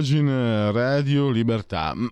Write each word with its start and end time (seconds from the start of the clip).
Pagina 0.00 0.70
Radio 0.70 1.28
Libertà. 1.28 1.94
Mm. 1.94 2.06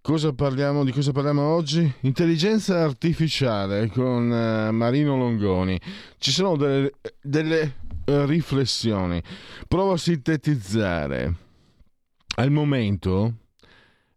Cosa 0.00 0.32
parliamo, 0.32 0.82
di 0.82 0.90
cosa 0.90 1.12
parliamo 1.12 1.40
oggi? 1.40 1.88
Intelligenza 2.00 2.82
artificiale 2.82 3.86
con 3.90 4.28
uh, 4.28 4.72
Marino 4.72 5.16
Longoni. 5.16 5.80
Ci 6.18 6.32
sono 6.32 6.56
delle, 6.56 6.94
delle 7.20 7.76
uh, 8.06 8.24
riflessioni. 8.24 9.22
Provo 9.68 9.92
a 9.92 9.96
sintetizzare. 9.96 11.34
Al 12.38 12.50
momento 12.50 13.34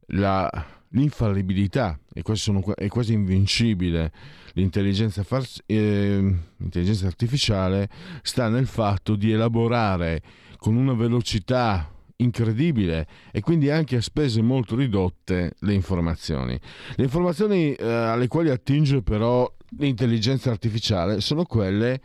la, 0.08 0.50
l'infallibilità 0.90 1.96
è 2.12 2.24
quasi, 2.24 2.52
è 2.74 2.88
quasi 2.88 3.14
invincibile. 3.14 4.12
L'intelligenza, 4.54 5.22
far, 5.22 5.46
eh, 5.68 6.36
l'intelligenza 6.58 7.06
artificiale 7.06 7.88
sta 8.24 8.50
nel 8.50 8.66
fatto 8.66 9.16
di 9.16 9.32
elaborare 9.32 10.24
con 10.58 10.76
una 10.76 10.94
velocità 10.94 11.88
incredibile 12.22 13.08
e 13.32 13.42
quindi 13.42 13.70
anche 13.70 13.98
a 13.98 14.02
spese 14.02 14.42
molto 14.42 14.76
ridotte 14.76 15.54
le 15.60 15.74
informazioni. 15.74 16.60
Le 16.96 17.04
informazioni 17.04 17.74
eh, 17.74 17.86
alle 17.86 18.28
quali 18.28 18.50
attinge 18.50 19.02
però 19.02 19.52
l'intelligenza 19.78 20.50
artificiale 20.50 21.22
sono 21.22 21.46
quelle 21.46 22.02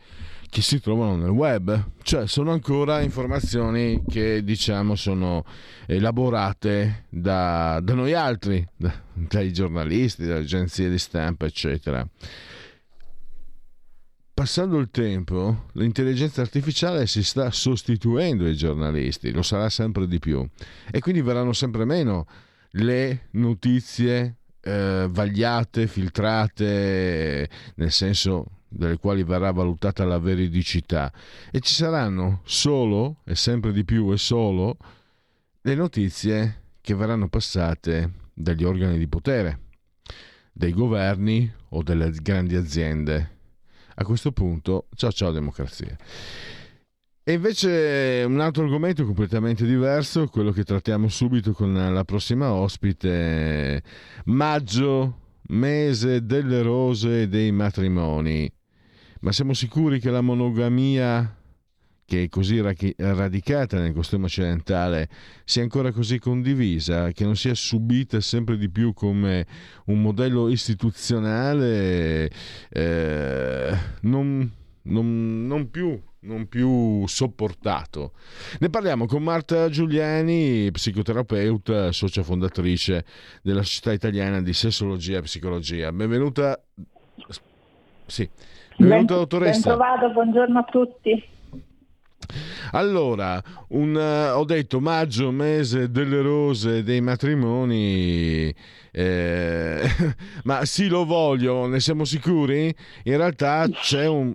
che 0.49 0.61
si 0.61 0.79
trovano 0.79 1.17
nel 1.17 1.31
web, 1.31 1.89
cioè 2.03 2.27
sono 2.27 2.51
ancora 2.51 3.01
informazioni 3.01 4.03
che 4.07 4.41
diciamo 4.41 4.95
sono 4.95 5.43
elaborate 5.85 7.05
da, 7.09 7.81
da 7.83 7.93
noi 7.93 8.13
altri, 8.13 8.65
da, 8.73 8.93
dai 9.11 9.51
giornalisti, 9.51 10.25
dalle 10.25 10.41
agenzie 10.41 10.89
di 10.89 10.97
stampa, 10.97 11.45
eccetera 11.45 12.07
passando 14.35 14.79
il 14.79 14.89
tempo, 14.91 15.67
l'intelligenza 15.75 16.41
artificiale 16.41 17.07
si 17.07 17.23
sta 17.23 17.51
sostituendo 17.51 18.43
ai 18.43 18.57
giornalisti, 18.57 19.31
lo 19.31 19.41
sarà 19.41 19.69
sempre 19.69 20.07
di 20.07 20.19
più, 20.19 20.45
e 20.91 20.99
quindi 20.99 21.21
verranno 21.21 21.53
sempre 21.53 21.85
meno 21.85 22.27
le 22.71 23.29
notizie 23.31 24.35
eh, 24.59 25.07
vagliate, 25.09 25.87
filtrate, 25.87 27.49
nel 27.75 27.91
senso 27.93 28.63
delle 28.67 28.97
quali 28.97 29.23
verrà 29.23 29.51
valutata 29.51 30.03
la 30.03 30.19
veridicità, 30.19 31.13
e 31.49 31.61
ci 31.61 31.73
saranno 31.73 32.41
solo, 32.43 33.21
e 33.23 33.35
sempre 33.35 33.71
di 33.71 33.85
più 33.85 34.11
e 34.11 34.17
solo, 34.17 34.75
le 35.61 35.75
notizie 35.75 36.63
che 36.81 36.93
verranno 36.93 37.29
passate 37.29 38.11
dagli 38.33 38.65
organi 38.65 38.97
di 38.97 39.07
potere, 39.07 39.59
dei 40.51 40.73
governi 40.73 41.49
o 41.69 41.81
delle 41.83 42.11
grandi 42.11 42.57
aziende 42.57 43.34
a 43.95 44.03
questo 44.03 44.31
punto 44.31 44.87
ciao 44.95 45.11
ciao 45.11 45.31
democrazia. 45.31 45.95
E 47.27 47.33
invece 47.33 48.23
un 48.27 48.39
altro 48.39 48.63
argomento 48.63 49.03
completamente 49.03 49.65
diverso, 49.65 50.27
quello 50.27 50.51
che 50.51 50.63
trattiamo 50.63 51.07
subito 51.07 51.53
con 51.53 51.73
la 51.73 52.03
prossima 52.03 52.53
ospite, 52.53 53.81
maggio, 54.25 55.21
mese 55.47 56.23
delle 56.23 56.61
rose 56.61 57.23
e 57.23 57.27
dei 57.27 57.51
matrimoni. 57.51 58.51
Ma 59.21 59.31
siamo 59.31 59.53
sicuri 59.53 59.99
che 59.99 60.11
la 60.11 60.21
monogamia 60.21 61.35
che 62.05 62.23
è 62.23 62.29
così 62.29 62.61
radicata 62.61 63.79
nel 63.79 63.93
costume 63.93 64.25
occidentale 64.25 65.09
sia 65.43 65.63
ancora 65.63 65.91
così 65.91 66.19
condivisa, 66.19 67.11
che 67.11 67.23
non 67.23 67.35
sia 67.35 67.55
subita 67.55 68.21
sempre 68.21 68.57
di 68.57 68.69
più 68.69 68.93
come 68.93 69.45
un 69.85 70.01
modello 70.01 70.47
istituzionale 70.49 72.29
eh, 72.69 73.77
non, 74.01 74.51
non, 74.83 75.47
non, 75.47 75.69
più, 75.71 75.99
non 76.21 76.47
più 76.47 77.07
sopportato. 77.07 78.11
Ne 78.59 78.69
parliamo 78.69 79.07
con 79.07 79.23
Marta 79.23 79.67
Giuliani, 79.69 80.69
psicoterapeuta, 80.71 81.91
socia 81.91 82.21
fondatrice 82.21 83.03
della 83.41 83.63
Società 83.63 83.93
Italiana 83.93 84.43
di 84.43 84.53
Sessologia 84.53 85.17
e 85.17 85.21
Psicologia. 85.21 85.91
Benvenuta. 85.91 86.61
Sì. 88.05 88.29
Benvenuta 88.77 89.13
ben, 89.13 89.21
dottoressa. 89.23 89.69
Ben 89.69 89.77
trovato, 89.79 90.11
buongiorno 90.11 90.59
a 90.59 90.63
tutti. 90.63 91.33
Allora, 92.71 93.41
un, 93.69 93.95
uh, 93.95 94.37
ho 94.37 94.43
detto 94.43 94.79
maggio, 94.79 95.31
mese 95.31 95.89
delle 95.89 96.21
rose, 96.21 96.83
dei 96.83 97.01
matrimoni, 97.01 98.53
eh, 98.91 99.89
ma 100.43 100.65
sì 100.65 100.87
lo 100.87 101.05
voglio, 101.05 101.67
ne 101.67 101.79
siamo 101.79 102.05
sicuri? 102.05 102.73
In 103.03 103.17
realtà 103.17 103.67
c'è 103.69 104.07
un... 104.07 104.33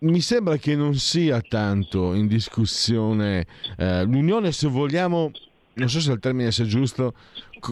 Mi 0.00 0.20
sembra 0.20 0.58
che 0.58 0.76
non 0.76 0.96
sia 0.96 1.40
tanto 1.40 2.12
in 2.12 2.26
discussione 2.26 3.46
eh, 3.78 4.02
l'unione, 4.02 4.52
se 4.52 4.68
vogliamo, 4.68 5.30
non 5.74 5.88
so 5.88 5.98
se 5.98 6.12
il 6.12 6.18
termine 6.20 6.52
sia 6.52 6.66
giusto, 6.66 7.14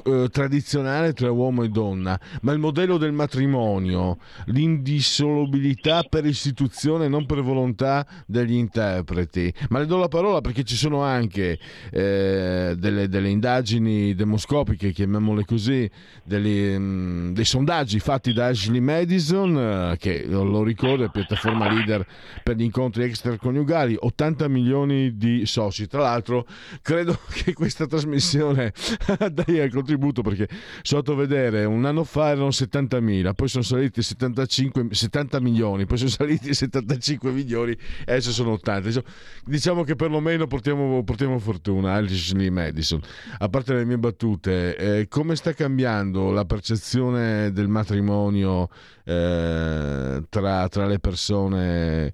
eh, 0.04 0.28
tradizionale 0.30 1.12
tra 1.12 1.30
uomo 1.30 1.62
e 1.62 1.69
donna, 1.69 2.19
ma 2.42 2.53
il 2.53 2.58
modello 2.58 2.97
del 2.97 3.12
matrimonio, 3.12 4.19
l'indissolubilità 4.47 6.03
per 6.03 6.25
istituzione, 6.25 7.08
non 7.08 7.26
per 7.26 7.42
volontà 7.42 8.06
degli 8.26 8.54
interpreti. 8.54 9.53
Ma 9.69 9.78
le 9.78 9.86
do 9.86 9.98
la 9.98 10.08
parola 10.08 10.41
perché 10.41 10.64
ci 10.64 10.76
sono 10.76 11.03
anche 11.03 11.58
eh, 11.91 12.75
delle, 12.76 13.08
delle, 13.08 13.28
indagini 13.28 14.14
demoscopiche, 14.14 14.92
chiamiamole 14.92 15.44
così, 15.44 15.88
delle, 16.24 16.78
mh, 16.78 16.82
mm, 16.82 17.32
dei 17.34 17.44
sondaggi 17.44 17.98
fatti 17.98 18.32
da 18.32 18.47
Ashley 18.47 18.80
Madison, 18.80 19.56
eh, 19.92 19.97
che 19.98 20.24
lo 20.26 20.62
ricordo 20.62 21.04
è 21.04 21.10
piattaforma 21.10 21.70
leader 21.72 22.06
per 22.42 22.56
gli 22.56 22.62
incontri 22.62 23.04
extraconiugali, 23.04 23.97
80 23.98 24.48
milioni 24.48 25.16
di 25.16 25.47
soci. 25.47 25.86
Tra 25.86 26.03
l'altro, 26.03 26.47
credo 26.82 27.19
che 27.32 27.53
questa 27.53 27.86
trasmissione 27.86 28.72
dia 29.44 29.66
contributo 29.82 30.22
perché 30.22 30.48
sotto 30.82 31.15
vedere 31.15 31.65
un 31.65 31.84
anno 31.84 32.04
fa 32.04 32.31
erano 32.31 32.48
70.000, 32.48 33.34
poi 33.34 33.48
sono 33.48 33.65
saliti 33.65 34.03
75, 34.03 34.88
70 34.91 35.41
milioni, 35.41 35.84
poi 35.87 35.98
sono 35.98 36.10
saliti 36.10 36.54
75 36.54 37.31
milioni 37.31 37.72
e 37.72 38.12
adesso 38.12 38.32
sono 38.32 38.53
80. 38.53 39.03
Diciamo, 39.44 39.82
che 39.84 39.97
perlomeno 39.97 40.47
portiamo, 40.47 41.03
portiamo 41.03 41.38
fortuna, 41.38 41.94
Ashley 41.94 42.50
Madison. 42.50 43.00
A 43.38 43.48
parte 43.48 43.75
le 43.75 43.84
mie 43.84 43.98
battute, 43.98 44.76
eh, 44.76 45.09
come 45.09 45.37
sta 45.37 45.53
cambiando 45.53 46.31
la 46.31 46.44
percezione 46.44 47.53
del 47.53 47.69
matrimonio 47.69 48.69
eh, 49.04 50.22
tra, 50.28 50.69
tra 50.69 50.87
le 50.87 50.98
persone? 50.98 52.12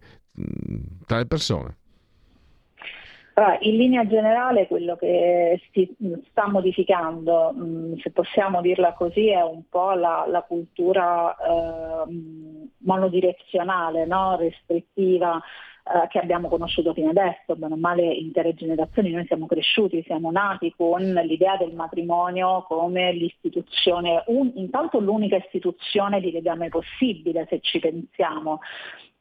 Tra 1.06 1.18
le 1.18 1.26
persone? 1.26 1.77
In 3.60 3.76
linea 3.76 4.06
generale 4.06 4.66
quello 4.66 4.96
che 4.96 5.60
si 5.72 5.88
sta 6.30 6.48
modificando, 6.48 7.52
mm, 7.54 7.94
se 7.98 8.10
possiamo 8.10 8.60
dirla 8.60 8.94
così, 8.94 9.28
è 9.28 9.42
un 9.42 9.62
po' 9.68 9.92
la, 9.92 10.24
la 10.26 10.42
cultura 10.42 11.36
eh, 11.36 12.04
monodirezionale, 12.78 14.06
no? 14.06 14.36
restrittiva 14.36 15.40
eh, 15.90 16.08
che 16.08 16.18
abbiamo 16.18 16.48
conosciuto 16.48 16.92
fino 16.92 17.10
adesso, 17.10 17.54
bene 17.54 17.74
o 17.74 17.76
male 17.76 18.04
intere 18.04 18.54
generazioni, 18.54 19.10
noi 19.10 19.24
siamo 19.26 19.46
cresciuti, 19.46 20.02
siamo 20.04 20.30
nati 20.30 20.74
con 20.76 21.00
l'idea 21.00 21.56
del 21.56 21.74
matrimonio 21.74 22.64
come 22.66 23.12
l'istituzione, 23.12 24.22
un, 24.26 24.50
intanto 24.56 24.98
l'unica 24.98 25.36
istituzione 25.36 26.20
di 26.20 26.32
legame 26.32 26.68
possibile 26.70 27.46
se 27.48 27.60
ci 27.60 27.78
pensiamo, 27.78 28.60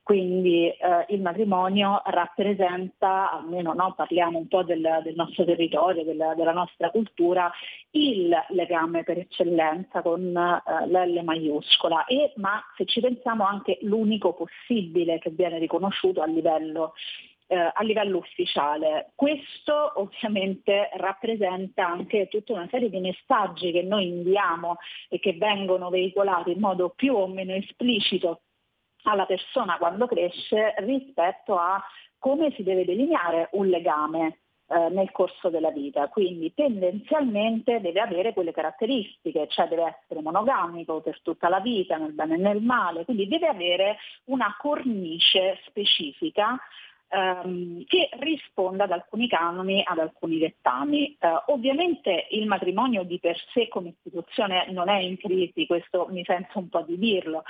quindi 0.07 0.69
eh, 0.69 1.05
il 1.09 1.19
matrimonio 1.19 2.01
rappresenta, 2.05 3.29
almeno 3.29 3.73
no, 3.73 3.93
parliamo 3.93 4.37
un 4.37 4.47
po' 4.47 4.63
del, 4.63 5.01
del 5.03 5.15
nostro 5.15 5.43
territorio, 5.43 6.05
del, 6.05 6.33
della 6.37 6.53
nostra 6.53 6.91
cultura, 6.91 7.51
il 7.91 8.33
legame 8.51 9.03
per 9.03 9.17
eccellenza 9.17 10.01
con 10.01 10.21
eh, 10.33 10.87
l'L 10.87 11.21
maiuscola, 11.25 12.05
e, 12.05 12.31
ma 12.37 12.63
se 12.77 12.85
ci 12.85 13.01
pensiamo 13.01 13.45
anche 13.45 13.79
l'unico 13.81 14.33
possibile 14.33 15.19
che 15.19 15.31
viene 15.31 15.59
riconosciuto 15.59 16.21
a 16.21 16.25
livello 16.25 16.93
eh, 17.47 17.55
a 17.55 17.83
livello 17.83 18.19
ufficiale. 18.19 19.11
Questo 19.15 19.93
ovviamente 19.95 20.89
rappresenta 20.95 21.85
anche 21.85 22.27
tutta 22.29 22.53
una 22.53 22.67
serie 22.69 22.89
di 22.89 22.99
messaggi 22.99 23.71
che 23.71 23.83
noi 23.83 24.07
inviamo 24.07 24.77
e 25.09 25.19
che 25.19 25.33
vengono 25.33 25.89
veicolati 25.89 26.51
in 26.51 26.59
modo 26.59 26.93
più 26.95 27.13
o 27.13 27.27
meno 27.27 27.53
esplicito 27.53 28.41
alla 29.07 29.25
persona 29.25 29.77
quando 29.77 30.05
cresce 30.05 30.73
rispetto 30.79 31.57
a 31.57 31.81
come 32.19 32.51
si 32.55 32.63
deve 32.63 32.85
delineare 32.85 33.49
un 33.53 33.67
legame 33.67 34.39
eh, 34.69 34.89
nel 34.89 35.11
corso 35.11 35.49
della 35.49 35.71
vita, 35.71 36.09
quindi 36.09 36.53
tendenzialmente 36.53 37.79
deve 37.79 38.01
avere 38.01 38.33
quelle 38.33 38.51
caratteristiche, 38.51 39.47
cioè 39.47 39.67
deve 39.67 39.97
essere 40.01 40.21
monogamico 40.21 40.99
per 40.99 41.21
tutta 41.21 41.47
la 41.47 41.61
vita, 41.61 41.95
nel 41.95 42.11
bene 42.11 42.35
e 42.35 42.37
nel 42.37 42.61
male, 42.61 43.05
quindi 43.05 43.27
deve 43.27 43.47
avere 43.47 43.97
una 44.25 44.53
cornice 44.59 45.59
specifica 45.67 46.57
ehm, 47.09 47.85
che 47.85 48.09
risponda 48.19 48.85
ad 48.85 48.91
alcuni 48.91 49.27
canoni, 49.27 49.83
ad 49.85 49.99
alcuni 49.99 50.37
dettami. 50.37 51.15
Eh, 51.19 51.43
ovviamente 51.47 52.27
il 52.31 52.47
matrimonio 52.47 53.03
di 53.03 53.19
per 53.19 53.37
sé 53.53 53.67
come 53.67 53.89
istituzione 53.89 54.67
non 54.71 54.89
è 54.89 54.99
in 54.99 55.17
crisi, 55.17 55.65
questo 55.65 56.07
mi 56.09 56.23
sento 56.23 56.59
un 56.59 56.69
po' 56.69 56.81
di 56.81 56.97
dirlo. 56.97 57.43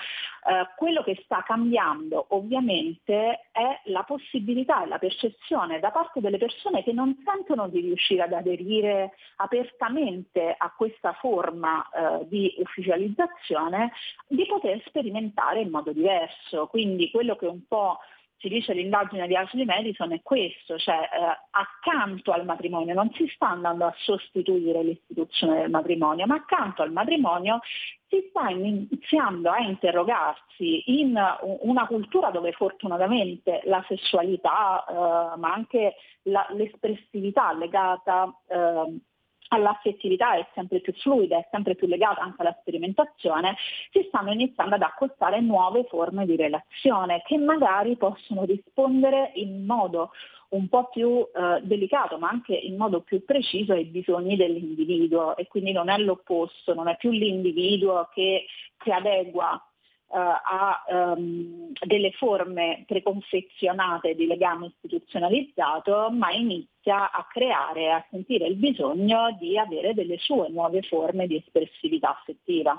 Eh, 0.47 0.67
quello 0.75 1.03
che 1.03 1.19
sta 1.23 1.43
cambiando 1.43 2.27
ovviamente 2.29 3.47
è 3.51 3.81
la 3.85 4.03
possibilità 4.03 4.83
e 4.83 4.87
la 4.87 4.99
percezione 4.99 5.79
da 5.79 5.91
parte 5.91 6.21
delle 6.21 6.37
persone 6.37 6.83
che 6.83 6.93
non 6.93 7.15
sentono 7.25 7.67
di 7.67 7.81
riuscire 7.81 8.23
ad 8.23 8.33
aderire 8.33 9.13
apertamente 9.37 10.55
a 10.57 10.71
questa 10.75 11.13
forma 11.13 11.87
eh, 11.89 12.27
di 12.27 12.53
ufficializzazione, 12.59 13.91
di 14.27 14.45
poter 14.45 14.81
sperimentare 14.85 15.61
in 15.61 15.69
modo 15.69 15.91
diverso. 15.91 16.67
Quindi 16.67 17.11
quello 17.11 17.35
che 17.35 17.45
un 17.45 17.65
po' 17.67 17.99
si 18.37 18.49
dice 18.49 18.73
l'indagine 18.73 19.27
di 19.27 19.35
Ashley 19.35 19.65
Madison 19.65 20.11
è 20.11 20.21
questo, 20.21 20.77
cioè 20.77 20.95
eh, 20.95 21.39
accanto 21.51 22.31
al 22.31 22.45
matrimonio 22.45 22.93
non 22.93 23.11
si 23.13 23.27
sta 23.33 23.49
andando 23.49 23.85
a 23.85 23.93
sostituire 23.97 24.83
l'istituzione 24.83 25.61
del 25.61 25.69
matrimonio, 25.69 26.27
ma 26.27 26.35
accanto 26.35 26.83
al 26.83 26.91
matrimonio 26.91 27.59
si 28.07 28.27
sta 28.29 28.49
iniziando 28.49 29.49
a 29.49 29.59
interrogarsi 29.59 30.99
in 30.99 31.19
una 31.61 31.87
cultura 31.87 32.29
dove 32.29 32.51
fortunatamente 32.51 33.61
la 33.65 33.83
sessualità, 33.87 34.85
eh, 34.85 35.37
ma 35.37 35.53
anche 35.53 35.95
la, 36.23 36.45
l'espressività 36.51 37.53
legata 37.53 38.33
eh, 38.47 38.99
all'affettività 39.49 40.35
è 40.35 40.45
sempre 40.53 40.79
più 40.79 40.93
fluida, 40.93 41.37
è 41.37 41.47
sempre 41.51 41.75
più 41.75 41.87
legata 41.87 42.21
anche 42.21 42.41
alla 42.41 42.55
sperimentazione, 42.61 43.55
si 43.91 44.05
stanno 44.07 44.31
iniziando 44.31 44.75
ad 44.75 44.81
accostare 44.81 45.39
nuove 45.41 45.85
forme 45.85 46.25
di 46.25 46.35
relazione 46.35 47.21
che 47.25 47.37
magari 47.37 47.95
possono 47.95 48.43
rispondere 48.43 49.31
in 49.35 49.65
modo 49.65 50.11
un 50.49 50.69
po' 50.69 50.87
più 50.89 51.27
eh, 51.33 51.59
delicato 51.63 52.17
ma 52.17 52.29
anche 52.29 52.55
in 52.55 52.77
modo 52.77 53.01
più 53.01 53.25
preciso 53.25 53.73
ai 53.73 53.85
bisogni 53.85 54.35
dell'individuo. 54.35 55.35
E 55.35 55.47
quindi 55.47 55.71
non 55.71 55.89
è 55.89 55.97
l'opposto, 55.97 56.73
non 56.73 56.87
è 56.87 56.95
più 56.95 57.11
l'individuo 57.11 58.09
che 58.13 58.45
si 58.83 58.91
adegua 58.91 59.61
a 60.09 60.83
um, 60.87 61.71
delle 61.85 62.11
forme 62.11 62.83
preconfezionate 62.87 64.15
di 64.15 64.25
legame 64.25 64.67
istituzionalizzato, 64.67 66.09
ma 66.11 66.31
inizia 66.31 67.11
a 67.11 67.25
creare, 67.29 67.91
a 67.91 68.05
sentire 68.09 68.47
il 68.47 68.55
bisogno 68.55 69.35
di 69.37 69.57
avere 69.57 69.93
delle 69.93 70.17
sue 70.17 70.49
nuove 70.49 70.81
forme 70.83 71.27
di 71.27 71.35
espressività 71.35 72.17
affettiva. 72.17 72.75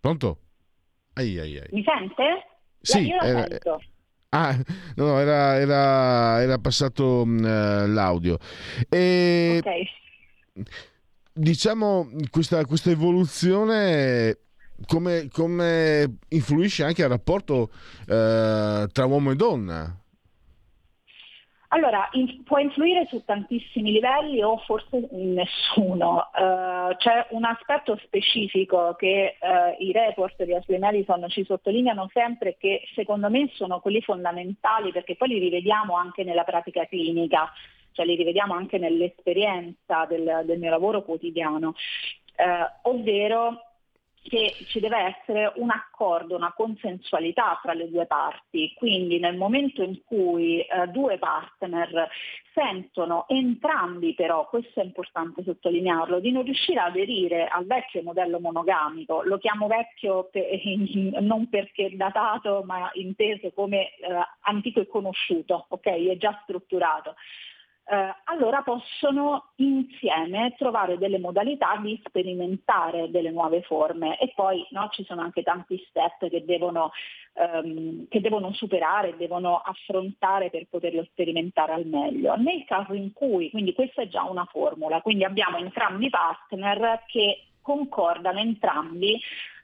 Pronto? 0.00 0.38
Ai, 1.14 1.38
ai, 1.38 1.58
ai. 1.58 1.68
Mi 1.70 1.82
sente? 1.82 2.46
Sì, 2.80 3.10
era, 3.10 3.46
Ah, 4.30 4.54
no, 4.96 5.18
era, 5.18 5.58
era, 5.58 6.42
era 6.42 6.58
passato 6.58 7.22
uh, 7.22 7.86
l'audio. 7.86 8.36
E... 8.90 9.60
Ok 9.64 10.66
diciamo, 11.38 12.08
questa, 12.30 12.64
questa 12.64 12.90
evoluzione 12.90 14.38
come, 14.86 15.28
come, 15.30 16.18
influisce 16.28 16.84
anche 16.84 17.02
al 17.02 17.10
rapporto 17.10 17.70
eh, 18.06 18.86
tra 18.92 19.04
uomo 19.06 19.30
e 19.30 19.34
donna? 19.36 20.02
Allora, 21.70 22.08
in, 22.12 22.44
può 22.44 22.58
influire 22.58 23.06
su 23.10 23.22
tantissimi 23.24 23.92
livelli 23.92 24.42
o 24.42 24.56
forse 24.64 25.06
nessuno. 25.10 26.30
Uh, 26.32 26.96
c'è 26.96 27.26
un 27.30 27.44
aspetto 27.44 27.98
specifico 28.04 28.94
che 28.96 29.36
uh, 29.38 29.82
i 29.82 29.92
report 29.92 30.42
di 30.44 30.54
Ashley 30.54 30.78
Madison 30.78 31.28
ci 31.28 31.44
sottolineano 31.44 32.08
sempre 32.10 32.56
che 32.58 32.88
secondo 32.94 33.28
me 33.28 33.50
sono 33.52 33.80
quelli 33.80 34.00
fondamentali 34.00 34.92
perché 34.92 35.14
poi 35.16 35.28
li 35.28 35.38
rivediamo 35.38 35.94
anche 35.94 36.24
nella 36.24 36.44
pratica 36.44 36.86
clinica 36.86 37.52
cioè 37.98 38.06
li 38.06 38.14
rivediamo 38.14 38.54
anche 38.54 38.78
nell'esperienza 38.78 40.06
del, 40.08 40.42
del 40.44 40.60
mio 40.60 40.70
lavoro 40.70 41.02
quotidiano, 41.02 41.74
eh, 42.36 42.70
ovvero 42.82 43.64
che 44.22 44.54
ci 44.68 44.78
deve 44.78 45.16
essere 45.16 45.52
un 45.56 45.70
accordo, 45.70 46.36
una 46.36 46.52
consensualità 46.52 47.58
tra 47.62 47.72
le 47.72 47.88
due 47.90 48.06
parti, 48.06 48.72
quindi 48.76 49.18
nel 49.18 49.36
momento 49.36 49.82
in 49.82 50.02
cui 50.04 50.60
eh, 50.60 50.86
due 50.88 51.18
partner 51.18 52.08
sentono 52.52 53.26
entrambi 53.28 54.14
però, 54.14 54.46
questo 54.48 54.80
è 54.80 54.84
importante 54.84 55.42
sottolinearlo, 55.42 56.20
di 56.20 56.30
non 56.30 56.42
riuscire 56.42 56.80
ad 56.80 56.90
aderire 56.90 57.48
al 57.48 57.64
vecchio 57.64 58.02
modello 58.02 58.38
monogamico, 58.38 59.22
lo 59.22 59.38
chiamo 59.38 59.66
vecchio 59.66 60.28
per, 60.30 60.44
non 61.20 61.48
perché 61.48 61.90
datato 61.96 62.62
ma 62.64 62.90
inteso 62.94 63.50
come 63.52 63.94
eh, 63.96 64.06
antico 64.42 64.80
e 64.80 64.86
conosciuto, 64.86 65.66
ok? 65.68 65.86
È 65.86 66.16
già 66.16 66.38
strutturato 66.42 67.14
eh, 67.90 68.14
allora 68.24 68.60
possono 68.62 69.52
insieme 69.56 70.54
trovare 70.58 70.98
delle 70.98 71.18
modalità 71.18 71.76
di 71.82 71.98
sperimentare 72.06 73.10
delle 73.10 73.30
nuove 73.30 73.62
forme 73.62 74.18
e 74.18 74.30
poi 74.34 74.66
no, 74.70 74.88
ci 74.92 75.04
sono 75.04 75.22
anche 75.22 75.42
tanti 75.42 75.82
step 75.88 76.28
che 76.28 76.44
devono, 76.44 76.92
ehm, 77.32 78.08
che 78.08 78.20
devono 78.20 78.52
superare, 78.52 79.16
devono 79.16 79.56
affrontare 79.56 80.50
per 80.50 80.66
poterlo 80.68 81.02
sperimentare 81.04 81.72
al 81.72 81.86
meglio. 81.86 82.36
Nel 82.36 82.64
caso 82.66 82.92
in 82.92 83.12
cui, 83.14 83.48
quindi 83.48 83.72
questa 83.72 84.02
è 84.02 84.08
già 84.08 84.24
una 84.24 84.44
formula, 84.44 85.00
quindi 85.00 85.24
abbiamo 85.24 85.56
entrambi 85.56 86.06
i 86.06 86.10
partner 86.10 87.04
che 87.06 87.44
concordano 87.62 88.38
entrambi 88.38 89.18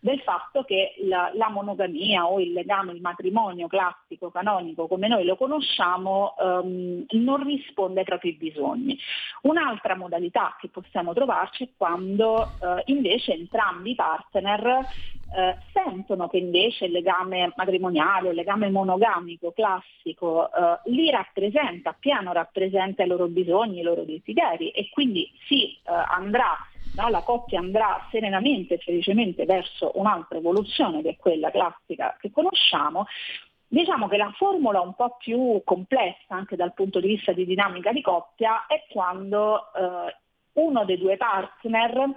del 0.04 0.20
fatto 0.20 0.64
che 0.64 0.96
la, 1.04 1.30
la, 1.32 1.48
monogamia 1.48 2.26
o 2.26 2.38
il 2.38 2.52
legame, 2.52 2.92
il 2.92 3.00
matrimonio 3.00 3.68
classico, 3.68 4.30
canonico, 4.30 4.86
come 4.86 5.08
noi 5.08 5.24
lo 5.24 5.34
conosciamo, 5.34 6.34
um, 6.36 7.06
non 7.12 7.42
risponde 7.42 8.00
ai 8.00 8.04
propri 8.04 8.34
bisogni. 8.34 8.98
Un'altra 9.44 9.96
modalità 9.96 10.58
che 10.60 10.68
possiamo 10.68 11.14
trovarci 11.14 11.64
è 11.64 11.68
quando 11.74 12.34
uh, 12.34 12.82
invece 12.84 13.32
entrambi 13.32 13.92
i 13.92 13.94
partner 13.94 14.76
uh, 14.76 15.56
sentono 15.72 16.28
che 16.28 16.36
invece 16.36 16.84
il 16.84 16.92
legame 16.92 17.54
matrimoniale, 17.56 18.28
il 18.28 18.34
legame 18.34 18.68
monogamico 18.68 19.52
classico 19.52 20.50
uh, 20.52 20.90
li 20.90 21.10
rappresenta, 21.10 21.96
piano 21.98 22.34
rappresenta 22.34 23.02
i 23.02 23.06
loro 23.06 23.26
bisogni, 23.28 23.78
i 23.78 23.82
loro 23.82 24.02
desideri 24.02 24.68
e 24.68 24.90
quindi 24.90 25.30
si 25.46 25.78
andrà 25.84 26.58
no? 26.96 27.08
la 27.08 27.20
coppia 27.22 27.58
andrà 27.58 28.06
serenamente 28.10 28.74
e 28.74 28.78
felicemente 28.78 29.44
verso 29.44 29.93
un'altra 29.94 30.38
evoluzione 30.38 31.02
che 31.02 31.10
è 31.10 31.16
quella 31.16 31.50
classica 31.50 32.16
che 32.18 32.30
conosciamo, 32.30 33.06
Diciamo 33.66 34.06
che 34.06 34.16
la 34.16 34.32
formula 34.36 34.80
un 34.80 34.94
po' 34.94 35.16
più 35.18 35.60
complessa 35.64 36.28
anche 36.28 36.54
dal 36.54 36.74
punto 36.74 37.00
di 37.00 37.08
vista 37.08 37.32
di 37.32 37.44
dinamica 37.44 37.90
di 37.90 38.02
coppia 38.02 38.66
è 38.66 38.84
quando 38.88 39.72
eh, 39.74 40.16
uno 40.52 40.84
dei 40.84 40.96
due 40.96 41.16
partner 41.16 42.14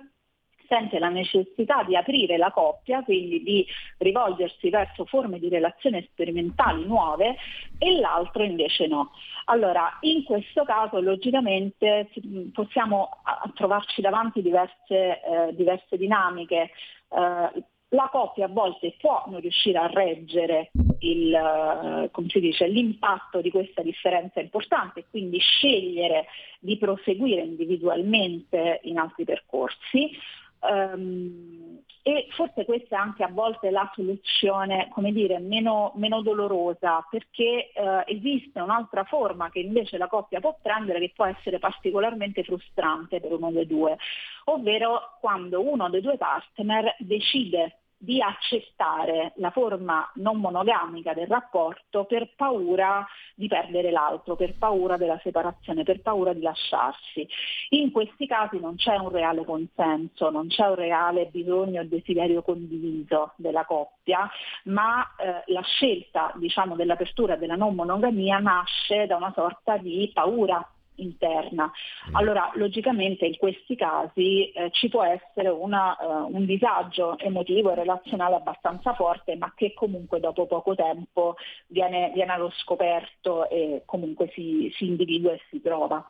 sente 0.67 1.00
la 1.00 1.10
necessità 1.10 1.84
di 1.84 1.96
aprire 1.96 2.38
la 2.38 2.51
coppia, 2.51 3.01
quindi 3.01 3.41
di 3.41 3.65
rivolgersi 3.98 4.69
verso 4.69 5.05
forme 5.05 5.39
di 5.39 5.50
relazione 5.50 6.07
sperimentali 6.12 6.86
nuove 6.86 7.38
e 7.77 8.00
l'altro 8.00 8.43
invece 8.43 8.86
no. 8.88 9.12
Allora, 9.46 9.98
in 10.01 10.24
questo 10.24 10.63
caso 10.63 11.00
logicamente 11.00 12.10
possiamo 12.53 13.10
trovarci 13.55 14.01
davanti 14.01 14.41
diverse, 14.41 15.22
eh, 15.22 15.55
diverse 15.55 15.98
dinamiche. 15.98 16.72
Eh, 17.09 17.63
la 17.91 18.09
coppia 18.11 18.45
a 18.45 18.49
volte 18.49 18.95
può 18.99 19.23
non 19.27 19.39
riuscire 19.39 19.77
a 19.77 19.87
reggere 19.87 20.71
il, 20.99 21.33
eh, 21.33 22.39
dice, 22.39 22.67
l'impatto 22.67 23.39
di 23.39 23.49
questa 23.49 23.81
differenza 23.81 24.41
importante 24.41 24.99
e 24.99 25.05
quindi 25.09 25.37
scegliere 25.39 26.25
di 26.59 26.77
proseguire 26.77 27.41
individualmente 27.41 28.81
in 28.83 28.97
altri 28.97 29.23
percorsi. 29.23 30.11
Um, 30.59 31.81
e 32.07 32.25
forse 32.29 32.63
questa 32.63 32.95
è 32.95 32.99
anche 32.99 33.21
a 33.21 33.27
volte 33.27 33.69
la 33.69 33.91
soluzione, 33.93 34.87
come 34.93 35.11
dire, 35.11 35.39
meno, 35.39 35.91
meno 35.95 36.21
dolorosa, 36.21 37.05
perché 37.11 37.73
uh, 37.75 38.09
esiste 38.09 38.61
un'altra 38.61 39.03
forma 39.03 39.49
che 39.49 39.59
invece 39.59 39.97
la 39.97 40.07
coppia 40.07 40.39
può 40.39 40.57
prendere 40.61 40.99
che 40.99 41.11
può 41.13 41.25
essere 41.25 41.59
particolarmente 41.59 42.45
frustrante 42.45 43.19
per 43.19 43.33
uno 43.33 43.51
dei 43.51 43.67
due, 43.67 43.97
ovvero 44.45 45.17
quando 45.19 45.61
uno 45.61 45.89
dei 45.89 45.99
due 45.99 46.15
partner 46.15 46.95
decide 46.99 47.79
di 47.98 48.22
accettare 48.22 49.34
la 49.38 49.50
forma 49.50 50.10
non 50.16 50.38
monogamica 50.38 51.13
del 51.13 51.27
rapporto 51.27 52.06
per 52.06 52.34
paura 52.36 53.06
di 53.36 53.48
perdere 53.48 53.89
l'altro, 53.92 54.36
per 54.36 54.56
paura 54.58 54.98
della 54.98 55.20
separazione, 55.24 55.84
per 55.84 56.01
paura 56.01 56.34
di 56.34 56.42
lasciarsi. 56.42 57.27
In 57.70 57.92
questi 57.92 58.27
casi 58.27 58.60
non 58.60 58.75
c'è 58.75 58.96
un 58.98 59.10
reale 59.10 59.44
consenso, 59.44 60.30
non 60.30 60.48
c'è 60.48 60.68
un 60.68 60.75
reale 60.75 61.25
bisogno 61.25 61.82
e 61.82 61.88
desiderio 61.88 62.44
condiviso 62.44 63.34
della 63.38 63.66
coppia, 63.66 64.30
ma 64.66 65.04
eh, 65.18 65.51
la 65.51 65.62
scelta 65.62 66.32
diciamo, 66.36 66.75
dell'apertura 66.75 67.36
della 67.36 67.56
non 67.56 67.74
monogamia 67.74 68.38
nasce 68.38 69.08
da 69.08 69.16
una 69.16 69.32
sorta 69.34 69.77
di 69.77 70.10
paura 70.13 70.66
interna. 70.98 71.72
Mm. 72.10 72.16
Allora, 72.16 72.51
logicamente 72.56 73.25
in 73.25 73.38
questi 73.38 73.75
casi 73.75 74.51
eh, 74.51 74.70
ci 74.72 74.89
può 74.89 75.04
essere 75.04 75.50
una, 75.50 75.96
uh, 76.00 76.34
un 76.34 76.46
disagio 76.46 77.18
emotivo 77.18 77.72
e 77.72 77.75
relazionale 77.75 78.36
abbastanza 78.36 78.94
forte, 78.94 79.36
ma 79.36 79.51
che 79.56 79.74
comunque 79.74 80.20
dopo 80.20 80.46
poco 80.46 80.75
tempo 80.75 81.36
viene, 81.68 82.12
viene 82.13 82.32
allo 82.32 82.51
scoperto 82.58 83.50
e 83.50 83.84
comunque 83.86 84.30
si, 84.34 84.72
si 84.75 84.86
individua 84.86 85.34
e 85.34 85.42
si 85.50 85.62
trova. 85.62 86.10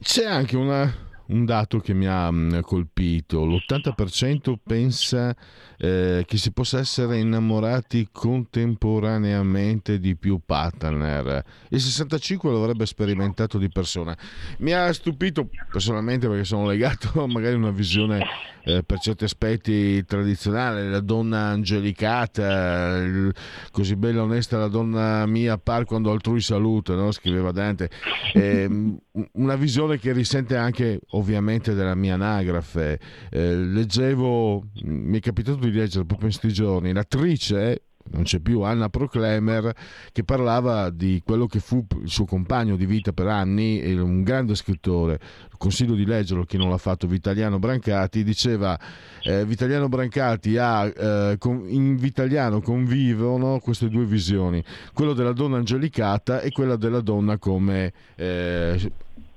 C'è 0.00 0.26
anche 0.26 0.56
una, 0.56 0.92
un 1.26 1.44
dato 1.44 1.78
che 1.78 1.94
mi 1.94 2.06
ha 2.06 2.30
mm, 2.30 2.60
colpito, 2.60 3.44
l'80% 3.44 4.54
pensa 4.62 5.34
eh, 5.78 6.24
che 6.26 6.36
si 6.36 6.52
possa 6.52 6.78
essere 6.78 7.18
innamorati 7.18 8.08
contemporaneamente 8.12 9.98
di 9.98 10.16
più 10.16 10.40
partner, 10.44 11.44
il 11.68 11.78
65% 11.78 12.38
lo 12.42 12.62
avrebbe 12.62 12.86
sperimentato 12.86 13.58
di 13.58 13.68
persona. 13.68 14.16
Mi 14.58 14.72
ha 14.72 14.92
stupito 14.92 15.48
personalmente 15.70 16.28
perché 16.28 16.44
sono 16.44 16.66
legato 16.66 17.26
magari 17.26 17.54
a 17.54 17.58
una 17.58 17.70
visione 17.70 18.24
eh, 18.64 18.82
per 18.82 18.98
certi 18.98 19.24
aspetti 19.24 20.04
tradizionale, 20.04 20.88
la 20.88 21.00
donna 21.00 21.46
angelicata, 21.46 22.96
il, 22.98 23.34
così 23.70 23.96
bella 23.96 24.20
e 24.20 24.24
onesta 24.24 24.58
la 24.58 24.68
donna 24.68 25.26
mia 25.26 25.58
par 25.58 25.84
quando 25.84 26.10
altrui 26.10 26.40
saluta, 26.40 26.94
no? 26.94 27.12
scriveva 27.12 27.52
Dante, 27.52 27.90
eh, 28.32 28.96
una 29.32 29.56
visione 29.56 29.98
che 29.98 30.12
risente 30.12 30.56
anche 30.56 31.00
ovviamente 31.10 31.74
della 31.74 31.94
mia 31.94 32.14
anagrafe. 32.14 32.98
Eh, 33.30 33.54
leggevo, 33.56 34.70
mi 34.82 35.18
è 35.18 35.20
capitato 35.20 35.58
di 35.58 35.72
leggere 35.72 36.04
proprio 36.04 36.28
in 36.28 36.36
questi 36.38 36.52
giorni, 36.52 36.92
l'attrice 36.92 37.82
non 38.10 38.22
c'è 38.24 38.38
più 38.40 38.60
Anna 38.60 38.88
Proclemer 38.88 39.72
che 40.12 40.24
parlava 40.24 40.90
di 40.90 41.22
quello 41.24 41.46
che 41.46 41.60
fu 41.60 41.84
il 42.02 42.10
suo 42.10 42.24
compagno 42.24 42.76
di 42.76 42.86
vita 42.86 43.12
per 43.12 43.26
anni 43.28 43.92
un 43.94 44.22
grande 44.22 44.54
scrittore 44.54 45.18
consiglio 45.56 45.94
di 45.94 46.04
leggerlo 46.04 46.44
chi 46.44 46.58
non 46.58 46.68
l'ha 46.68 46.78
fatto 46.78 47.06
Vitaliano 47.06 47.58
Brancati 47.58 48.22
diceva 48.22 48.78
eh, 49.22 49.46
Vitaliano 49.46 49.88
Brancati 49.88 50.58
ha 50.58 50.84
eh, 50.84 51.36
con, 51.38 51.64
in 51.68 51.96
Vitaliano 51.96 52.60
convivono 52.60 53.58
queste 53.60 53.88
due 53.88 54.04
visioni 54.04 54.62
quella 54.92 55.14
della 55.14 55.32
donna 55.32 55.56
angelicata 55.56 56.40
e 56.40 56.50
quella 56.50 56.76
della 56.76 57.00
donna 57.00 57.38
come 57.38 57.92
eh, 58.16 58.92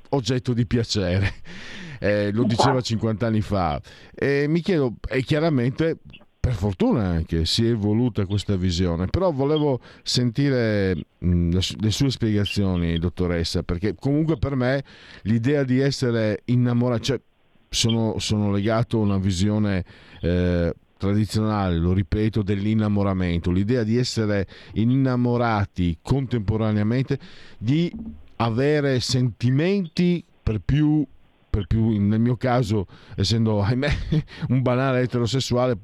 oggetto 0.09 0.53
di 0.53 0.65
piacere 0.65 1.33
eh, 1.99 2.31
lo 2.31 2.43
diceva 2.43 2.81
50 2.81 3.25
anni 3.25 3.41
fa. 3.41 3.81
E 4.13 4.45
mi 4.47 4.61
chiedo, 4.61 4.95
e 5.07 5.23
chiaramente 5.23 5.99
per 6.47 6.55
fortuna 6.55 7.03
anche 7.03 7.45
si 7.45 7.65
è 7.65 7.71
evoluta 7.71 8.25
questa 8.25 8.55
visione, 8.55 9.07
però 9.07 9.33
volevo 9.33 9.81
sentire 10.01 10.95
mh, 11.17 11.57
le 11.79 11.91
sue 11.91 12.09
spiegazioni, 12.09 12.97
dottoressa, 12.99 13.63
perché 13.63 13.95
comunque 13.99 14.37
per 14.37 14.55
me 14.55 14.81
l'idea 15.23 15.65
di 15.65 15.79
essere 15.79 16.43
innamorato, 16.45 17.03
cioè 17.03 17.21
sono, 17.67 18.17
sono 18.19 18.49
legato 18.49 18.97
a 18.97 19.01
una 19.01 19.17
visione 19.17 19.83
eh, 20.21 20.73
tradizionale, 20.95 21.75
lo 21.75 21.91
ripeto, 21.91 22.41
dell'innamoramento, 22.43 23.51
l'idea 23.51 23.83
di 23.83 23.97
essere 23.97 24.47
innamorati 24.75 25.97
contemporaneamente, 26.01 27.19
di 27.57 27.93
avere 28.37 29.01
sentimenti 29.01 30.23
per 30.41 30.61
più 30.63 31.05
per 31.49 31.65
più 31.65 31.97
nel 31.99 32.19
mio 32.19 32.37
caso 32.37 32.85
essendo 33.15 33.63
ahimè 33.63 33.89
un 34.49 34.61
banale 34.61 35.01
eterosessuale 35.01 35.75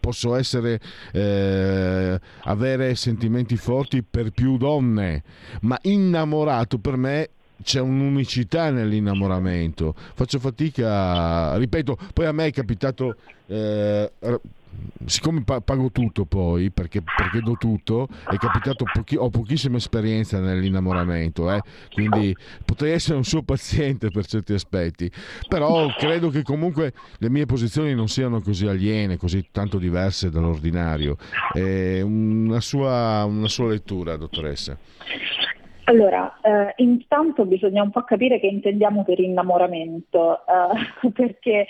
posso 0.00 0.34
essere 0.34 0.80
eh, 1.12 2.18
avere 2.44 2.94
sentimenti 2.94 3.56
forti 3.56 4.02
per 4.02 4.30
più 4.30 4.56
donne 4.56 5.22
ma 5.62 5.78
innamorato 5.82 6.78
per 6.78 6.96
me 6.96 7.30
c'è 7.64 7.80
un'unicità 7.80 8.70
nell'innamoramento. 8.70 9.94
Faccio 10.14 10.38
fatica 10.38 11.56
ripeto 11.56 11.98
poi 12.12 12.26
a 12.26 12.32
me 12.32 12.46
è 12.46 12.52
capitato 12.52 13.16
eh, 13.46 14.10
siccome 15.06 15.42
pago 15.42 15.90
tutto 15.90 16.24
poi 16.24 16.70
perché, 16.70 17.02
perché 17.02 17.40
do 17.40 17.56
tutto 17.58 18.08
è 18.28 18.36
capitato 18.36 18.84
pochi, 18.92 19.16
ho 19.16 19.30
pochissima 19.30 19.76
esperienza 19.76 20.40
nell'innamoramento 20.40 21.50
eh? 21.52 21.60
quindi 21.92 22.36
potrei 22.64 22.92
essere 22.92 23.16
un 23.16 23.24
suo 23.24 23.42
paziente 23.42 24.10
per 24.10 24.26
certi 24.26 24.52
aspetti 24.52 25.10
però 25.48 25.94
credo 25.96 26.28
che 26.30 26.42
comunque 26.42 26.92
le 27.18 27.30
mie 27.30 27.46
posizioni 27.46 27.94
non 27.94 28.08
siano 28.08 28.40
così 28.40 28.66
aliene 28.66 29.16
così 29.16 29.46
tanto 29.50 29.78
diverse 29.78 30.30
dall'ordinario. 30.30 31.16
È 31.52 32.00
una 32.00 32.60
sua, 32.60 33.24
una 33.24 33.48
sua 33.48 33.68
lettura 33.68 34.16
dottoressa 34.16 34.76
allora, 35.84 36.38
eh, 36.40 36.72
intanto 36.76 37.44
bisogna 37.44 37.82
un 37.82 37.90
po' 37.90 38.02
capire 38.02 38.40
che 38.40 38.46
intendiamo 38.46 39.04
per 39.04 39.20
innamoramento, 39.20 40.40
eh, 40.46 41.10
perché 41.12 41.66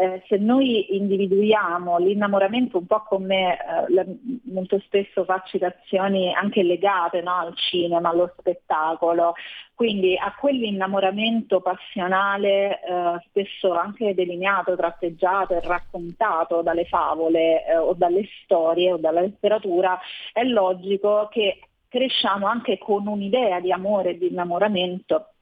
eh, 0.00 0.22
se 0.28 0.36
noi 0.38 0.96
individuiamo 0.96 1.98
l'innamoramento 1.98 2.78
un 2.78 2.86
po' 2.86 3.02
come 3.02 3.58
eh, 3.58 4.18
molto 4.44 4.78
spesso 4.80 5.24
fa 5.24 5.42
citazioni 5.46 6.32
anche 6.32 6.62
legate 6.62 7.20
no, 7.20 7.34
al 7.34 7.54
cinema, 7.54 8.08
allo 8.08 8.32
spettacolo, 8.38 9.34
quindi 9.74 10.16
a 10.16 10.34
quell'innamoramento 10.38 11.60
passionale 11.60 12.80
eh, 12.80 13.20
spesso 13.26 13.74
anche 13.74 14.14
delineato, 14.14 14.74
tratteggiato 14.74 15.54
e 15.54 15.60
raccontato 15.60 16.62
dalle 16.62 16.86
favole 16.86 17.66
eh, 17.66 17.76
o 17.76 17.92
dalle 17.92 18.26
storie 18.42 18.92
o 18.92 18.96
dalla 18.96 19.20
letteratura, 19.20 19.98
è 20.32 20.44
logico 20.44 21.28
che 21.30 21.58
cresciamo 21.90 22.46
anche 22.46 22.78
con 22.78 23.06
un'idea 23.06 23.60
di 23.60 23.72
amore 23.72 24.10
e 24.10 24.18
di 24.18 24.28
innamoramento 24.28 25.32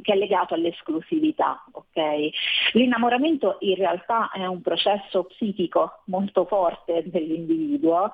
che 0.00 0.14
è 0.14 0.16
legato 0.16 0.54
all'esclusività. 0.54 1.62
Okay? 1.70 2.32
L'innamoramento 2.72 3.58
in 3.60 3.76
realtà 3.76 4.30
è 4.30 4.46
un 4.46 4.62
processo 4.62 5.24
psichico 5.24 6.00
molto 6.06 6.46
forte 6.46 7.04
dell'individuo 7.06 8.12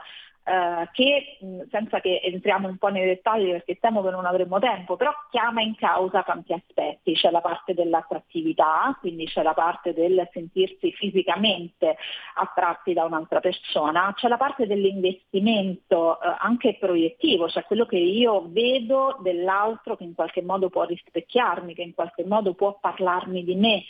eh, 0.48 0.88
che 0.92 1.38
senza 1.70 2.00
che 2.00 2.20
entriamo 2.22 2.68
un 2.68 2.76
po' 2.76 2.86
nei 2.86 3.04
dettagli 3.04 3.50
perché 3.50 3.78
temo 3.80 4.00
che 4.00 4.10
non 4.10 4.26
avremo 4.26 4.60
tempo, 4.60 4.94
però 4.94 5.10
chiama 5.28 5.60
in 5.60 5.74
causa 5.74 6.22
tanti 6.22 6.52
aspetti, 6.52 7.14
c'è 7.14 7.32
la 7.32 7.40
parte 7.40 7.74
dell'attrattività, 7.74 8.96
quindi 9.00 9.26
c'è 9.26 9.42
la 9.42 9.54
parte 9.54 9.92
del 9.92 10.28
sentirsi 10.32 10.92
fisicamente 10.92 11.96
attratti 12.34 12.92
da 12.92 13.04
un'altra 13.04 13.40
persona, 13.40 14.12
c'è 14.14 14.28
la 14.28 14.36
parte 14.36 14.68
dell'investimento 14.68 16.20
eh, 16.20 16.36
anche 16.38 16.76
proiettivo, 16.78 17.48
cioè 17.48 17.64
quello 17.64 17.84
che 17.84 17.98
io 17.98 18.44
vedo 18.46 19.18
dell'altro 19.22 19.96
che 19.96 20.04
in 20.04 20.14
qualche 20.14 20.42
modo 20.42 20.68
può 20.68 20.84
rispecchiarmi, 20.84 21.74
che 21.74 21.82
in 21.82 21.94
qualche 21.94 22.24
modo 22.24 22.54
può 22.54 22.78
parlarmi 22.80 23.42
di 23.42 23.54
me 23.56 23.82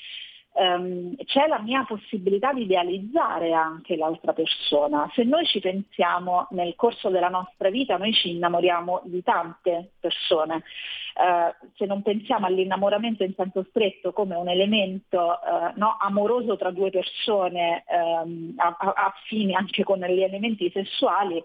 ehm, 0.56 1.16
c'è 1.24 1.46
la 1.46 1.60
mia 1.60 1.84
possibilità 1.86 2.52
di 2.52 2.62
idealizzare 2.62 3.52
anche 3.52 3.96
l'altra 3.96 4.32
persona. 4.32 5.10
Se 5.14 5.22
noi 5.24 5.44
ci 5.46 5.60
pensiamo 5.60 6.46
nel 6.50 6.74
corso 6.74 7.10
della 7.10 7.28
nostra 7.28 7.70
vita, 7.70 7.96
noi 7.96 8.12
ci 8.12 8.30
innamoriamo 8.30 9.02
di 9.04 9.22
tante 9.22 9.92
persone. 10.00 10.62
Eh, 11.18 11.54
se 11.76 11.86
non 11.86 12.02
pensiamo 12.02 12.46
all'innamoramento 12.46 13.22
in 13.22 13.32
senso 13.34 13.64
stretto 13.70 14.12
come 14.12 14.34
un 14.34 14.48
elemento 14.48 15.40
eh, 15.40 15.72
no, 15.76 15.96
amoroso 15.98 16.56
tra 16.56 16.70
due 16.70 16.90
persone 16.90 17.84
ehm, 17.86 18.54
affini 18.56 19.54
anche 19.54 19.82
con 19.82 19.98
gli 19.98 20.22
elementi 20.22 20.70
sessuali, 20.70 21.42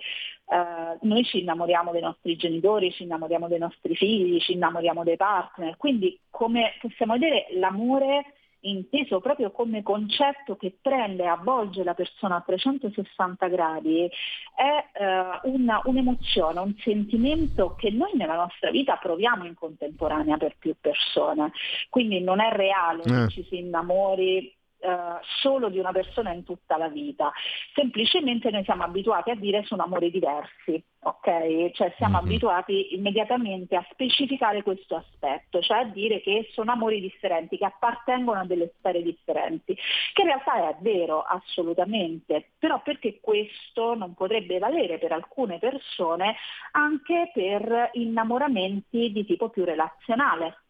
Uh, 0.51 0.97
noi 1.07 1.23
ci 1.23 1.39
innamoriamo 1.39 1.93
dei 1.93 2.01
nostri 2.01 2.35
genitori, 2.35 2.91
ci 2.91 3.03
innamoriamo 3.03 3.47
dei 3.47 3.57
nostri 3.57 3.95
figli, 3.95 4.37
ci 4.41 4.51
innamoriamo 4.51 5.01
dei 5.05 5.15
partner, 5.15 5.77
quindi 5.77 6.19
come 6.29 6.73
possiamo 6.81 7.13
vedere 7.13 7.47
l'amore 7.51 8.33
inteso 8.61 9.19
proprio 9.19 9.51
come 9.51 9.83
concetto 9.83 10.55
che 10.55 10.75
prende 10.81 11.23
e 11.23 11.27
avvolge 11.27 11.83
la 11.83 11.93
persona 11.93 12.37
a 12.37 12.41
360 12.41 13.47
gradi, 13.47 14.09
è 14.55 14.89
eh, 14.93 15.49
una, 15.49 15.81
un'emozione, 15.85 16.59
un 16.59 16.75
sentimento 16.79 17.75
che 17.75 17.89
noi 17.91 18.11
nella 18.13 18.35
nostra 18.35 18.69
vita 18.71 18.97
proviamo 18.97 19.45
in 19.45 19.55
contemporanea 19.55 20.37
per 20.37 20.55
più 20.57 20.75
persone. 20.79 21.51
Quindi 21.89 22.21
non 22.21 22.39
è 22.39 22.51
reale 22.51 23.03
eh. 23.03 23.25
che 23.25 23.27
ci 23.29 23.43
si 23.49 23.59
innamori 23.59 24.59
eh, 24.81 25.19
solo 25.41 25.69
di 25.69 25.77
una 25.77 25.91
persona 25.91 26.31
in 26.31 26.43
tutta 26.43 26.75
la 26.75 26.87
vita, 26.87 27.31
semplicemente 27.75 28.49
noi 28.49 28.63
siamo 28.63 28.83
abituati 28.83 29.29
a 29.29 29.35
dire 29.35 29.63
sono 29.65 29.83
amori 29.83 30.09
diversi, 30.09 30.83
ok? 31.01 31.71
Cioè 31.71 31.93
siamo 31.97 32.17
mm-hmm. 32.17 32.25
abituati 32.25 32.95
immediatamente 32.95 33.75
a 33.75 33.85
specificare 33.91 34.63
questo 34.63 34.95
aspetto, 34.95 35.61
cioè 35.61 35.79
a 35.79 35.83
dire 35.85 36.21
che 36.21 36.49
sono 36.53 36.71
amori 36.71 36.99
differenti, 36.99 37.57
che 37.57 37.65
appartengono 37.65 38.39
a 38.39 38.45
delle 38.45 38.73
sfere 38.77 39.03
differenti, 39.03 39.75
che 40.13 40.21
in 40.21 40.27
realtà 40.27 40.69
è 40.69 40.75
vero 40.79 41.21
assolutamente, 41.21 42.49
però 42.57 42.81
perché 42.81 43.19
questo 43.21 43.93
non 43.93 44.15
potrebbe 44.15 44.57
valere 44.57 44.97
per 44.97 45.11
alcune 45.11 45.59
persone 45.59 46.35
anche 46.71 47.29
per 47.33 47.91
innamoramenti 47.93 49.11
di 49.11 49.25
tipo 49.25 49.49
più 49.49 49.63
relazionale 49.63 50.60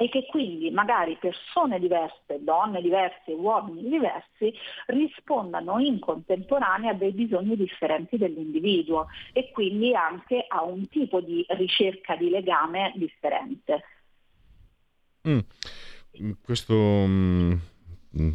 e 0.00 0.08
che 0.08 0.26
quindi 0.26 0.70
magari 0.70 1.16
persone 1.20 1.80
diverse, 1.80 2.38
donne 2.38 2.80
diverse, 2.80 3.32
uomini 3.32 3.88
diversi, 3.88 4.54
rispondano 4.86 5.80
in 5.80 5.98
contemporanea 5.98 6.92
a 6.92 6.94
dei 6.94 7.10
bisogni 7.10 7.56
differenti 7.56 8.16
dell'individuo 8.16 9.08
e 9.32 9.50
quindi 9.50 9.96
anche 9.96 10.44
a 10.46 10.62
un 10.62 10.88
tipo 10.88 11.20
di 11.20 11.44
ricerca 11.48 12.14
di 12.14 12.30
legame 12.30 12.92
differente. 12.94 13.82
Mm. 15.28 15.40
Questo 16.44 16.74
mm, 16.74 17.52
mm 18.16 18.32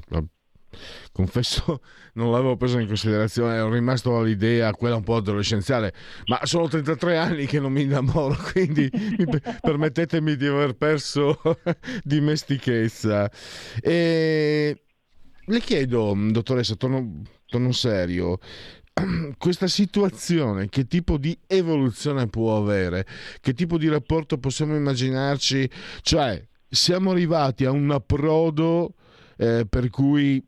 confesso 1.11 1.81
non 2.13 2.31
l'avevo 2.31 2.55
preso 2.57 2.79
in 2.79 2.87
considerazione, 2.87 3.55
ero 3.55 3.71
rimasto 3.71 4.17
all'idea, 4.17 4.71
quella 4.73 4.95
un 4.95 5.03
po' 5.03 5.15
adolescenziale, 5.15 5.93
ma 6.25 6.39
sono 6.43 6.67
33 6.67 7.17
anni 7.17 7.45
che 7.45 7.59
non 7.59 7.71
mi 7.71 7.81
innamoro, 7.81 8.35
quindi 8.51 8.89
permettetemi 9.61 10.35
di 10.35 10.45
aver 10.45 10.73
perso 10.75 11.39
dimestichezza. 12.03 13.29
E 13.81 14.83
le 15.45 15.59
chiedo, 15.59 16.15
dottoressa, 16.29 16.75
torno, 16.75 17.21
torno 17.45 17.71
serio, 17.71 18.39
questa 19.37 19.67
situazione 19.67 20.69
che 20.69 20.85
tipo 20.85 21.17
di 21.17 21.37
evoluzione 21.47 22.27
può 22.27 22.57
avere? 22.57 23.05
Che 23.41 23.53
tipo 23.53 23.77
di 23.77 23.89
rapporto 23.89 24.37
possiamo 24.37 24.75
immaginarci? 24.75 25.69
Cioè, 26.01 26.47
siamo 26.69 27.11
arrivati 27.11 27.65
a 27.65 27.71
un 27.71 27.91
approdo 27.91 28.95
eh, 29.37 29.65
per 29.67 29.89
cui 29.89 30.43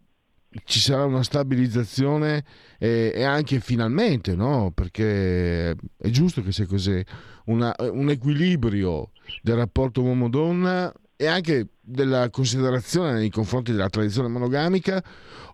ci 0.63 0.79
sarà 0.79 1.05
una 1.05 1.23
stabilizzazione 1.23 2.43
e, 2.77 3.11
e 3.13 3.23
anche 3.23 3.59
finalmente, 3.59 4.35
no? 4.35 4.71
perché 4.73 5.71
è 5.71 6.09
giusto 6.09 6.41
che 6.41 6.51
sia 6.51 6.65
così, 6.65 7.03
una, 7.45 7.73
un 7.77 8.09
equilibrio 8.09 9.11
del 9.41 9.55
rapporto 9.55 10.01
uomo-donna 10.01 10.91
e 11.17 11.27
anche 11.27 11.67
della 11.81 12.29
considerazione 12.29 13.13
nei 13.13 13.29
confronti 13.29 13.71
della 13.71 13.89
tradizione 13.89 14.27
monogamica 14.27 15.03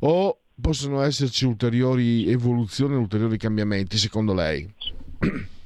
o 0.01 0.39
possono 0.59 1.01
esserci 1.01 1.45
ulteriori 1.45 2.29
evoluzioni, 2.29 2.95
ulteriori 2.95 3.37
cambiamenti 3.37 3.97
secondo 3.97 4.33
lei? 4.33 4.71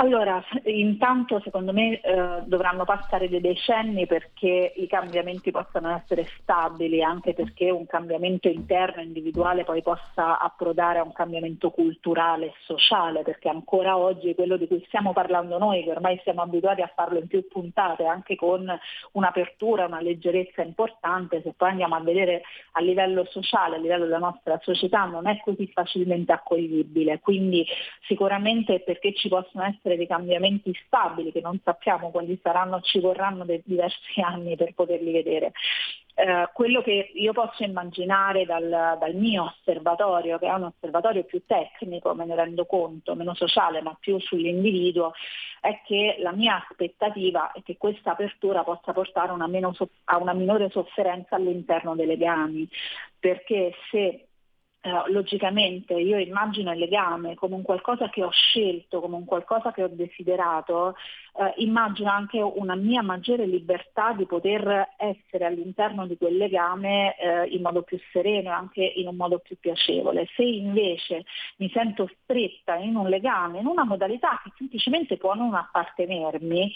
Allora, 0.00 0.42
intanto 0.64 1.40
secondo 1.40 1.74
me 1.74 2.00
eh, 2.00 2.42
dovranno 2.46 2.86
passare 2.86 3.28
dei 3.28 3.42
decenni 3.42 4.06
perché 4.06 4.72
i 4.76 4.86
cambiamenti 4.86 5.50
possano 5.50 5.94
essere 5.94 6.26
stabili, 6.38 7.02
anche 7.02 7.34
perché 7.34 7.68
un 7.68 7.84
cambiamento 7.84 8.48
interno, 8.48 9.02
individuale, 9.02 9.62
poi 9.62 9.82
possa 9.82 10.38
approdare 10.38 11.00
a 11.00 11.02
un 11.02 11.12
cambiamento 11.12 11.68
culturale 11.68 12.46
e 12.46 12.52
sociale, 12.60 13.20
perché 13.20 13.50
ancora 13.50 13.98
oggi 13.98 14.34
quello 14.34 14.56
di 14.56 14.66
cui 14.66 14.82
stiamo 14.86 15.12
parlando 15.12 15.58
noi, 15.58 15.84
che 15.84 15.90
ormai 15.90 16.18
siamo 16.22 16.40
abituati 16.40 16.80
a 16.80 16.90
farlo 16.94 17.18
in 17.18 17.26
più 17.26 17.46
puntate, 17.46 18.06
anche 18.06 18.36
con 18.36 18.72
un'apertura, 19.12 19.84
una 19.84 20.00
leggerezza 20.00 20.62
importante, 20.62 21.42
se 21.42 21.52
poi 21.54 21.68
andiamo 21.72 21.96
a 21.96 22.00
vedere 22.00 22.40
a 22.72 22.80
livello 22.80 23.26
sociale, 23.26 23.76
a 23.76 23.78
livello 23.78 24.04
della 24.04 24.16
nostra 24.16 24.58
società, 24.62 25.04
non 25.04 25.26
è 25.26 25.38
così 25.44 25.70
facilmente 25.70 26.32
accoglibile. 26.32 27.20
Quindi 27.20 27.66
sicuramente 28.10 28.80
perché 28.80 29.14
ci 29.14 29.28
possono 29.28 29.64
essere 29.64 29.96
dei 29.96 30.08
cambiamenti 30.08 30.76
stabili 30.84 31.30
che 31.30 31.40
non 31.40 31.60
sappiamo 31.62 32.10
quali 32.10 32.36
saranno, 32.42 32.80
ci 32.80 32.98
vorranno 32.98 33.44
dei 33.44 33.62
diversi 33.64 34.20
anni 34.20 34.56
per 34.56 34.74
poterli 34.74 35.12
vedere. 35.12 35.52
Eh, 36.14 36.50
quello 36.52 36.82
che 36.82 37.12
io 37.14 37.32
posso 37.32 37.62
immaginare 37.62 38.44
dal, 38.44 38.96
dal, 38.98 39.14
mio 39.14 39.44
osservatorio, 39.44 40.38
che 40.38 40.46
è 40.48 40.52
un 40.52 40.64
osservatorio 40.64 41.22
più 41.22 41.44
tecnico, 41.46 42.14
me 42.14 42.26
ne 42.26 42.34
rendo 42.34 42.66
conto, 42.66 43.14
meno 43.14 43.32
sociale, 43.34 43.80
ma 43.80 43.96
più 43.98 44.18
sull'individuo, 44.18 45.12
è 45.60 45.80
che 45.86 46.16
la 46.18 46.32
mia 46.32 46.66
aspettativa 46.68 47.52
è 47.52 47.62
che 47.62 47.76
questa 47.78 48.10
apertura 48.10 48.64
possa 48.64 48.92
portare 48.92 49.30
una 49.30 49.46
meno, 49.46 49.72
a 50.04 50.16
una 50.18 50.34
minore 50.34 50.68
sofferenza 50.70 51.36
all'interno 51.36 51.94
dei 51.94 52.06
legami, 52.06 52.68
perché 53.18 53.72
se 53.90 54.29
Uh, 54.82 55.12
logicamente 55.12 55.92
io 55.92 56.16
immagino 56.18 56.72
il 56.72 56.78
legame 56.78 57.34
come 57.34 57.54
un 57.54 57.60
qualcosa 57.62 58.08
che 58.08 58.24
ho 58.24 58.30
scelto, 58.30 59.00
come 59.00 59.16
un 59.16 59.26
qualcosa 59.26 59.72
che 59.72 59.82
ho 59.82 59.88
desiderato, 59.88 60.94
uh, 61.34 61.52
immagino 61.56 62.10
anche 62.10 62.40
una 62.40 62.74
mia 62.74 63.02
maggiore 63.02 63.46
libertà 63.46 64.12
di 64.12 64.26
poter 64.26 64.94
essere 64.96 65.46
all'interno 65.46 66.06
di 66.06 66.16
quel 66.16 66.36
legame 66.36 67.14
uh, 67.18 67.52
in 67.52 67.62
modo 67.62 67.82
più 67.82 67.98
sereno 68.12 68.50
e 68.50 68.52
anche 68.52 68.82
in 68.82 69.08
un 69.08 69.16
modo 69.16 69.38
più 69.38 69.58
piacevole. 69.58 70.26
Se 70.34 70.42
invece 70.42 71.24
mi 71.56 71.70
sento 71.70 72.08
stretta 72.22 72.76
in 72.76 72.96
un 72.96 73.08
legame, 73.08 73.60
in 73.60 73.66
una 73.66 73.84
modalità 73.84 74.40
che 74.44 74.50
semplicemente 74.56 75.16
può 75.16 75.34
non 75.34 75.54
appartenermi, 75.54 76.72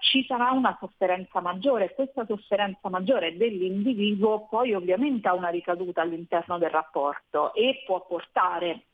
ci 0.00 0.24
sarà 0.26 0.50
una 0.50 0.76
sofferenza 0.80 1.40
maggiore 1.40 1.86
e 1.86 1.94
questa 1.94 2.24
sofferenza 2.26 2.88
maggiore 2.88 3.36
dell'individuo 3.36 4.46
poi 4.48 4.74
ovviamente 4.74 5.28
ha 5.28 5.34
una 5.34 5.48
ricaduta 5.48 6.02
all'interno 6.02 6.58
del 6.58 6.70
rapporto 6.70 7.54
e 7.54 7.82
può 7.86 8.04
portare 8.06 8.87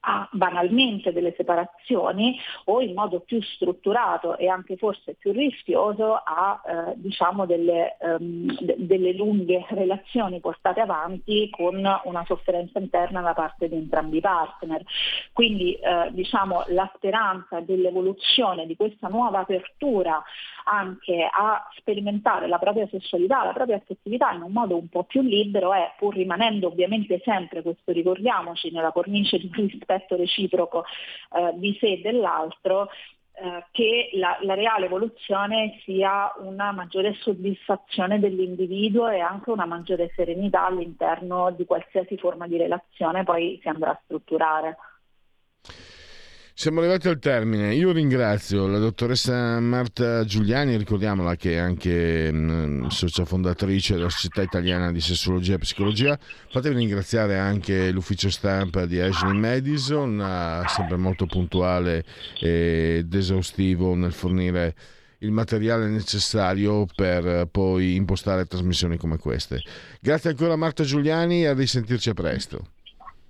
a 0.00 0.28
banalmente 0.32 1.12
delle 1.12 1.34
separazioni 1.36 2.38
o 2.64 2.80
in 2.80 2.94
modo 2.94 3.20
più 3.20 3.40
strutturato 3.42 4.36
e 4.36 4.48
anche 4.48 4.76
forse 4.76 5.14
più 5.14 5.32
rischioso 5.32 6.14
a 6.14 6.60
eh, 6.64 6.92
diciamo 6.96 7.46
delle, 7.46 7.96
um, 8.00 8.56
de- 8.60 8.76
delle, 8.78 9.12
lunghe 9.12 9.66
relazioni 9.70 10.40
portate 10.40 10.80
avanti 10.80 11.50
con 11.50 11.76
una 11.76 12.24
sofferenza 12.26 12.78
interna 12.78 13.20
da 13.22 13.34
parte 13.34 13.68
di 13.68 13.74
entrambi 13.74 14.18
i 14.18 14.20
partner. 14.20 14.82
Quindi 15.32 15.74
eh, 15.74 16.10
diciamo 16.12 16.64
la 16.68 16.90
speranza 16.94 17.60
dell'evoluzione 17.60 18.66
di 18.66 18.76
questa 18.76 19.08
nuova 19.08 19.40
apertura 19.40 20.22
anche 20.68 21.26
a 21.30 21.66
sperimentare 21.76 22.46
la 22.46 22.58
propria 22.58 22.86
sessualità, 22.88 23.44
la 23.44 23.52
propria 23.52 23.76
affettività 23.76 24.32
in 24.32 24.42
un 24.42 24.52
modo 24.52 24.76
un 24.76 24.88
po' 24.88 25.04
più 25.04 25.22
libero 25.22 25.72
è, 25.72 25.94
pur 25.96 26.14
rimanendo 26.14 26.68
ovviamente 26.68 27.20
sempre, 27.24 27.62
questo 27.62 27.92
ricordiamoci, 27.92 28.70
nella 28.70 28.92
cornice 28.92 29.38
di 29.38 29.50
rispetto 29.54 30.16
reciproco 30.16 30.84
eh, 31.32 31.52
di 31.56 31.76
sé 31.80 31.92
e 31.92 32.00
dell'altro, 32.00 32.88
eh, 33.40 33.64
che 33.70 34.10
la, 34.14 34.36
la, 34.42 34.54
reale 34.54 34.86
evoluzione 34.86 35.80
sia 35.84 36.32
una 36.38 36.72
maggiore 36.72 37.14
soddisfazione 37.14 38.18
dell'individuo 38.18 39.08
e 39.08 39.20
anche 39.20 39.50
una 39.50 39.64
maggiore 39.64 40.12
serenità 40.14 40.66
all'interno 40.66 41.52
di 41.52 41.64
qualsiasi 41.64 42.18
forma 42.18 42.46
di 42.46 42.56
relazione 42.56 43.24
poi 43.24 43.58
si 43.62 43.68
andrà 43.68 43.92
a 43.92 44.00
strutturare. 44.04 44.76
Siamo 46.60 46.80
arrivati 46.80 47.06
al 47.06 47.20
termine. 47.20 47.72
Io 47.76 47.92
ringrazio 47.92 48.66
la 48.66 48.80
dottoressa 48.80 49.60
Marta 49.60 50.24
Giuliani, 50.24 50.76
ricordiamola 50.76 51.36
che 51.36 51.52
è 51.52 51.56
anche 51.56 52.32
mh, 52.32 52.36
mm, 52.36 52.86
socia 52.88 53.24
fondatrice 53.24 53.94
della 53.94 54.08
Società 54.08 54.42
Italiana 54.42 54.90
di 54.90 55.00
Sessologia 55.00 55.54
e 55.54 55.58
Psicologia. 55.58 56.18
Fatevi 56.50 56.74
ringraziare 56.74 57.38
anche 57.38 57.92
l'ufficio 57.92 58.28
stampa 58.28 58.86
di 58.86 58.98
Ashley 58.98 59.38
Madison, 59.38 60.64
sempre 60.66 60.96
molto 60.96 61.26
puntuale 61.26 62.04
ed 62.40 63.14
esaustivo 63.14 63.94
nel 63.94 64.12
fornire 64.12 64.74
il 65.18 65.30
materiale 65.30 65.86
necessario 65.86 66.86
per 66.92 67.46
poi 67.52 67.94
impostare 67.94 68.46
trasmissioni 68.46 68.96
come 68.96 69.18
queste. 69.18 69.62
Grazie 70.00 70.30
ancora 70.30 70.56
Marta 70.56 70.82
Giuliani 70.82 71.42
e 71.42 71.46
a 71.46 71.54
risentirci 71.54 72.10
a 72.10 72.14
presto. 72.14 72.70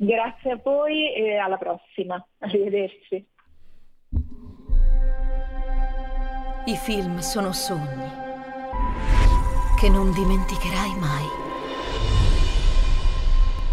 Grazie 0.01 0.53
a 0.53 0.61
voi 0.63 1.13
e 1.13 1.39
alla 1.39 1.57
prossima. 1.57 2.25
Arrivederci. 2.39 3.27
I 6.67 6.77
film 6.77 7.19
sono 7.19 7.53
sogni 7.53 8.27
che 9.77 9.89
non 9.89 10.13
dimenticherai 10.13 10.95
mai. 10.99 11.27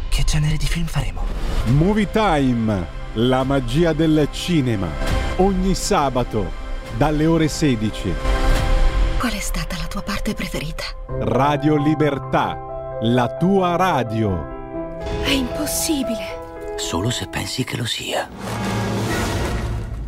Che 0.10 0.24
genere 0.24 0.58
di 0.58 0.66
film 0.66 0.86
faremo? 0.86 1.22
Movie 1.78 2.10
Time, 2.10 2.88
la 3.14 3.44
magia 3.44 3.94
del 3.94 4.28
cinema. 4.32 4.88
Ogni 5.38 5.76
sabato 5.76 6.46
dalle 6.98 7.28
ore 7.28 7.48
16. 7.48 8.14
Qual 9.20 9.32
è 9.32 9.40
stata 9.40 9.76
la 9.78 9.88
tua 9.88 10.02
parte 10.02 10.34
preferita? 10.34 10.86
Radio 11.08 11.76
Libertà, 11.76 12.98
la 13.02 13.36
tua 13.38 13.76
radio. 13.76 14.55
È 15.24 15.30
impossibile. 15.30 16.76
Solo 16.78 17.10
se 17.10 17.28
pensi 17.28 17.64
che 17.64 17.78
lo 17.78 17.86
sia. 17.86 18.30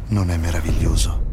Non 0.07 0.29
è 0.29 0.38
meraviglioso. 0.38 1.25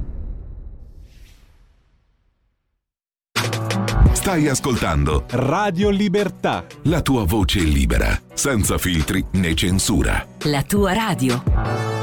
Stai 4.12 4.48
ascoltando 4.48 5.24
Radio 5.30 5.90
Libertà. 5.90 6.64
La 6.84 7.02
tua 7.02 7.24
voce 7.24 7.58
libera, 7.60 8.18
senza 8.32 8.78
filtri 8.78 9.22
né 9.32 9.54
censura. 9.54 10.26
La 10.44 10.62
tua 10.62 10.94
radio. 10.94 11.93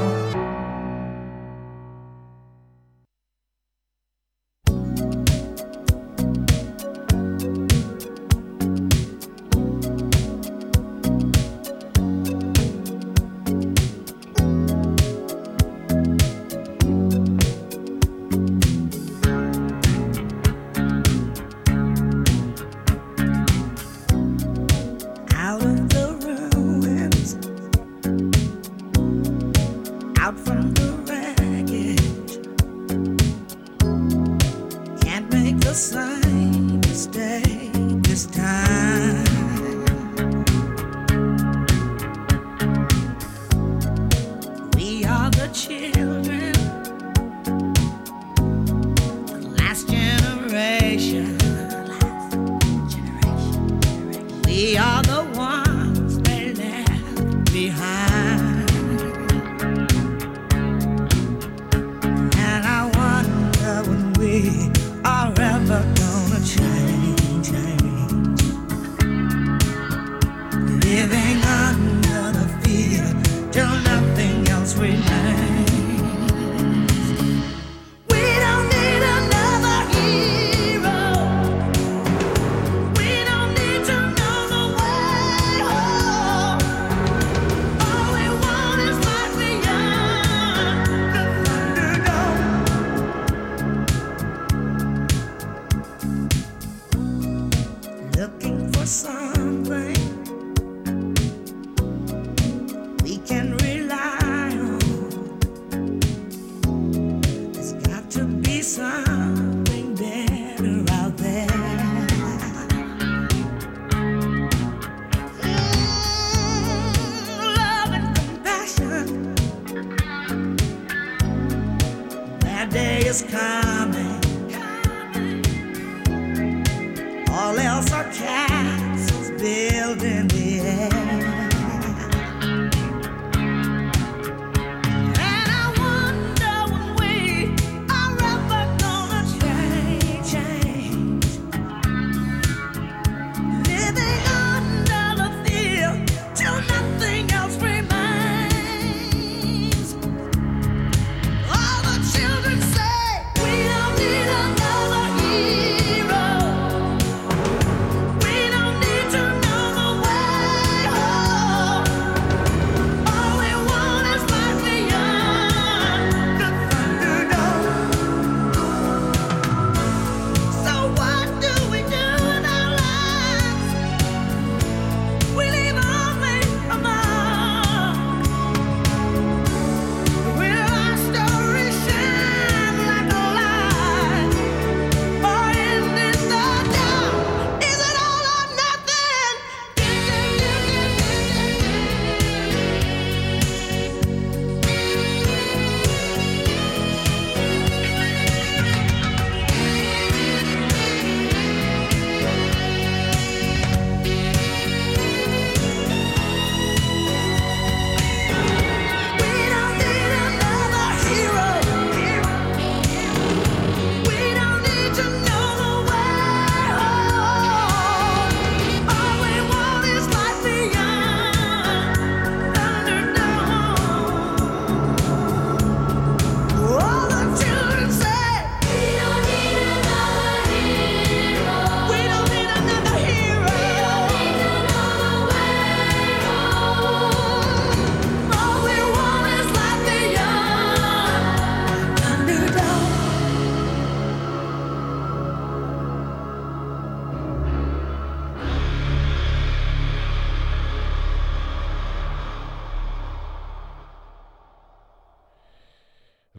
sound. 108.72 109.21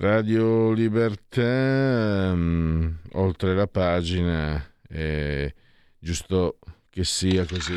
Radio 0.03 0.71
Libertà, 0.73 2.35
mh, 2.35 2.99
oltre 3.13 3.55
la 3.55 3.67
pagina, 3.67 4.61
è 4.85 5.49
giusto 5.97 6.59
che 6.89 7.05
sia 7.05 7.45
così. 7.45 7.75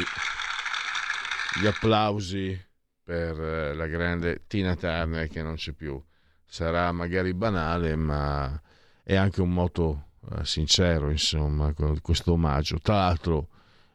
Gli 1.62 1.66
applausi 1.68 2.60
per 3.00 3.40
eh, 3.40 3.74
la 3.74 3.86
grande 3.86 4.42
Tina 4.48 4.74
Turner 4.74 5.28
che 5.28 5.40
non 5.40 5.54
c'è 5.54 5.70
più. 5.70 6.02
Sarà 6.44 6.90
magari 6.90 7.32
banale, 7.32 7.94
ma 7.94 8.60
è 9.04 9.14
anche 9.14 9.40
un 9.40 9.52
moto 9.52 10.08
eh, 10.32 10.44
sincero, 10.44 11.10
insomma, 11.10 11.72
questo 12.02 12.32
omaggio. 12.32 12.80
Tra 12.80 12.96
l'altro, 12.96 13.50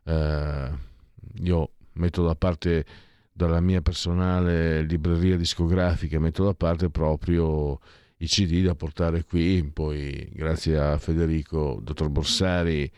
eh, 0.06 0.72
io 1.34 1.72
metto 1.96 2.26
da 2.26 2.36
parte 2.36 2.86
dalla 3.34 3.60
mia 3.60 3.82
personale 3.82 4.84
libreria 4.84 5.36
discografica, 5.36 6.18
metto 6.18 6.46
da 6.46 6.54
parte 6.54 6.90
proprio 6.90 7.78
i 8.22 8.28
CD 8.28 8.64
da 8.64 8.76
portare 8.76 9.24
qui, 9.24 9.64
poi 9.64 10.30
grazie 10.32 10.78
a 10.78 10.98
Federico, 11.00 11.80
dottor 11.82 12.10
Borsari, 12.10 12.90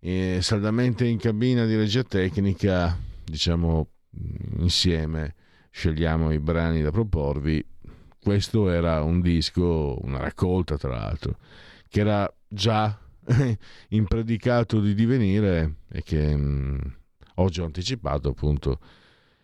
eh, 0.00 0.38
saldamente 0.40 1.04
in 1.04 1.18
cabina 1.18 1.66
di 1.66 1.76
regia 1.76 2.02
tecnica, 2.02 2.98
diciamo 3.24 3.88
mm, 4.18 4.62
insieme 4.62 5.34
scegliamo 5.68 6.30
i 6.30 6.38
brani 6.38 6.80
da 6.82 6.90
proporvi. 6.90 7.62
Questo 8.18 8.70
era 8.70 9.02
un 9.02 9.20
disco, 9.20 9.98
una 10.00 10.18
raccolta 10.18 10.78
tra 10.78 10.90
l'altro, 10.90 11.36
che 11.88 12.00
era 12.00 12.32
già 12.48 12.98
impredicato 13.88 14.80
di 14.80 14.94
divenire 14.94 15.74
e 15.90 16.02
che 16.02 16.34
mh, 16.34 16.96
oggi 17.34 17.60
ho 17.60 17.66
anticipato 17.66 18.30
appunto 18.30 18.78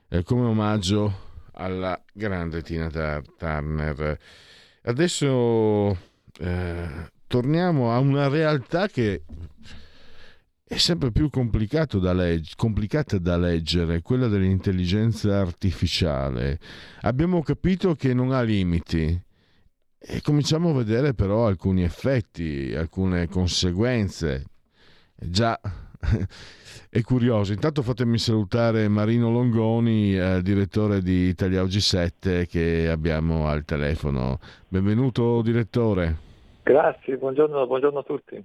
eh, 0.08 0.22
come 0.22 0.46
omaggio 0.46 1.28
alla 1.52 2.02
grande 2.14 2.62
Tina 2.62 2.88
Turner. 3.36 4.18
Adesso 4.82 5.96
eh, 6.38 7.10
torniamo 7.26 7.92
a 7.92 7.98
una 7.98 8.28
realtà 8.28 8.88
che 8.88 9.22
è 10.64 10.76
sempre 10.76 11.10
più 11.10 11.28
da 11.98 12.12
legg- 12.12 12.54
complicata 12.56 13.18
da 13.18 13.36
leggere, 13.36 14.02
quella 14.02 14.28
dell'intelligenza 14.28 15.40
artificiale. 15.40 16.58
Abbiamo 17.00 17.42
capito 17.42 17.94
che 17.94 18.14
non 18.14 18.32
ha 18.32 18.40
limiti 18.42 19.20
e 19.98 20.22
cominciamo 20.22 20.70
a 20.70 20.74
vedere 20.74 21.12
però 21.12 21.46
alcuni 21.46 21.82
effetti, 21.82 22.72
alcune 22.74 23.28
conseguenze. 23.28 24.44
Già 25.14 25.60
è 26.90 27.00
curioso. 27.02 27.52
Intanto 27.52 27.82
fatemi 27.82 28.18
salutare 28.18 28.88
Marino 28.88 29.30
Longoni, 29.30 30.16
eh, 30.16 30.40
direttore 30.42 31.02
di 31.02 31.28
Italia 31.28 31.62
Oggi 31.62 31.80
7 31.80 32.46
che 32.46 32.88
abbiamo 32.88 33.48
al 33.48 33.64
telefono. 33.64 34.38
Benvenuto 34.68 35.42
direttore. 35.42 36.28
Grazie, 36.62 37.16
buongiorno, 37.16 37.66
buongiorno 37.66 37.98
a 37.98 38.02
tutti. 38.02 38.44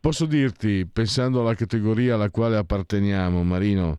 Posso 0.00 0.26
dirti, 0.26 0.86
pensando 0.86 1.40
alla 1.40 1.54
categoria 1.54 2.14
alla 2.14 2.30
quale 2.30 2.56
apparteniamo, 2.56 3.44
Marino, 3.44 3.98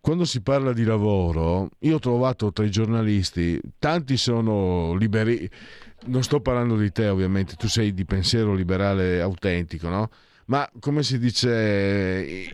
quando 0.00 0.24
si 0.24 0.40
parla 0.40 0.72
di 0.72 0.82
lavoro, 0.82 1.68
io 1.80 1.96
ho 1.96 1.98
trovato 1.98 2.52
tra 2.52 2.64
i 2.64 2.70
giornalisti, 2.70 3.60
tanti 3.78 4.16
sono 4.16 4.94
liberi, 4.94 5.48
non 6.06 6.22
sto 6.22 6.40
parlando 6.40 6.76
di 6.76 6.90
te 6.90 7.06
ovviamente, 7.06 7.54
tu 7.54 7.68
sei 7.68 7.92
di 7.92 8.04
pensiero 8.04 8.54
liberale 8.54 9.20
autentico, 9.20 9.88
no? 9.88 10.08
Ma 10.46 10.68
come 10.80 11.02
si 11.02 11.18
dice 11.18 12.46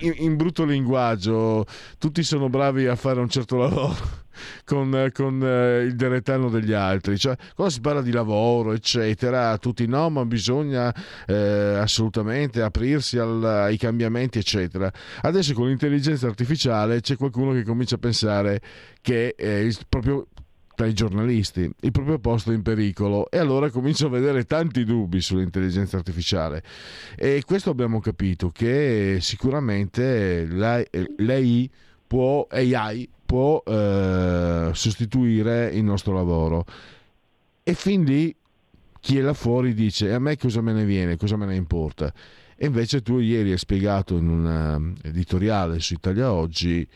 in, 0.00 0.14
in 0.16 0.36
brutto 0.36 0.64
linguaggio, 0.64 1.64
tutti 1.98 2.22
sono 2.22 2.48
bravi 2.48 2.86
a 2.86 2.96
fare 2.96 3.20
un 3.20 3.28
certo 3.28 3.56
lavoro 3.56 3.96
con, 4.64 5.10
con 5.12 5.42
eh, 5.42 5.82
il 5.82 5.96
deretano 5.96 6.48
degli 6.48 6.72
altri. 6.72 7.16
Cioè, 7.18 7.36
quando 7.54 7.72
si 7.72 7.80
parla 7.80 8.02
di 8.02 8.10
lavoro, 8.10 8.72
eccetera, 8.72 9.56
tutti 9.58 9.86
no, 9.86 10.10
ma 10.10 10.24
bisogna 10.24 10.94
eh, 11.26 11.78
assolutamente 11.80 12.62
aprirsi 12.62 13.18
al- 13.18 13.44
ai 13.44 13.76
cambiamenti, 13.76 14.38
eccetera. 14.38 14.90
Adesso 15.22 15.54
con 15.54 15.68
l'intelligenza 15.68 16.26
artificiale 16.26 17.00
c'è 17.00 17.16
qualcuno 17.16 17.52
che 17.52 17.64
comincia 17.64 17.94
a 17.94 17.98
pensare 17.98 18.60
che 19.00 19.34
eh, 19.36 19.60
il 19.60 19.76
proprio 19.88 20.26
tra 20.76 20.86
i 20.86 20.92
giornalisti 20.92 21.68
il 21.80 21.90
proprio 21.90 22.18
posto 22.18 22.52
in 22.52 22.62
pericolo. 22.62 23.28
E 23.30 23.38
allora 23.38 23.70
comincio 23.70 24.06
a 24.06 24.10
vedere 24.10 24.44
tanti 24.44 24.84
dubbi 24.84 25.20
sull'intelligenza 25.20 25.96
artificiale. 25.96 26.62
E 27.16 27.42
questo 27.44 27.70
abbiamo 27.70 27.98
capito 27.98 28.50
che 28.50 29.18
sicuramente 29.20 30.46
la- 30.46 30.84
l'AI 31.16 31.68
può, 32.06 32.46
AI 32.48 33.08
può 33.24 33.62
eh, 33.66 34.70
sostituire 34.72 35.70
il 35.72 35.82
nostro 35.82 36.12
lavoro. 36.14 36.64
E 37.64 37.74
fin 37.74 38.04
lì 38.04 38.32
chi 39.00 39.18
è 39.18 39.22
là 39.22 39.32
fuori 39.32 39.72
dice 39.72 40.12
a 40.12 40.18
me 40.18 40.36
cosa 40.36 40.60
me 40.60 40.72
ne 40.72 40.84
viene, 40.84 41.16
cosa 41.16 41.36
me 41.36 41.46
ne 41.46 41.56
importa? 41.56 42.12
E 42.54 42.66
invece 42.66 43.00
tu 43.00 43.18
ieri 43.18 43.52
hai 43.52 43.58
spiegato 43.58 44.16
in 44.16 44.28
un 44.28 44.94
eh, 45.02 45.08
editoriale 45.08 45.80
su 45.80 45.94
Italia 45.94 46.32
Oggi 46.32 46.86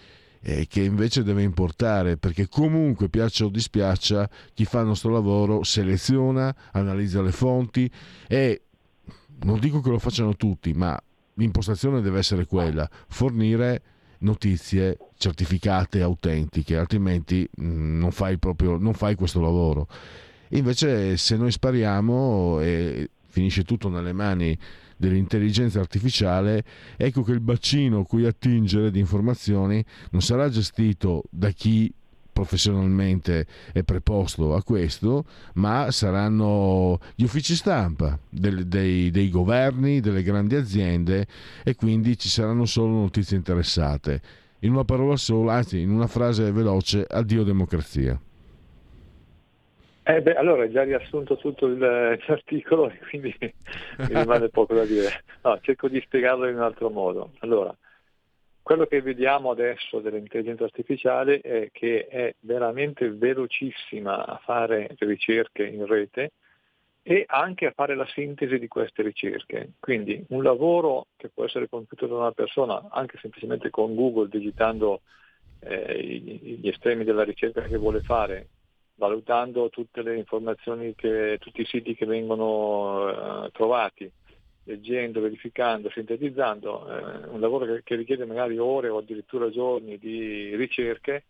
eh, 0.42 0.66
che 0.66 0.82
invece 0.82 1.22
deve 1.22 1.42
importare 1.42 2.16
perché 2.16 2.48
comunque 2.48 3.08
piaccia 3.08 3.44
o 3.44 3.48
dispiaccia 3.48 4.28
chi 4.54 4.64
fa 4.64 4.80
il 4.80 4.86
nostro 4.86 5.10
lavoro 5.10 5.62
seleziona, 5.62 6.54
analizza 6.72 7.22
le 7.22 7.32
fonti 7.32 7.90
e 8.26 8.62
non 9.42 9.58
dico 9.58 9.80
che 9.80 9.90
lo 9.90 9.98
facciano 9.98 10.36
tutti 10.36 10.72
ma 10.72 10.98
l'impostazione 11.34 12.00
deve 12.00 12.18
essere 12.18 12.46
quella 12.46 12.88
fornire 13.08 13.82
notizie 14.18 14.98
certificate 15.16 16.02
autentiche 16.02 16.76
altrimenti 16.76 17.48
mh, 17.50 17.98
non 17.98 18.10
fai 18.10 18.38
proprio 18.38 18.76
non 18.76 18.94
fai 18.94 19.14
questo 19.14 19.40
lavoro. 19.40 19.88
Invece 20.52 21.16
se 21.16 21.36
noi 21.36 21.52
spariamo 21.52 22.60
e 22.60 23.10
finisce 23.28 23.62
tutto 23.62 23.88
nelle 23.88 24.12
mani 24.12 24.58
dell'intelligenza 25.00 25.80
artificiale, 25.80 26.62
ecco 26.98 27.22
che 27.22 27.32
il 27.32 27.40
bacino 27.40 28.04
cui 28.04 28.26
attingere 28.26 28.90
di 28.90 28.98
informazioni 28.98 29.82
non 30.10 30.20
sarà 30.20 30.50
gestito 30.50 31.22
da 31.30 31.48
chi 31.50 31.92
professionalmente 32.32 33.46
è 33.72 33.82
preposto 33.82 34.54
a 34.54 34.62
questo, 34.62 35.24
ma 35.54 35.90
saranno 35.90 36.98
gli 37.14 37.24
uffici 37.24 37.54
stampa 37.56 38.18
del- 38.28 38.66
dei, 38.66 39.10
dei 39.10 39.30
governi, 39.30 40.00
delle 40.00 40.22
grandi 40.22 40.54
aziende 40.54 41.26
e 41.64 41.74
quindi 41.74 42.16
ci 42.18 42.28
saranno 42.28 42.66
solo 42.66 42.92
notizie 42.92 43.36
interessate. 43.36 44.20
In 44.60 44.72
una 44.72 44.84
parola 44.84 45.16
sola, 45.16 45.54
anzi 45.54 45.80
in 45.80 45.90
una 45.90 46.06
frase 46.06 46.52
veloce, 46.52 47.04
addio 47.08 47.42
democrazia. 47.42 48.20
Eh 50.10 50.22
beh, 50.22 50.34
allora 50.34 50.62
hai 50.62 50.72
già 50.72 50.82
riassunto 50.82 51.36
tutto 51.36 51.66
il- 51.66 51.78
l'articolo 51.78 52.90
e 52.90 52.98
quindi 53.08 53.32
mi 53.38 53.52
rimane 54.14 54.48
poco 54.48 54.74
da 54.74 54.84
dire. 54.84 55.22
No, 55.42 55.60
cerco 55.60 55.86
di 55.86 56.00
spiegarlo 56.00 56.48
in 56.48 56.56
un 56.56 56.62
altro 56.62 56.90
modo. 56.90 57.34
Allora, 57.40 57.72
quello 58.60 58.86
che 58.86 59.00
vediamo 59.02 59.52
adesso 59.52 60.00
dell'intelligenza 60.00 60.64
artificiale 60.64 61.40
è 61.40 61.68
che 61.70 62.08
è 62.08 62.34
veramente 62.40 63.08
velocissima 63.08 64.26
a 64.26 64.40
fare 64.42 64.96
ricerche 64.98 65.64
in 65.64 65.86
rete 65.86 66.32
e 67.02 67.24
anche 67.28 67.66
a 67.66 67.72
fare 67.72 67.94
la 67.94 68.06
sintesi 68.06 68.58
di 68.58 68.66
queste 68.66 69.02
ricerche. 69.02 69.74
Quindi 69.78 70.24
un 70.30 70.42
lavoro 70.42 71.06
che 71.16 71.28
può 71.28 71.44
essere 71.44 71.68
compiuto 71.68 72.08
da 72.08 72.16
una 72.16 72.32
persona 72.32 72.88
anche 72.90 73.16
semplicemente 73.18 73.70
con 73.70 73.94
Google 73.94 74.28
digitando 74.28 75.02
eh, 75.60 76.02
gli 76.02 76.68
estremi 76.68 77.04
della 77.04 77.22
ricerca 77.22 77.62
che 77.62 77.76
vuole 77.76 78.00
fare, 78.00 78.48
valutando 79.00 79.70
tutte 79.70 80.02
le 80.02 80.16
informazioni, 80.16 80.94
che, 80.94 81.38
tutti 81.40 81.62
i 81.62 81.66
siti 81.66 81.94
che 81.94 82.04
vengono 82.04 83.46
eh, 83.46 83.50
trovati, 83.50 84.08
leggendo, 84.64 85.22
verificando, 85.22 85.88
sintetizzando, 85.88 86.86
eh, 86.86 87.28
un 87.28 87.40
lavoro 87.40 87.64
che, 87.64 87.82
che 87.82 87.96
richiede 87.96 88.26
magari 88.26 88.58
ore 88.58 88.90
o 88.90 88.98
addirittura 88.98 89.48
giorni 89.48 89.96
di 89.98 90.54
ricerche 90.54 91.24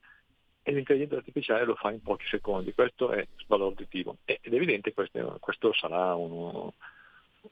e 0.62 0.72
l'intelligenza 0.72 1.14
artificiale 1.16 1.64
lo 1.64 1.76
fa 1.76 1.92
in 1.92 2.02
pochi 2.02 2.26
secondi, 2.26 2.74
questo 2.74 3.12
è 3.12 3.24
sbalorditivo 3.38 4.16
ed 4.24 4.38
è 4.52 4.54
evidente 4.54 4.92
questo, 4.92 5.36
questo 5.38 5.72
sarà, 5.72 6.16
uno, 6.16 6.74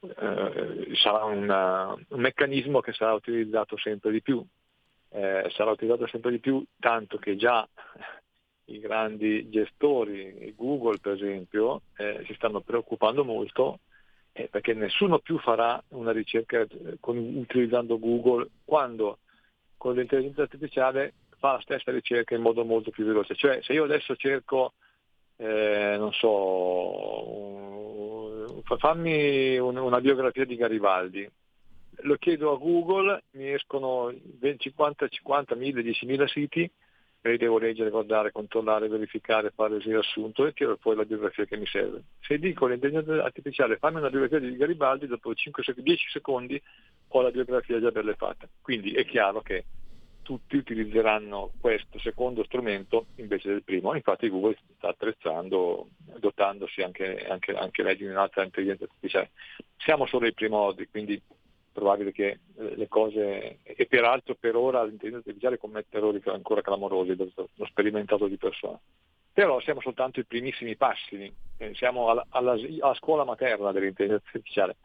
eh, 0.01 0.95
sarà 0.95 1.23
una- 1.23 1.95
un 2.09 2.19
meccanismo 2.19 2.81
che 2.81 2.91
sarà 2.91 3.13
utilizzato 3.13 3.77
sempre 3.77 4.11
di 4.11 4.21
più, 4.21 4.45
Eh, 5.11 5.49
sarà 5.55 5.71
utilizzato 5.71 6.05
sempre 6.05 6.29
di 6.29 6.37
più 6.37 6.63
tanto 6.79 7.17
che 7.17 7.35
già 7.35 7.67
i 8.69 8.79
grandi 8.79 9.49
gestori, 9.49 10.53
Google 10.55 10.99
per 10.99 11.13
esempio, 11.13 11.81
eh, 11.97 12.23
si 12.25 12.33
stanno 12.33 12.61
preoccupando 12.61 13.23
molto 13.23 13.79
eh, 14.31 14.47
perché 14.47 14.73
nessuno 14.73 15.19
più 15.19 15.39
farà 15.39 15.81
una 15.89 16.11
ricerca 16.11 16.61
eh, 16.61 16.97
con- 16.99 17.17
utilizzando 17.17 17.97
Google 17.99 18.47
quando 18.63 19.19
con 19.77 19.95
l'intelligenza 19.95 20.43
artificiale 20.43 21.13
fa 21.37 21.53
la 21.53 21.61
stessa 21.61 21.91
ricerca 21.91 22.35
in 22.35 22.41
modo 22.41 22.63
molto 22.65 22.91
più 22.91 23.05
veloce. 23.05 23.35
Cioè 23.35 23.61
se 23.61 23.73
io 23.73 23.85
adesso 23.85 24.15
cerco, 24.15 24.73
eh, 25.37 25.95
non 25.97 26.11
so, 26.13 26.29
un- 27.29 28.61
fa- 28.63 28.77
fammi 28.77 29.57
un- 29.57 29.77
una 29.77 30.01
biografia 30.01 30.45
di 30.45 30.55
Garibaldi, 30.55 31.29
lo 32.01 32.15
chiedo 32.15 32.53
a 32.53 32.57
Google, 32.57 33.23
mi 33.31 33.51
escono 33.51 34.13
20, 34.39 34.69
50, 34.69 35.07
50, 35.07 35.55
1000, 35.55 35.81
10.000 35.81 36.27
siti, 36.27 36.69
li 37.21 37.37
devo 37.37 37.57
leggere, 37.57 37.89
guardare, 37.89 38.31
controllare, 38.31 38.87
verificare, 38.87 39.51
fare 39.53 39.75
il 39.75 39.81
riassunto 39.81 40.45
e 40.45 40.53
tiro 40.53 40.77
fuori 40.79 40.97
la 40.97 41.05
biografia 41.05 41.45
che 41.45 41.57
mi 41.57 41.65
serve. 41.65 42.03
Se 42.21 42.39
dico 42.39 42.65
all'intelligenza 42.65 43.23
artificiale 43.23 43.77
fammi 43.77 43.97
una 43.97 44.09
biografia 44.09 44.39
di 44.39 44.55
Garibaldi, 44.55 45.07
dopo 45.07 45.33
5, 45.33 45.63
10 45.75 46.09
secondi 46.09 46.61
ho 47.09 47.21
la 47.21 47.31
biografia 47.31 47.79
già 47.79 47.91
bella 47.91 48.13
fatta. 48.13 48.47
Quindi 48.61 48.93
è 48.93 49.05
chiaro 49.05 49.41
che 49.41 49.65
tutti 50.21 50.57
utilizzeranno 50.57 51.53
questo 51.59 51.97
secondo 51.97 52.43
strumento 52.43 53.07
invece 53.15 53.49
del 53.49 53.63
primo. 53.63 53.95
Infatti 53.95 54.29
Google 54.29 54.57
sta 54.77 54.89
attrezzando, 54.89 55.87
dotandosi 56.19 56.81
anche, 56.81 57.25
anche, 57.27 57.53
anche 57.53 57.83
lei 57.83 57.97
di 57.97 58.05
un'altra 58.05 58.43
intelligenza 58.43 58.83
artificiale. 58.83 59.31
Siamo 59.77 60.05
solo 60.05 60.25
ai 60.25 60.33
primordi, 60.33 60.87
quindi 60.87 61.19
probabile 61.79 62.11
che 62.11 62.27
eh, 62.57 62.75
le 62.75 62.87
cose, 62.87 63.59
e 63.63 63.85
peraltro 63.87 64.35
per 64.35 64.55
ora 64.55 64.83
l'intelligenza 64.83 65.27
artificiale 65.29 65.57
commette 65.57 65.97
errori 65.97 66.21
ancora 66.25 66.61
clamorosi, 66.61 67.15
l'ho 67.15 67.65
sperimentato 67.65 68.27
di 68.27 68.37
persona. 68.37 68.79
Però 69.33 69.59
siamo 69.61 69.81
soltanto 69.81 70.19
i 70.19 70.25
primissimi 70.25 70.75
passi, 70.75 71.33
siamo 71.73 72.09
alla, 72.09 72.25
alla- 72.29 72.57
alla 72.79 72.93
scuola 72.95 73.23
materna 73.23 73.71
dell'intelligenza 73.71 74.25
artificiale. 74.25 74.75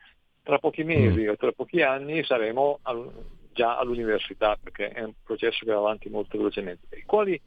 tra 0.45 0.59
pochi 0.59 0.85
mesi 0.85 1.27
o 1.27 1.37
tra 1.37 1.53
pochi 1.53 1.81
anni 1.81 2.23
saremo 2.23 2.79
al- 2.83 3.11
già 3.53 3.79
all'università 3.79 4.59
perché 4.63 4.89
è 4.89 5.03
un 5.03 5.15
processo 5.25 5.65
che 5.65 5.73
va 5.73 5.79
avanti 5.79 6.11
molto 6.11 6.37
velocemente. 6.37 6.87
E 6.91 7.05
quali 7.07 7.41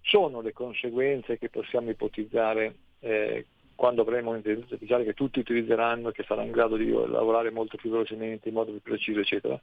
sono 0.00 0.40
le 0.40 0.52
conseguenze 0.52 1.36
che 1.36 1.50
possiamo 1.50 1.90
ipotizzare 1.90 2.74
eh, 3.00 3.44
quando 3.76 4.02
avremo 4.02 4.30
un'intelligenza 4.30 4.74
artificiale 4.74 5.04
che 5.04 5.14
tutti 5.14 5.38
utilizzeranno, 5.38 6.10
che 6.10 6.24
sarà 6.26 6.42
in 6.42 6.50
grado 6.50 6.76
di 6.76 6.90
lavorare 6.90 7.50
molto 7.50 7.76
più 7.76 7.90
velocemente, 7.90 8.48
in 8.48 8.54
modo 8.54 8.72
più 8.72 8.80
preciso, 8.80 9.20
eccetera? 9.20 9.60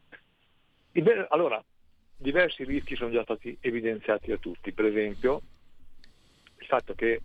Allora, 1.30 1.62
diversi 2.15 2.63
rischi 2.63 2.95
sono 2.95 3.12
già 3.12 3.23
stati 3.23 3.58
evidenziati 3.60 4.30
da 4.30 4.38
tutti, 4.38 4.71
per 4.71 4.86
esempio 4.86 5.41
il 6.60 6.65
fatto 6.67 6.93
che 6.93 7.21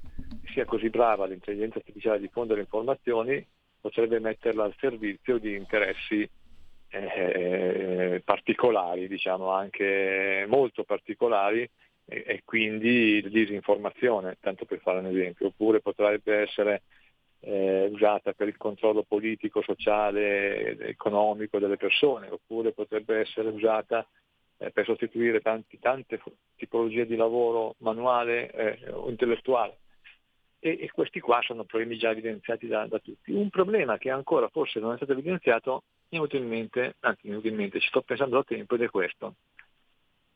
sia 0.53 0.64
così 0.64 0.90
brava 0.90 1.27
l'intelligenza 1.27 1.79
artificiale 1.79 2.16
a 2.16 2.20
diffondere 2.20 2.61
informazioni 2.61 3.46
potrebbe 3.81 4.18
metterla 4.18 4.64
al 4.64 4.74
servizio 4.79 5.38
di 5.38 5.55
interessi 5.55 6.29
eh, 6.88 8.20
particolari, 8.24 9.07
diciamo 9.07 9.51
anche 9.51 10.44
molto 10.48 10.83
particolari 10.83 11.68
e, 12.08 12.42
quindi 12.44 13.22
disinformazione, 13.28 14.38
tanto 14.40 14.64
per 14.64 14.80
fare 14.80 15.00
un 15.00 15.06
esempio, 15.06 15.48
oppure 15.48 15.80
potrebbe 15.80 16.36
essere 16.36 16.82
eh, 17.40 17.86
usata 17.92 18.32
per 18.32 18.48
il 18.48 18.56
controllo 18.56 19.02
politico, 19.02 19.62
sociale, 19.62 20.78
economico 20.78 21.58
delle 21.58 21.76
persone, 21.76 22.28
oppure 22.30 22.72
potrebbe 22.72 23.18
essere 23.18 23.48
usata 23.48 24.06
eh, 24.56 24.70
per 24.70 24.86
sostituire 24.86 25.40
tanti- 25.40 25.78
tante 25.78 26.20
tipologie 26.56 27.06
di 27.06 27.14
lavoro 27.14 27.74
manuale 27.78 28.50
eh, 28.50 28.90
o 28.90 29.10
intellettuale. 29.10 29.78
E, 30.60 30.78
e 30.80 30.90
questi 30.90 31.20
qua 31.20 31.40
sono 31.42 31.64
problemi 31.64 31.98
già 31.98 32.10
evidenziati 32.10 32.66
da, 32.66 32.86
da 32.86 32.98
tutti. 32.98 33.32
Un 33.32 33.50
problema 33.50 33.98
che 33.98 34.10
ancora 34.10 34.48
forse 34.48 34.80
non 34.80 34.94
è 34.94 34.96
stato 34.96 35.12
evidenziato, 35.12 35.82
mi 36.08 36.16
è 36.18 36.20
venuto 36.20 36.36
in 36.36 36.48
mente, 36.48 36.96
anzi 37.00 37.20
mi 37.24 37.28
è 37.28 37.36
venuto 37.36 37.48
in 37.48 37.54
mente, 37.54 37.80
ci 37.80 37.88
sto 37.88 38.00
pensando 38.00 38.36
da 38.36 38.44
tempo 38.44 38.74
ed 38.74 38.82
è 38.82 38.88
questo. 38.88 39.34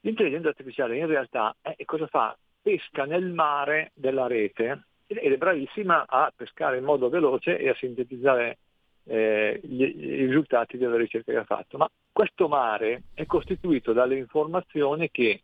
L'intelligenza 0.05 0.49
artificiale 0.49 0.97
in 0.97 1.07
realtà 1.07 1.55
eh, 1.63 1.85
cosa 1.85 2.07
fa? 2.07 2.37
Pesca 2.61 3.05
nel 3.05 3.31
mare 3.31 3.93
della 3.95 4.27
rete 4.27 4.85
ed 5.07 5.33
è 5.33 5.37
bravissima 5.37 6.07
a 6.07 6.33
pescare 6.35 6.79
in 6.79 6.85
modo 6.85 7.09
veloce 7.09 7.59
e 7.59 7.69
a 7.69 7.75
sintetizzare 7.75 8.59
eh, 9.05 9.61
gli- 9.63 9.83
i 9.83 10.27
risultati 10.27 10.77
della 10.77 10.97
ricerca 10.97 11.33
che 11.33 11.39
ha 11.39 11.45
fatto. 11.45 11.77
Ma 11.77 11.89
questo 12.11 12.49
mare 12.49 13.03
è 13.15 13.27
costituito 13.27 13.93
dalle 13.93 14.17
informazioni 14.17 15.11
che 15.11 15.43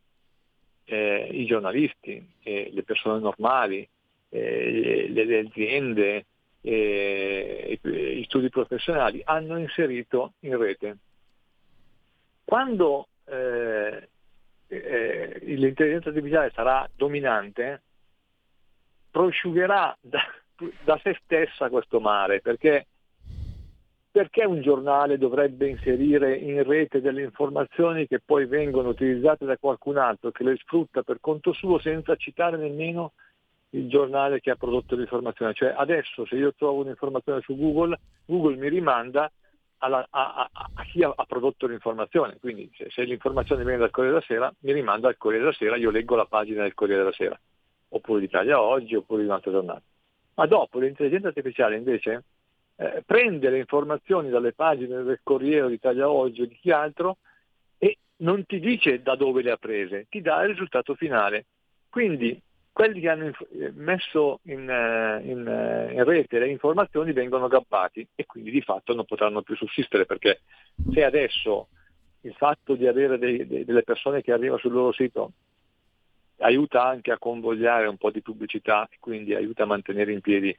eh, 0.85 1.29
i 1.31 1.45
giornalisti, 1.47 2.35
eh, 2.43 2.71
le 2.73 2.83
persone 2.83 3.21
normali, 3.21 3.89
eh, 4.31 5.09
le, 5.11 5.25
le 5.25 5.39
aziende, 5.39 6.27
eh, 6.61 7.79
gli 7.81 8.25
studi 8.25 8.49
professionali 8.49 9.21
hanno 9.25 9.59
inserito 9.59 10.33
in 10.41 10.57
rete. 10.57 10.97
Quando 12.45 13.09
eh, 13.27 14.09
eh, 14.69 15.41
l'intelligenza 15.43 16.11
artificiale 16.11 16.51
sarà 16.55 16.89
dominante, 16.95 17.83
prosciugherà 19.11 19.97
da, 20.01 20.21
da 20.85 21.01
se 21.03 21.19
stessa 21.23 21.69
questo 21.69 22.01
mare, 22.01 22.41
perché 22.41 22.87
perché 24.11 24.45
un 24.45 24.61
giornale 24.63 25.17
dovrebbe 25.17 25.69
inserire 25.69 26.35
in 26.35 26.65
rete 26.65 27.01
delle 27.01 27.23
informazioni 27.23 28.09
che 28.09 28.21
poi 28.25 28.47
vengono 28.47 28.89
utilizzate 28.89 29.45
da 29.45 29.57
qualcun 29.59 29.97
altro 29.97 30.33
che 30.33 30.43
le 30.43 30.57
sfrutta 30.57 31.03
per 31.03 31.19
conto 31.21 31.53
suo 31.53 31.79
senza 31.79 32.17
citare 32.17 32.57
nemmeno 32.57 33.13
il 33.71 33.89
giornale 33.89 34.41
che 34.41 34.51
ha 34.51 34.57
prodotto 34.57 34.97
l'informazione? 34.97 35.53
Cioè 35.53 35.75
adesso 35.77 36.27
se 36.27 36.37
io 36.37 36.53
trovo 36.55 36.81
un'informazione 36.81 37.43
su 37.43 37.57
Google, 37.57 37.97
Google 38.25 38.57
mi 38.57 38.69
rimanda 38.69 39.31
alla- 39.79 40.07
a, 40.11 40.49
a- 40.53 40.71
a 40.75 40.83
chi 40.85 41.03
ha, 41.03 41.13
ha 41.15 41.25
prodotto 41.25 41.67
l'informazione, 41.67 42.39
quindi 42.41 42.71
se, 42.77 42.89
se 42.91 43.03
l'informazione 43.05 43.63
viene 43.65 43.79
dal 43.79 43.91
Corriere 43.91 44.17
della 44.17 44.27
Sera 44.27 44.55
mi 44.61 44.73
rimanda 44.73 45.09
al 45.09 45.17
Corriere 45.17 45.45
della 45.45 45.57
Sera, 45.57 45.77
io 45.77 45.91
leggo 45.91 46.17
la 46.17 46.27
pagina 46.27 46.63
del 46.63 46.75
Corriere 46.75 47.03
della 47.03 47.15
Sera, 47.15 47.41
oppure 47.91 48.21
d'Italia 48.21 48.61
Oggi, 48.61 48.95
oppure 48.95 49.23
di 49.23 49.29
un'altra 49.29 49.51
giornata. 49.51 49.83
Ma 50.35 50.47
dopo 50.47 50.79
l'intelligenza 50.79 51.29
artificiale 51.29 51.77
invece 51.77 52.25
eh, 52.77 53.03
prende 53.05 53.51
le 53.51 53.59
informazioni 53.59 54.29
dalle 54.31 54.53
pagine 54.53 55.03
del 55.03 55.21
Corriere 55.23 55.69
d'Italia 55.69 56.09
Oggi 56.09 56.43
o 56.43 56.47
di 56.47 56.55
chi 56.55 56.71
altro 56.71 57.19
e 57.77 57.99
non 58.19 58.45
ti 58.47 58.61
dice 58.61 59.03
da 59.03 59.17
dove 59.17 59.43
le 59.43 59.51
ha 59.51 59.57
prese, 59.57 60.07
ti 60.09 60.21
dà 60.21 60.43
il 60.43 60.51
risultato 60.51 60.95
finale. 60.95 61.47
Quindi 61.89 62.41
quelli 62.79 63.01
che 63.01 63.09
hanno 63.09 63.27
eh, 63.27 63.73
messo 63.75 64.39
in, 64.45 64.71
eh, 64.71 65.21
in, 65.25 65.49
eh, 65.49 65.95
in 65.95 66.05
rete 66.05 66.39
le 66.39 66.49
informazioni 66.49 67.13
vengono 67.13 67.49
gabbati 67.49 68.07
e 68.15 68.25
quindi 68.25 68.53
di 68.53 68.63
fatto 68.63 68.95
non 68.95 69.05
potranno 69.05 69.43
più 69.43 69.57
sussistere 69.57 70.07
perché 70.07 70.43
se 70.93 71.03
adesso 71.03 71.67
il 72.21 72.35
fatto 72.35 72.77
di 72.77 72.87
avere 72.87 73.19
dei- 73.19 73.45
dei- 73.49 73.65
delle 73.65 73.83
persone 73.83 74.23
che 74.23 74.31
arrivano 74.31 74.61
sul 74.61 74.71
loro 74.71 74.93
sito 74.93 75.33
aiuta 76.37 76.85
anche 76.85 77.11
a 77.11 77.19
convogliare 77.19 77.89
un 77.89 77.97
po' 77.97 78.13
di 78.13 78.23
pubblicità 78.23 78.87
e 78.89 78.99
quindi 79.01 79.35
aiuta 79.35 79.65
a 79.65 79.67
mantenere 79.67 80.13
in 80.13 80.21
piedi 80.21 80.57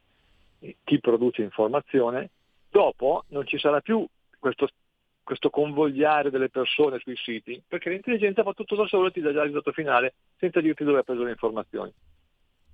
chi 0.84 1.00
produce 1.00 1.40
informazione, 1.40 2.28
dopo 2.68 3.24
non 3.28 3.46
ci 3.46 3.58
sarà 3.58 3.80
più 3.80 4.06
questo, 4.38 4.68
questo 5.22 5.48
convogliare 5.48 6.28
delle 6.28 6.50
persone 6.50 6.98
sui 6.98 7.16
siti, 7.16 7.62
perché 7.66 7.88
l'intelligenza 7.88 8.42
fa 8.42 8.52
tutto 8.52 8.76
da 8.76 8.86
solo 8.86 9.06
e 9.06 9.10
ti 9.10 9.22
dà 9.22 9.32
già 9.32 9.38
il 9.38 9.46
risultato 9.46 9.72
finale 9.72 10.12
senza 10.36 10.60
dirti 10.60 10.84
dove 10.84 10.98
ha 10.98 11.02
preso 11.02 11.22
le 11.22 11.30
informazioni. 11.30 11.90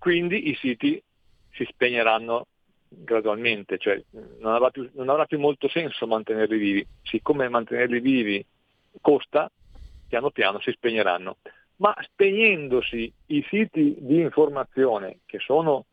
Quindi 0.06 0.50
i 0.50 0.54
siti 0.54 1.02
si 1.50 1.64
spegneranno 1.68 2.46
gradualmente, 2.88 3.76
cioè 3.76 4.00
non 4.38 4.52
avrà 4.54 4.70
più, 4.70 4.88
non 4.92 5.08
avrà 5.08 5.24
più 5.24 5.40
molto 5.40 5.66
senso 5.66 6.06
mantenerli 6.06 6.56
vivi. 6.58 6.86
Siccome 7.02 7.48
mantenerli 7.48 7.98
vivi 7.98 8.46
costa, 9.00 9.50
piano 10.06 10.30
piano 10.30 10.60
si 10.60 10.70
spegneranno. 10.70 11.38
Ma 11.78 11.92
spegnendosi 11.98 13.12
i 13.26 13.44
siti 13.50 13.96
di 13.98 14.20
informazione, 14.20 15.18
che 15.26 15.40
sono 15.40 15.86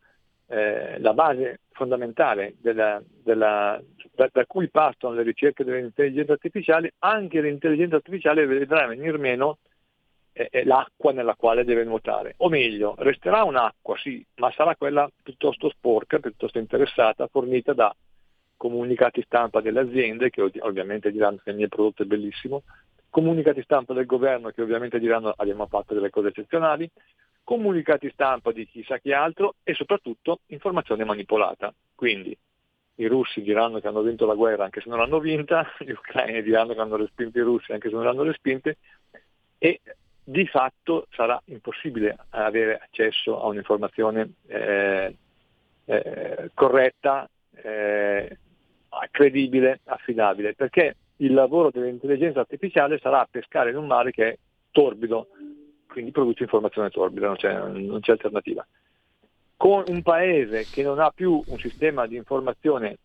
eh, 0.46 1.00
la 1.00 1.14
base 1.16 1.62
fondamentale 1.72 2.54
della- 2.60 3.02
della- 3.08 3.82
da, 4.14 4.30
da 4.32 4.46
cui 4.46 4.70
partono 4.70 5.16
le 5.16 5.24
ricerche 5.24 5.64
delle 5.64 5.80
intelligenze 5.80 6.34
artificiali, 6.34 6.88
anche 7.00 7.42
l'intelligenza 7.42 7.96
artificiale 7.96 8.46
vedrà 8.46 8.86
venire 8.86 9.18
meno 9.18 9.58
eh, 10.34 10.66
l'acqua 10.66 11.14
nella 11.14 11.36
quale 11.36 11.64
deve 11.64 11.84
nuotare. 11.84 12.34
O 12.38 12.50
meglio, 12.50 12.96
resterà 12.98 13.44
un'acqua, 13.44 13.96
sì, 13.98 14.26
ma 14.36 14.52
sarà 14.52 14.76
quella 14.76 15.10
piuttosto 15.22 15.70
sporca, 15.70 16.20
piuttosto 16.20 16.58
interessata, 16.58 17.28
fornita 17.28 17.74
da 17.74 17.96
comunicati 18.58 19.22
stampa 19.22 19.62
delle 19.62 19.82
aziende, 19.82 20.30
che 20.30 20.42
ov- 20.42 20.60
ovviamente 20.62 21.12
diranno 21.12 21.40
che 21.44 21.52
il 21.52 21.58
mio 21.58 21.68
prodotto 21.68 22.04
è 22.04 22.06
bellissimo, 22.06 22.64
comunicati 23.10 23.62
stampa 23.62 23.94
del 23.94 24.06
governo, 24.06 24.50
che 24.50 24.62
ovviamente 24.62 25.00
diranno 25.00 25.34
abbiamo 25.36 25.68
fatto 25.68 25.94
delle 25.94 26.10
cose 26.10 26.30
eccezionali, 26.30 26.90
comunicati 27.44 28.10
stampa 28.12 28.52
di 28.52 28.66
chissà 28.66 28.98
chi 28.98 29.12
altro 29.12 29.56
e 29.64 29.74
soprattutto 29.74 30.40
informazione 30.48 31.04
manipolata. 31.04 31.74
Quindi 31.94 32.36
i 32.96 33.08
russi 33.08 33.42
diranno 33.42 33.80
che 33.80 33.88
hanno 33.88 34.02
vinto 34.02 34.26
la 34.26 34.36
guerra 34.36 34.64
anche 34.66 34.82
se 34.82 34.90
non 34.90 35.00
l'hanno 35.00 35.20
vinta, 35.20 35.68
gli 35.80 35.92
ucraini 35.92 36.42
diranno 36.42 36.74
che 36.74 36.80
hanno 36.80 36.96
respinto 36.96 37.38
i 37.38 37.42
russi 37.42 37.72
anche 37.72 37.90
se 37.90 37.96
non 37.96 38.06
l'hanno 38.06 38.24
respinte 38.24 38.78
e 39.58 39.80
di 40.24 40.46
fatto 40.48 41.08
sarà 41.12 41.42
impossibile 41.46 42.16
avere 42.30 42.80
accesso 42.82 43.42
a 43.42 43.48
un'informazione 43.48 44.34
eh, 44.48 45.16
eh, 45.86 46.52
corretta, 46.54 47.30
eh, 47.56 48.38
credibile, 49.12 49.82
affidabile, 49.86 50.54
perché 50.54 50.96
il 51.18 51.34
lavoro 51.34 51.72
dell'intelligenza 51.72 52.40
artificiale 52.40 53.00
sarà 53.00 53.28
pescare 53.30 53.72
in 53.72 53.78
un 53.78 53.88
mare 53.88 54.12
che 54.12 54.30
è 54.30 54.38
torbido, 54.72 55.28
quindi 55.88 56.12
produce 56.12 56.44
informazione 56.44 56.90
torbida, 56.90 57.28
non 57.28 57.36
c'è, 57.36 57.54
non 57.54 58.00
c'è 58.00 58.12
alternativa. 58.12 58.66
Con 59.58 59.84
un 59.88 60.02
paese 60.02 60.66
che 60.66 60.84
non 60.84 61.00
ha 61.00 61.12
più 61.12 61.42
un 61.46 61.58
sistema 61.58 62.08
di 62.08 62.16
informazione 62.16 62.98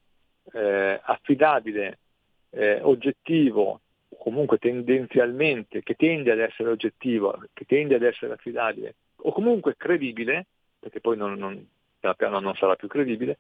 eh, 0.52 1.00
affidabile, 1.02 1.98
eh, 2.50 2.81
oggettivo, 2.83 3.81
comunque 4.16 4.59
tendenzialmente, 4.59 5.83
che 5.83 5.94
tende 5.94 6.33
ad 6.33 6.38
essere 6.38 6.71
oggettivo, 6.71 7.38
che 7.53 7.64
tende 7.64 7.94
ad 7.94 8.03
essere 8.03 8.33
affidabile, 8.33 8.94
o 9.16 9.33
comunque 9.33 9.77
credibile, 9.77 10.47
perché 10.79 11.01
poi 11.01 11.16
non, 11.16 11.35
non, 11.35 11.66
piano 11.99 12.14
piano 12.16 12.40
non 12.40 12.55
sarà 12.55 12.77
più 12.77 12.88
credibile, 12.88 13.38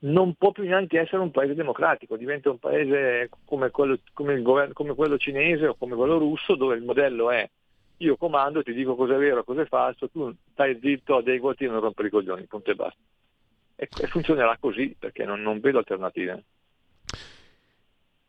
non 0.00 0.34
può 0.34 0.50
più 0.50 0.64
neanche 0.64 0.98
essere 0.98 1.22
un 1.22 1.30
paese 1.30 1.54
democratico, 1.54 2.16
diventa 2.16 2.50
un 2.50 2.58
paese 2.58 3.30
come 3.44 3.70
quello, 3.70 3.98
come 4.12 4.40
governo- 4.42 4.72
come 4.74 4.94
quello 4.94 5.16
cinese 5.16 5.66
o 5.66 5.74
come 5.74 5.94
quello 5.94 6.18
russo, 6.18 6.56
dove 6.56 6.74
il 6.74 6.82
modello 6.82 7.30
è 7.30 7.48
io 7.98 8.16
comando, 8.16 8.62
ti 8.62 8.72
dico 8.72 8.96
cosa 8.96 9.14
è 9.14 9.18
vero, 9.18 9.44
cosa 9.44 9.62
è 9.62 9.66
falso, 9.66 10.08
tu 10.08 10.34
stai 10.52 10.78
zitto, 10.80 11.16
adeguati 11.16 11.64
e 11.64 11.68
non 11.68 11.80
rompere 11.80 12.08
i 12.08 12.10
coglioni, 12.10 12.46
punto 12.46 12.70
e 12.70 12.74
basta. 12.74 12.98
E, 13.76 13.90
e 13.94 14.06
funzionerà 14.08 14.56
così 14.58 14.94
perché 14.98 15.24
non, 15.24 15.40
non 15.40 15.60
vedo 15.60 15.78
alternative. 15.78 16.44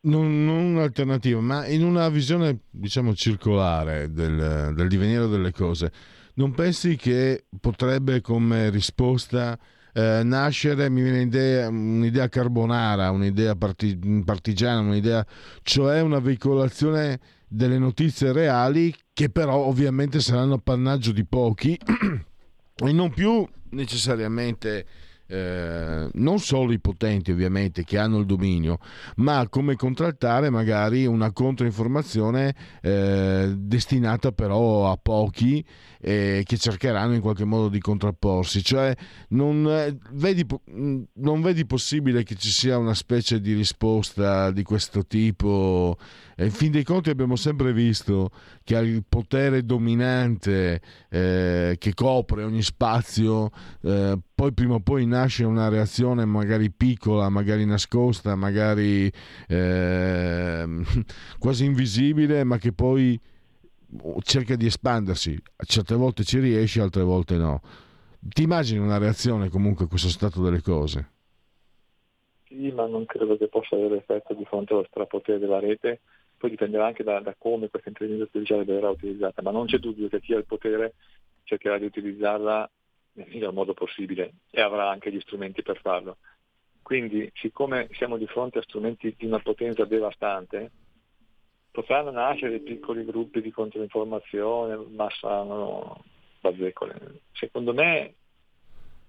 Non, 0.06 0.44
non 0.44 0.76
un'alternativa, 0.76 1.40
ma 1.40 1.66
in 1.66 1.84
una 1.84 2.10
visione, 2.10 2.64
diciamo, 2.70 3.14
circolare 3.14 4.12
del, 4.12 4.74
del 4.76 4.88
divenire 4.90 5.28
delle 5.28 5.52
cose, 5.52 5.92
non 6.36 6.54
pensi 6.54 6.98
che 6.98 7.46
potrebbe 7.60 8.20
come 8.20 8.70
risposta 8.70 9.58
eh, 9.94 10.22
nascere, 10.24 10.90
mi 10.90 11.04
viene 11.04 11.22
idea- 11.22 11.70
un'idea 11.70 12.28
carbonara, 12.28 13.12
un'idea 13.12 13.56
parti- 13.56 13.98
partigiana, 14.26 14.82
un'idea, 14.82 15.26
cioè 15.62 16.02
una 16.02 16.20
veicolazione 16.20 17.20
delle 17.48 17.78
notizie 17.78 18.32
reali 18.32 18.94
che 19.14 19.30
però 19.30 19.56
ovviamente 19.56 20.20
saranno 20.20 20.56
appannaggio 20.56 21.12
di 21.12 21.24
pochi 21.24 21.78
e 22.76 22.92
non 22.92 23.12
più 23.12 23.48
necessariamente 23.70 24.86
eh, 25.28 26.10
non 26.14 26.40
solo 26.40 26.72
i 26.72 26.80
potenti 26.80 27.32
ovviamente 27.32 27.84
che 27.84 27.98
hanno 27.98 28.20
il 28.20 28.26
dominio, 28.26 28.78
ma 29.18 29.48
come 29.50 29.76
contraltare 29.76 30.50
magari 30.50 31.06
una 31.06 31.32
controinformazione 31.32 32.54
eh, 32.82 33.54
destinata 33.58 34.32
però 34.32 34.92
a 34.92 34.98
pochi 35.02 35.66
eh, 36.00 36.44
che 36.46 36.58
cercheranno 36.58 37.14
in 37.14 37.22
qualche 37.22 37.46
modo 37.46 37.70
di 37.70 37.80
contrapporsi. 37.80 38.64
Cioè 38.64 38.96
non 39.30 39.66
eh, 39.68 39.98
vedi, 40.12 40.46
mh, 40.46 41.02
non 41.16 41.42
vedi 41.42 41.66
possibile 41.66 42.24
che 42.24 42.36
ci 42.36 42.50
sia 42.50 42.78
una 42.78 42.94
specie 42.94 43.40
di 43.40 43.54
risposta 43.54 44.52
di 44.52 44.64
questo 44.64 45.06
tipo. 45.06 45.98
E 46.36 46.46
in 46.46 46.52
fin 46.52 46.72
dei 46.72 46.84
conti 46.84 47.10
abbiamo 47.10 47.36
sempre 47.36 47.74
visto 47.74 48.30
che 48.64 48.78
il 48.78 49.04
potere 49.08 49.64
dominante 49.64 50.82
eh, 51.10 51.76
che 51.78 51.94
copre 51.94 52.44
ogni 52.44 52.62
spazio, 52.62 53.50
eh, 53.82 54.18
poi 54.34 54.54
prima 54.54 54.76
o 54.76 54.80
poi 54.80 55.06
nasce 55.06 55.44
una 55.44 55.70
reazione 55.70 56.26
magari 56.26 56.72
piccola, 56.72 57.30
magari 57.30 57.66
nascosta, 57.66 58.36
magari 58.36 59.12
ehm, 59.48 60.84
quasi 61.38 61.66
invisibile, 61.66 62.44
ma 62.44 62.58
che 62.58 62.74
poi 62.74 63.20
cerca 64.22 64.56
di 64.56 64.66
espandersi. 64.66 65.40
Certe 65.66 65.96
volte 65.96 66.24
ci 66.24 66.40
riesce, 66.40 66.82
altre 66.82 67.04
volte 67.04 67.38
no. 67.38 67.62
Ti 68.20 68.44
immagini 68.44 68.80
una 68.80 68.98
reazione 68.98 69.50
comunque 69.50 69.86
a 69.86 69.88
questo 69.88 70.08
stato 70.08 70.42
delle 70.42 70.62
cose? 70.62 71.10
Sì, 72.48 72.72
ma 72.72 72.88
non 72.88 73.06
credo 73.06 73.38
che 73.38 73.48
possa 73.48 73.76
avere 73.76 73.98
effetto 73.98 74.34
di 74.34 74.46
fronte 74.46 74.74
allo 74.74 74.86
strapotere 74.88 75.40
della 75.40 75.60
rete, 75.60 76.02
poi 76.44 76.52
dipenderà 76.52 76.88
anche 76.88 77.06
da, 77.06 77.22
da 77.22 77.34
come 77.38 77.70
questa 77.70 77.88
intelligenza 77.88 78.26
artificiale 78.26 78.66
verrà 78.66 78.90
utilizzata, 78.90 79.42
ma 79.42 79.52
non 79.52 79.66
c'è 79.66 79.78
dubbio 79.78 80.10
che 80.10 80.20
chi 80.20 80.34
ha 80.34 80.38
il 80.38 80.46
potere 80.46 80.96
cercherà 81.44 81.78
di 81.78 81.86
utilizzarla 81.86 82.70
nel 83.14 83.28
miglior 83.30 83.54
modo 83.54 83.74
possibile 83.74 84.34
e 84.50 84.60
avrà 84.60 84.90
anche 84.90 85.10
gli 85.10 85.22
strumenti 85.22 85.62
per 85.62 85.80
farlo. 85.80 86.18
Quindi, 86.82 87.32
siccome 87.34 87.88
siamo 87.94 88.18
di 88.18 88.28
fronte 88.28 88.60
a 88.60 88.62
strumenti 88.62 89.16
di 89.18 89.26
una 89.26 89.40
potenza 89.40 89.86
devastante, 89.86 90.72
potranno 91.72 92.12
nascere 92.12 92.60
piccoli 92.60 93.06
gruppi 93.06 93.40
di 93.40 93.50
controinformazione, 93.50 94.76
ma 94.90 95.10
saranno 95.12 96.04
bazzecole. 96.42 97.22
Secondo 97.32 97.74
me 97.74 98.16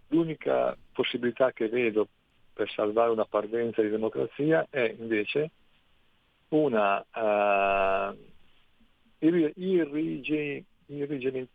l'unica 0.07 0.77
possibilità 0.93 1.51
che 1.51 1.69
vedo 1.69 2.07
per 2.53 2.71
salvare 2.71 3.11
una 3.11 3.25
parvenza 3.25 3.83
di 3.83 3.89
democrazia 3.89 4.69
è 4.71 4.95
invece 4.97 5.51
una 6.55 6.99
uh, 6.99 8.17
irri- 9.19 9.53
irrigi- 9.57 10.65
irrigiment- 10.87 11.49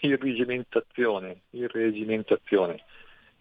irregimentazione, 0.00 1.42
irregimentazione 1.50 2.82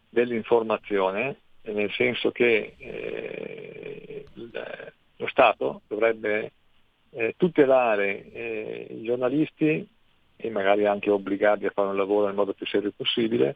dell'informazione, 0.10 1.38
nel 1.64 1.92
senso 1.92 2.32
che 2.32 2.76
eh, 2.78 4.26
lo 4.34 5.28
Stato 5.28 5.82
dovrebbe 5.88 6.52
eh, 7.10 7.34
tutelare 7.36 8.32
eh, 8.32 8.88
i 8.92 9.04
giornalisti 9.04 9.88
e 10.36 10.50
magari 10.50 10.86
anche 10.86 11.10
obbligarli 11.10 11.66
a 11.66 11.72
fare 11.72 11.90
un 11.90 11.98
lavoro 11.98 12.28
nel 12.28 12.36
modo 12.36 12.54
più 12.54 12.66
serio 12.68 12.94
possibile, 12.96 13.56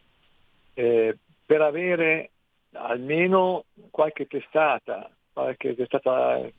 eh, 0.73 1.15
per 1.45 1.61
avere 1.61 2.31
almeno 2.73 3.65
qualche 3.91 4.25
testata, 4.25 5.09
qualche 5.33 5.75
testata 5.75 6.39
eh, 6.39 6.53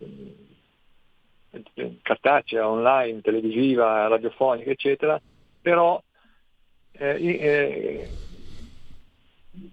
cartacea, 2.03 2.69
online, 2.69 3.21
televisiva, 3.21 4.07
radiofonica, 4.09 4.71
eccetera, 4.71 5.21
però 5.61 6.03
eh, 6.93 7.27
eh, 7.27 8.15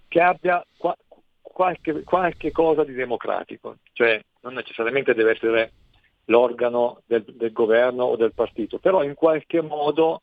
che 0.08 0.22
abbia 0.22 0.66
qua- 0.78 0.98
qualche, 1.42 2.04
qualche 2.04 2.52
cosa 2.52 2.84
di 2.84 2.94
democratico, 2.94 3.78
cioè 3.94 4.22
non 4.42 4.54
necessariamente 4.54 5.14
deve 5.14 5.32
essere 5.32 5.74
l'organo 6.26 7.02
del, 7.06 7.24
del 7.26 7.52
governo 7.52 8.06
o 8.06 8.16
del 8.16 8.34
partito, 8.34 8.78
però 8.78 9.04
in 9.04 9.16
qualche 9.16 9.62
modo 9.62 10.22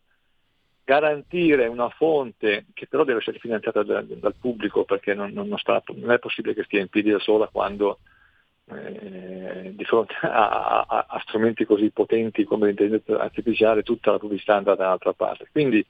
garantire 0.85 1.66
una 1.66 1.89
fonte 1.89 2.66
che 2.72 2.87
però 2.87 3.03
deve 3.03 3.18
essere 3.18 3.41
finanziata 3.41 3.83
da- 3.83 4.03
dal 4.03 4.37
pubblico 4.39 4.85
perché 4.85 5.14
non- 5.14 5.33
non 5.33 5.59
sta- 5.59 5.83
non 5.97 6.12
è 6.12 6.20
possibile 6.20 6.55
che 6.55 6.62
stia 6.62 6.81
in 6.81 6.89
piedi 6.89 7.11
da 7.11 7.18
sola 7.18 7.49
quando 7.49 7.99
eh, 8.68 9.72
di 9.74 9.84
fronte 9.84 10.14
a, 10.22 10.84
a- 10.86 11.06
a 11.08 11.20
strumenti 11.20 11.64
così 11.64 11.90
potenti 11.90 12.44
come 12.44 12.66
l'intelligenza 12.66 13.20
artificiale 13.20 13.82
tutta 13.82 14.10
la 14.12 14.18
pubblicità 14.18 14.56
andata 14.56 14.82
dall'altra 14.82 15.12
parte. 15.12 15.48
Quindi 15.50 15.84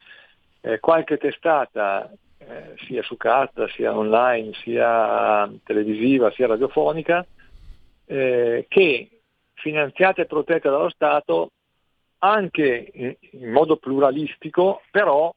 eh, 0.61 0.79
qualche 0.81 1.17
testata 1.17 2.13
eh, 2.39 2.75
sia 2.87 3.03
su 3.03 3.17
carta, 3.17 3.69
sia 3.69 3.97
online, 3.97 4.53
sia 4.63 5.51
televisiva, 5.65 6.31
sia 6.33 6.47
radiofonica, 6.47 7.25
eh, 8.05 8.67
che 8.69 9.11
finanziata 9.55 10.23
e 10.23 10.27
protetta 10.27 10.71
dallo 10.71 10.91
Stato 10.91 11.51
anche 12.19 12.91
in, 12.93 13.15
in 13.33 13.51
modo 13.51 13.77
pluralistico, 13.77 14.83
però 14.91 15.33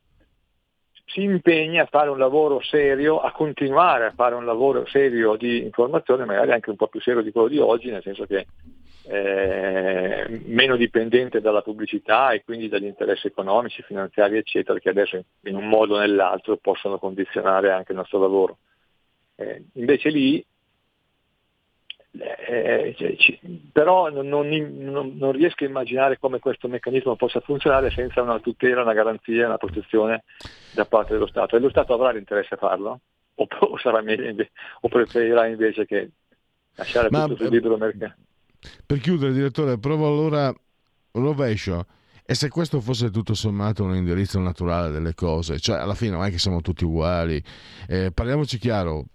si 1.10 1.24
impegna 1.24 1.84
a 1.84 1.88
fare 1.90 2.10
un 2.10 2.18
lavoro 2.18 2.62
serio, 2.62 3.20
a 3.20 3.32
continuare 3.32 4.06
a 4.06 4.14
fare 4.16 4.36
un 4.36 4.46
lavoro 4.46 4.86
serio 4.86 5.36
di 5.36 5.64
informazione, 5.64 6.26
magari 6.26 6.52
anche 6.52 6.70
un 6.70 6.76
po' 6.76 6.88
più 6.88 7.02
serio 7.02 7.22
di 7.22 7.32
quello 7.32 7.48
di 7.48 7.58
oggi, 7.58 7.90
nel 7.90 8.04
senso 8.04 8.26
che 8.26 8.46
eh, 9.08 10.42
meno 10.46 10.76
dipendente 10.76 11.42
dalla 11.42 11.64
pubblicità 11.64 12.32
e 12.32 12.44
quindi 12.44 12.70
dagli 12.70 12.86
interessi 12.86 13.28
economici, 13.28 13.82
finanziari, 13.82 14.38
eccetera, 14.38 14.78
che 14.78 14.90
adesso 14.90 15.24
in 15.46 15.56
un 15.56 15.68
modo 15.68 15.96
o 15.96 16.00
nell'altro 16.00 16.58
possono 16.58 17.00
condizionare 17.00 17.72
anche 17.72 17.92
il 17.92 17.98
nostro 17.98 18.20
lavoro. 18.20 18.58
Eh, 19.36 19.64
invece 19.74 20.10
lì 20.10 20.46
eh, 22.12 22.96
cioè, 22.98 23.16
ci- 23.18 23.40
però 23.72 24.10
non, 24.10 24.28
non- 24.28 24.48
non- 25.16 25.32
riesco 25.32 25.64
a 25.64 25.68
immaginare 25.68 26.18
come 26.18 26.40
questo 26.40 26.68
meccanismo 26.68 27.16
possa 27.16 27.40
funzionare 27.40 27.92
senza 27.92 28.22
una 28.22 28.40
tutela, 28.40 28.82
una 28.82 28.94
garanzia, 28.94 29.46
una 29.46 29.58
protezione 29.58 30.24
da 30.72 30.86
parte 30.86 31.14
dello 31.14 31.28
Stato. 31.28 31.56
E 31.56 31.60
lo 31.60 31.70
Stato 31.70 31.94
avrà 31.94 32.12
l'interesse 32.12 32.56
a 32.56 32.58
farlo? 32.58 33.00
O, 33.36 33.48
o 33.60 33.78
sarà 33.78 34.02
meglio 34.02 34.46
o 34.82 34.88
preferirà 34.90 35.48
invece 35.48 35.86
che 35.86 36.10
lasciare 36.76 37.10
Ma- 37.10 37.24
tutto 37.26 37.44
sul 37.44 37.50
libero 37.54 37.78
mercato? 37.78 38.16
Per 38.86 39.00
chiudere, 39.00 39.32
direttore, 39.32 39.78
provo 39.78 40.08
allora 40.08 40.54
rovescio. 41.14 41.86
E 42.26 42.36
se 42.36 42.50
questo 42.50 42.80
fosse 42.82 43.10
tutto 43.10 43.34
sommato 43.34 43.84
un 43.84 43.96
indirizzo 43.96 44.40
naturale 44.40 44.92
delle 44.92 45.16
cose, 45.16 45.60
cioè 45.60 45.80
alla 45.80 45.96
fine 45.96 46.12
non 46.12 46.26
è 46.26 46.30
che 46.30 46.38
siamo 46.38 46.62
tutti 46.62 46.84
uguali, 46.84 47.42
eh, 47.88 48.12
parliamoci 48.14 48.60
chiaro, 48.60 49.06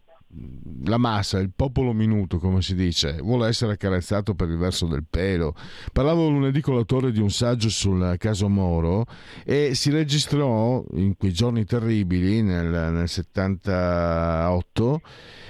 la 0.84 0.98
massa, 0.98 1.38
il 1.38 1.52
popolo 1.54 1.92
minuto, 1.92 2.38
come 2.38 2.60
si 2.60 2.74
dice, 2.74 3.18
vuole 3.20 3.48
essere 3.48 3.72
accarezzato 3.72 4.34
per 4.34 4.48
il 4.48 4.58
verso 4.58 4.86
del 4.86 5.04
pelo. 5.08 5.54
Parlavo 5.92 6.28
lunedì 6.28 6.60
con 6.60 6.74
l'autore 6.74 7.12
di 7.12 7.20
un 7.20 7.30
saggio 7.30 7.68
sul 7.68 8.16
caso 8.18 8.48
Moro 8.48 9.06
e 9.44 9.74
si 9.74 9.90
registrò 9.90 10.84
in 10.94 11.16
quei 11.16 11.32
giorni 11.32 11.64
terribili, 11.64 12.42
nel, 12.42 12.92
nel 12.92 13.08
78, 13.08 15.00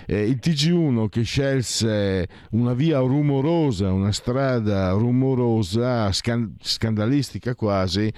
eh, 0.07 0.23
il 0.23 0.39
TG1 0.41 1.09
che 1.09 1.23
scelse 1.23 2.29
una 2.51 2.75
via 2.75 2.99
rumorosa, 2.99 3.93
una 3.93 4.13
strada 4.13 4.91
rumorosa, 4.91 6.13
scan- 6.13 6.55
scandalistica 6.61 7.55
quasi, 7.55 8.13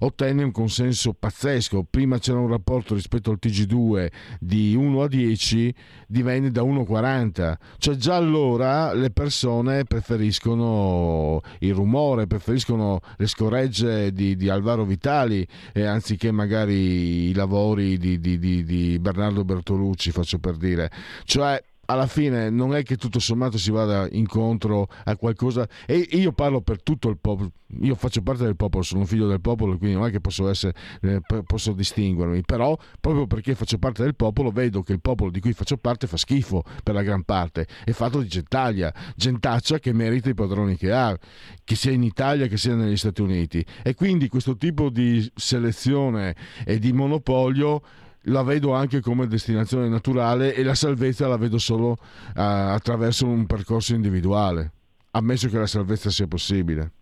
ottenne 0.00 0.42
un 0.42 0.52
consenso 0.52 1.14
pazzesco. 1.14 1.86
Prima 1.88 2.18
c'era 2.18 2.38
un 2.38 2.48
rapporto 2.48 2.94
rispetto 2.94 3.30
al 3.30 3.38
TG2 3.40 4.08
di 4.38 4.74
1 4.74 5.02
a 5.02 5.08
10, 5.08 5.74
divenne 6.12 6.50
da 6.52 6.62
1 6.62 6.82
a 6.82 6.84
40. 6.84 7.58
Cioè 7.78 7.96
già 7.96 8.14
allora 8.14 8.92
le 8.92 9.10
persone 9.10 9.84
preferiscono 9.84 11.40
il 11.60 11.74
rumore, 11.74 12.26
preferiscono 12.26 13.00
le 13.16 13.26
scoregge 13.26 14.12
di, 14.12 14.36
di 14.36 14.48
Alvaro 14.48 14.84
Vitali 14.84 15.44
eh, 15.72 15.84
anziché 15.84 16.30
magari 16.30 17.30
i 17.30 17.34
lavori 17.34 17.98
di- 17.98 18.20
di- 18.20 18.38
di 18.38 18.98
Bernardo 19.00 19.44
Bertolucci, 19.44 20.10
faccio 20.10 20.38
per 20.38 20.56
dire. 20.56 20.90
Cioè 21.24 21.60
alla 21.92 22.06
fine 22.06 22.50
non 22.50 22.74
è 22.74 22.82
che 22.82 22.96
tutto 22.96 23.18
sommato 23.18 23.58
si 23.58 23.70
vada 23.70 24.08
incontro 24.10 24.88
a 25.04 25.16
qualcosa. 25.16 25.68
E 25.86 25.96
io 26.12 26.32
parlo 26.32 26.60
per 26.60 26.82
tutto 26.82 27.08
il 27.08 27.18
popolo 27.18 27.52
io 27.80 27.94
faccio 27.94 28.20
parte 28.20 28.44
del 28.44 28.56
popolo 28.56 28.82
sono 28.82 29.00
un 29.00 29.06
figlio 29.06 29.26
del 29.26 29.40
popolo 29.40 29.78
quindi 29.78 29.96
non 29.96 30.06
è 30.06 30.10
che 30.10 30.20
posso 30.20 30.48
essere 30.48 30.74
eh, 31.00 31.22
posso 31.46 31.72
distinguermi 31.72 32.42
però 32.42 32.76
proprio 33.00 33.26
perché 33.26 33.54
faccio 33.54 33.78
parte 33.78 34.02
del 34.02 34.14
popolo 34.14 34.50
vedo 34.50 34.82
che 34.82 34.92
il 34.92 35.00
popolo 35.00 35.30
di 35.30 35.40
cui 35.40 35.52
faccio 35.54 35.78
parte 35.78 36.06
fa 36.06 36.16
schifo 36.16 36.62
per 36.82 36.94
la 36.94 37.02
gran 37.02 37.22
parte. 37.22 37.66
È 37.84 37.92
fatto 37.92 38.20
di 38.20 38.28
gentaglia 38.28 38.92
gentaccia 39.16 39.78
che 39.78 39.92
merita 39.92 40.28
i 40.28 40.34
padroni 40.34 40.76
che 40.76 40.92
ha 40.92 41.16
che 41.64 41.74
sia 41.74 41.92
in 41.92 42.02
Italia 42.02 42.46
che 42.46 42.56
sia 42.56 42.74
negli 42.74 42.96
Stati 42.96 43.22
Uniti. 43.22 43.64
E 43.82 43.94
quindi 43.94 44.28
questo 44.28 44.56
tipo 44.56 44.90
di 44.90 45.30
selezione 45.34 46.34
e 46.64 46.78
di 46.78 46.92
monopolio 46.92 47.82
la 48.26 48.42
vedo 48.42 48.72
anche 48.72 49.00
come 49.00 49.26
destinazione 49.26 49.88
naturale 49.88 50.54
e 50.54 50.62
la 50.62 50.74
salvezza 50.74 51.26
la 51.26 51.36
vedo 51.36 51.58
solo 51.58 51.98
eh, 52.36 52.40
attraverso 52.40 53.26
un 53.26 53.46
percorso 53.46 53.94
individuale, 53.94 54.70
ammesso 55.12 55.48
che 55.48 55.58
la 55.58 55.66
salvezza 55.66 56.10
sia 56.10 56.26
possibile. 56.26 56.92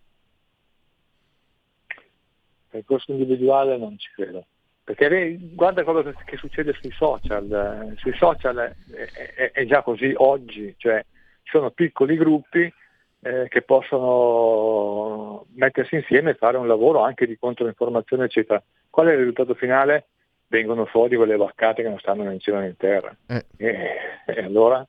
percorso 2.71 3.11
individuale 3.11 3.77
non 3.77 3.97
ci 3.97 4.09
credo. 4.15 4.45
Perché 4.83 5.37
guarda 5.53 5.83
quello 5.83 6.01
che, 6.25 6.37
succede 6.37 6.73
sui 6.73 6.91
social, 6.91 7.93
sui 7.97 8.13
social 8.15 8.57
è, 8.57 8.73
è- 9.35 9.51
è 9.51 9.65
già 9.65 9.83
così 9.83 10.11
oggi, 10.15 10.73
cioè 10.77 11.03
ci 11.43 11.51
sono 11.51 11.69
piccoli 11.69 12.17
gruppi 12.17 12.73
eh, 13.23 13.47
che 13.47 13.61
possono 13.61 15.45
mettersi 15.53 15.95
insieme 15.95 16.31
e 16.31 16.35
fare 16.35 16.57
un 16.57 16.67
lavoro 16.67 17.03
anche 17.03 17.27
di 17.27 17.37
controinformazione, 17.37 18.25
eccetera. 18.25 18.61
Qual 18.89 19.07
è 19.07 19.11
il 19.11 19.19
risultato 19.19 19.53
finale? 19.53 20.07
Vengono 20.51 20.85
fuori 20.85 21.15
quelle 21.15 21.37
vaccate 21.37 21.81
che 21.81 21.87
non 21.87 21.97
stanno 21.97 22.23
né 22.23 22.33
in 22.33 22.41
cielo 22.41 22.59
né 22.59 22.67
in 22.67 22.75
terra. 22.75 23.15
Eh. 23.25 23.45
E, 23.55 23.87
e 24.25 24.43
allora? 24.43 24.85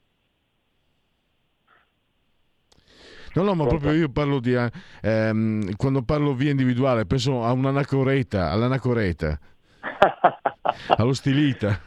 No, 3.34 3.42
no, 3.44 3.54
ma 3.54 3.64
proprio 3.66 3.92
io 3.92 4.10
parlo 4.10 4.40
di... 4.40 4.54
eh, 4.54 4.68
ehm, 5.00 5.76
quando 5.76 6.02
parlo 6.02 6.34
via 6.34 6.50
individuale, 6.50 7.06
penso 7.06 7.44
a 7.44 7.52
un'anacoreta, 7.52 8.50
all'anacoreta, 8.50 9.38
allo 10.98 11.12
stilita. 11.12 11.80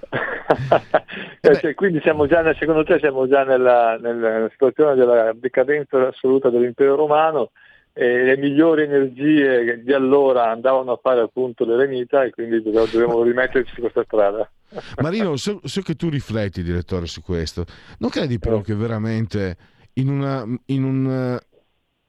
Eh, 1.41 1.55
cioè, 1.59 1.73
quindi 1.75 1.99
siamo 1.99 2.27
già, 2.27 2.41
nel- 2.41 2.55
secondo 2.55 2.85
te 2.85 2.97
siamo 2.99 3.27
già 3.27 3.43
nella, 3.43 3.97
nella 3.97 4.47
situazione 4.51 4.95
della 4.95 5.33
decadenza 5.33 6.07
assoluta 6.07 6.49
dell'impero 6.49 6.95
romano 6.95 7.51
e 7.97 8.23
le 8.25 8.35
migliori 8.35 8.83
energie 8.83 9.81
di 9.81 9.93
allora 9.93 10.51
andavano 10.51 10.91
a 10.91 10.99
fare 11.01 11.21
appunto 11.21 11.63
l'eremita 11.63 12.25
e 12.25 12.31
quindi 12.31 12.61
dobbiamo 12.61 13.23
rimetterci 13.23 13.73
su 13.73 13.79
questa 13.79 14.03
strada. 14.03 14.51
Marino, 15.01 15.37
so, 15.37 15.61
so 15.63 15.81
che 15.81 15.95
tu 15.95 16.09
rifletti, 16.09 16.61
direttore, 16.61 17.05
su 17.05 17.21
questo. 17.21 17.65
Non 17.99 18.09
credi 18.09 18.37
però 18.37 18.59
che 18.59 18.75
veramente 18.75 19.55
in, 19.93 20.09
una- 20.09 20.45
in 20.65 20.83
un 20.83 21.09
eh, 21.09 21.39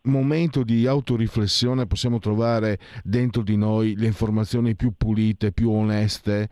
momento 0.09 0.65
di 0.65 0.89
autoriflessione 0.89 1.87
possiamo 1.87 2.19
trovare 2.19 2.79
dentro 3.05 3.43
di 3.43 3.57
noi 3.57 3.95
le 3.97 4.07
informazioni 4.07 4.75
più 4.75 4.93
pulite, 4.97 5.53
più 5.53 5.71
oneste? 5.71 6.49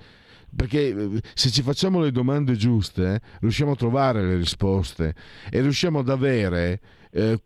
Perché 0.55 0.91
eh, 0.91 1.20
se 1.35 1.51
ci 1.51 1.62
facciamo 1.62 1.99
le 1.99 2.12
domande 2.12 2.55
giuste, 2.55 3.20
riusciamo 3.41 3.72
a 3.72 3.76
trovare 3.76 4.22
le 4.22 4.37
risposte 4.37 5.12
e 5.51 5.61
riusciamo 5.61 5.99
ad 5.99 6.09
avere 6.09 6.80
eh, 7.11 7.37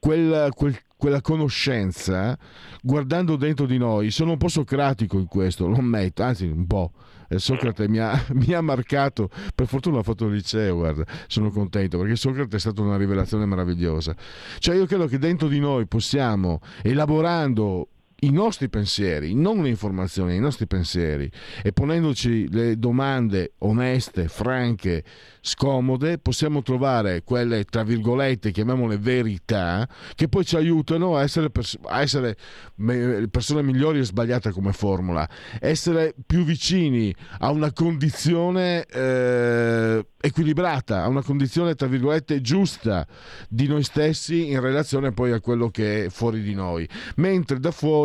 quella, 0.00 0.50
quel- 0.50 0.76
quella 1.04 1.20
conoscenza 1.20 2.34
guardando 2.80 3.36
dentro 3.36 3.66
di 3.66 3.76
noi. 3.76 4.10
Sono 4.10 4.30
un 4.30 4.38
po' 4.38 4.48
socratico 4.48 5.18
in 5.18 5.26
questo, 5.26 5.66
lo 5.66 5.76
ammetto, 5.76 6.22
anzi 6.22 6.46
un 6.46 6.66
po'. 6.66 6.92
Eh, 7.28 7.38
Socrate 7.38 7.86
mi 7.88 7.98
ha, 7.98 8.24
mi 8.32 8.54
ha 8.54 8.62
marcato, 8.62 9.28
per 9.54 9.66
fortuna 9.66 9.98
ho 9.98 10.02
fatto 10.02 10.24
il 10.24 10.32
liceo, 10.32 10.76
guarda, 10.76 11.04
sono 11.26 11.50
contento 11.50 11.98
perché 11.98 12.16
Socrate 12.16 12.56
è 12.56 12.58
stata 12.58 12.80
una 12.80 12.96
rivelazione 12.96 13.44
meravigliosa. 13.44 14.16
Cioè 14.58 14.76
io 14.76 14.86
credo 14.86 15.06
che 15.06 15.18
dentro 15.18 15.46
di 15.46 15.60
noi 15.60 15.86
possiamo, 15.86 16.60
elaborando 16.80 17.88
i 18.20 18.30
nostri 18.30 18.68
pensieri, 18.68 19.34
non 19.34 19.62
le 19.62 19.68
informazioni, 19.68 20.36
i 20.36 20.40
nostri 20.40 20.66
pensieri 20.66 21.30
e 21.62 21.72
ponendoci 21.72 22.50
le 22.50 22.78
domande 22.78 23.54
oneste, 23.58 24.28
franche, 24.28 25.04
scomode, 25.40 26.18
possiamo 26.18 26.62
trovare 26.62 27.22
quelle, 27.22 27.64
tra 27.64 27.82
virgolette, 27.82 28.50
chiamiamole 28.50 28.96
verità, 28.96 29.86
che 30.14 30.28
poi 30.28 30.44
ci 30.44 30.56
aiutano 30.56 31.16
a 31.16 31.22
essere, 31.22 31.50
pers- 31.50 31.78
a 31.82 32.00
essere 32.00 32.36
me- 32.76 33.28
persone 33.28 33.62
migliori 33.62 33.98
e 33.98 34.04
sbagliate 34.04 34.50
come 34.52 34.72
formula, 34.72 35.28
essere 35.60 36.14
più 36.26 36.44
vicini 36.44 37.14
a 37.40 37.50
una 37.50 37.72
condizione 37.72 38.84
eh, 38.86 40.06
equilibrata, 40.18 41.02
a 41.02 41.08
una 41.08 41.22
condizione, 41.22 41.74
tra 41.74 41.86
virgolette, 41.88 42.40
giusta 42.40 43.06
di 43.48 43.66
noi 43.66 43.82
stessi 43.82 44.48
in 44.48 44.60
relazione 44.60 45.12
poi 45.12 45.32
a 45.32 45.40
quello 45.40 45.68
che 45.68 46.06
è 46.06 46.08
fuori 46.08 46.40
di 46.40 46.54
noi. 46.54 46.88
Mentre 47.16 47.60
da 47.60 47.70
fuori 47.70 48.03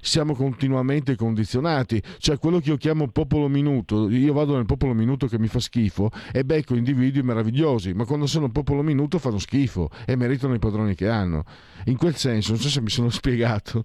siamo 0.00 0.34
continuamente 0.34 1.16
condizionati, 1.16 2.02
cioè 2.18 2.38
quello 2.38 2.58
che 2.58 2.70
io 2.70 2.76
chiamo 2.76 3.08
popolo 3.08 3.48
minuto, 3.48 4.08
io 4.10 4.32
vado 4.32 4.54
nel 4.56 4.66
popolo 4.66 4.92
minuto 4.92 5.26
che 5.26 5.38
mi 5.38 5.48
fa 5.48 5.58
schifo 5.58 6.10
e 6.32 6.44
becco 6.44 6.74
individui 6.74 7.22
meravigliosi, 7.22 7.92
ma 7.92 8.04
quando 8.04 8.26
sono 8.26 8.50
popolo 8.50 8.82
minuto 8.82 9.18
fanno 9.18 9.38
schifo 9.38 9.88
e 10.06 10.16
meritano 10.16 10.54
i 10.54 10.58
padroni 10.58 10.94
che 10.94 11.08
hanno. 11.08 11.44
In 11.86 11.96
quel 11.96 12.14
senso, 12.14 12.52
non 12.52 12.60
so 12.60 12.68
se 12.68 12.80
mi 12.80 12.90
sono 12.90 13.08
spiegato. 13.10 13.84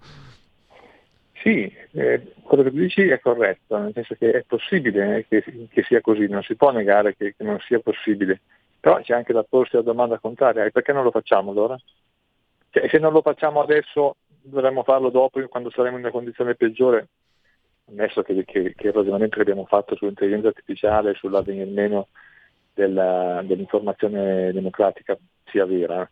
Sì, 1.41 1.71
eh, 1.91 2.33
quello 2.43 2.63
che 2.63 2.69
tu 2.71 2.77
dici 2.77 3.01
è 3.01 3.19
corretto, 3.19 3.77
nel 3.77 3.91
senso 3.93 4.15
che 4.15 4.31
è 4.31 4.43
possibile 4.47 5.17
eh, 5.17 5.25
che, 5.27 5.67
che 5.69 5.83
sia 5.83 5.99
così, 5.99 6.27
non 6.27 6.41
si 6.41 6.55
può 6.55 6.71
negare 6.71 7.15
che, 7.17 7.35
che 7.35 7.43
non 7.43 7.59
sia 7.59 7.79
possibile, 7.79 8.39
però 8.79 9.01
c'è 9.01 9.13
anche 9.13 9.33
da 9.33 9.43
porsi 9.43 9.75
la 9.75 9.81
domanda 9.81 10.19
contraria, 10.19 10.69
perché 10.69 10.93
non 10.93 11.03
lo 11.03 11.11
facciamo 11.11 11.51
allora? 11.51 11.77
Cioè, 12.69 12.87
se 12.87 12.97
non 12.97 13.11
lo 13.11 13.21
facciamo 13.21 13.61
adesso 13.61 14.15
dovremmo 14.43 14.83
farlo 14.83 15.09
dopo 15.09 15.45
quando 15.47 15.69
saremo 15.71 15.95
in 15.97 16.03
una 16.03 16.11
condizione 16.11 16.55
peggiore, 16.55 17.07
ammesso 17.87 18.21
che, 18.21 18.43
che- 18.45 18.73
che 18.75 18.87
il 18.87 18.93
ragionamento 18.93 19.35
che 19.35 19.41
abbiamo 19.41 19.65
fatto 19.65 19.95
sull'intelligenza 19.95 20.47
artificiale, 20.47 21.13
sull'avvenir 21.15 21.67
meno 21.67 22.07
della- 22.73 23.41
dell'informazione 23.45 24.51
democratica 24.51 25.17
sia 25.45 25.65
vera. 25.65 26.09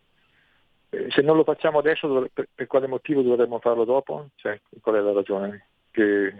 Eh, 0.90 1.10
Se 1.10 1.22
non 1.22 1.36
lo 1.36 1.44
facciamo 1.44 1.78
adesso, 1.78 2.28
per, 2.32 2.48
per 2.54 2.66
quale 2.66 2.86
motivo 2.86 3.22
dovremmo 3.22 3.58
farlo 3.58 3.84
dopo? 3.84 4.28
Cioè, 4.36 4.60
qual 4.80 4.96
è 4.96 5.00
la 5.00 5.12
ragione 5.12 5.68
che, 5.90 6.34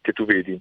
che 0.00 0.12
tu 0.12 0.24
vedi? 0.24 0.60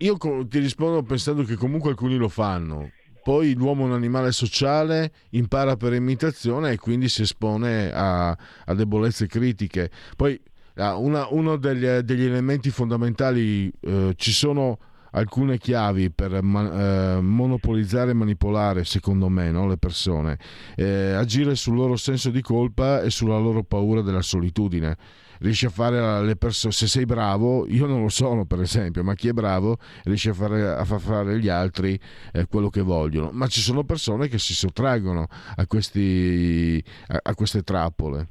Io 0.00 0.16
ti 0.46 0.58
rispondo 0.60 1.02
pensando 1.02 1.42
che 1.42 1.56
comunque 1.56 1.90
alcuni 1.90 2.16
lo 2.16 2.28
fanno. 2.28 2.90
Poi 3.28 3.52
l'uomo 3.52 3.82
è 3.82 3.88
un 3.88 3.92
animale 3.92 4.32
sociale, 4.32 5.12
impara 5.32 5.76
per 5.76 5.92
imitazione 5.92 6.70
e 6.72 6.78
quindi 6.78 7.10
si 7.10 7.20
espone 7.20 7.92
a, 7.92 8.30
a 8.30 8.74
debolezze 8.74 9.26
critiche. 9.26 9.90
Poi 10.16 10.40
ah, 10.76 10.96
una- 10.96 11.26
uno 11.28 11.56
degli, 11.56 11.84
degli 11.84 12.24
elementi 12.24 12.70
fondamentali, 12.70 13.70
eh, 13.80 14.14
ci 14.16 14.32
sono 14.32 14.78
alcune 15.10 15.58
chiavi 15.58 16.10
per 16.10 16.42
ma- 16.42 17.16
eh, 17.16 17.20
monopolizzare 17.20 18.12
e 18.12 18.14
manipolare, 18.14 18.84
secondo 18.84 19.28
me, 19.28 19.50
no, 19.50 19.68
le 19.68 19.76
persone. 19.76 20.38
Eh, 20.74 21.12
agire 21.12 21.54
sul 21.54 21.74
loro 21.74 21.96
senso 21.96 22.30
di 22.30 22.40
colpa 22.40 23.02
e 23.02 23.10
sulla 23.10 23.36
loro 23.36 23.62
paura 23.62 24.00
della 24.00 24.22
solitudine 24.22 24.96
riesci 25.40 25.66
a 25.66 25.70
fare 25.70 26.22
le 26.24 26.36
persone 26.36 26.72
se 26.72 26.86
sei 26.86 27.04
bravo 27.04 27.66
io 27.66 27.86
non 27.86 28.02
lo 28.02 28.08
sono 28.08 28.44
per 28.44 28.60
esempio 28.60 29.02
ma 29.02 29.14
chi 29.14 29.28
è 29.28 29.32
bravo 29.32 29.78
riesce 30.04 30.30
a, 30.30 30.34
fare, 30.34 30.68
a 30.68 30.84
far 30.84 31.00
fare 31.00 31.32
agli 31.32 31.48
altri 31.48 31.98
eh, 32.32 32.46
quello 32.46 32.68
che 32.70 32.82
vogliono 32.82 33.30
ma 33.32 33.46
ci 33.46 33.60
sono 33.60 33.84
persone 33.84 34.28
che 34.28 34.38
si 34.38 34.54
sottraggono 34.54 35.26
a, 35.56 35.66
questi, 35.66 36.82
a, 37.08 37.20
a 37.22 37.34
queste 37.34 37.62
trappole 37.62 38.26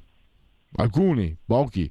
alcuni 0.77 1.35
pochi 1.45 1.89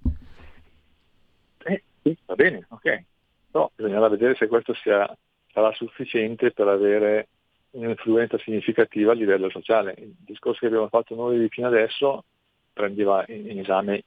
Eh, 1.64 1.82
sì, 2.02 2.16
va 2.26 2.34
bene, 2.34 2.64
ok. 2.68 3.04
Però 3.50 3.70
bisognerà 3.74 4.08
vedere 4.08 4.34
se 4.36 4.46
questo 4.46 4.74
sia, 4.74 5.10
sarà 5.52 5.72
sufficiente 5.72 6.52
per 6.52 6.68
avere 6.68 7.28
un'influenza 7.70 8.38
significativa 8.38 9.12
a 9.12 9.14
livello 9.14 9.50
sociale. 9.50 9.94
Il 9.98 10.14
discorso 10.18 10.60
che 10.60 10.66
abbiamo 10.66 10.88
fatto 10.88 11.14
noi 11.14 11.48
fino 11.48 11.66
adesso 11.66 12.24
prendeva 12.72 13.24
in 13.28 13.50
in 13.50 13.58
esame 13.60 14.04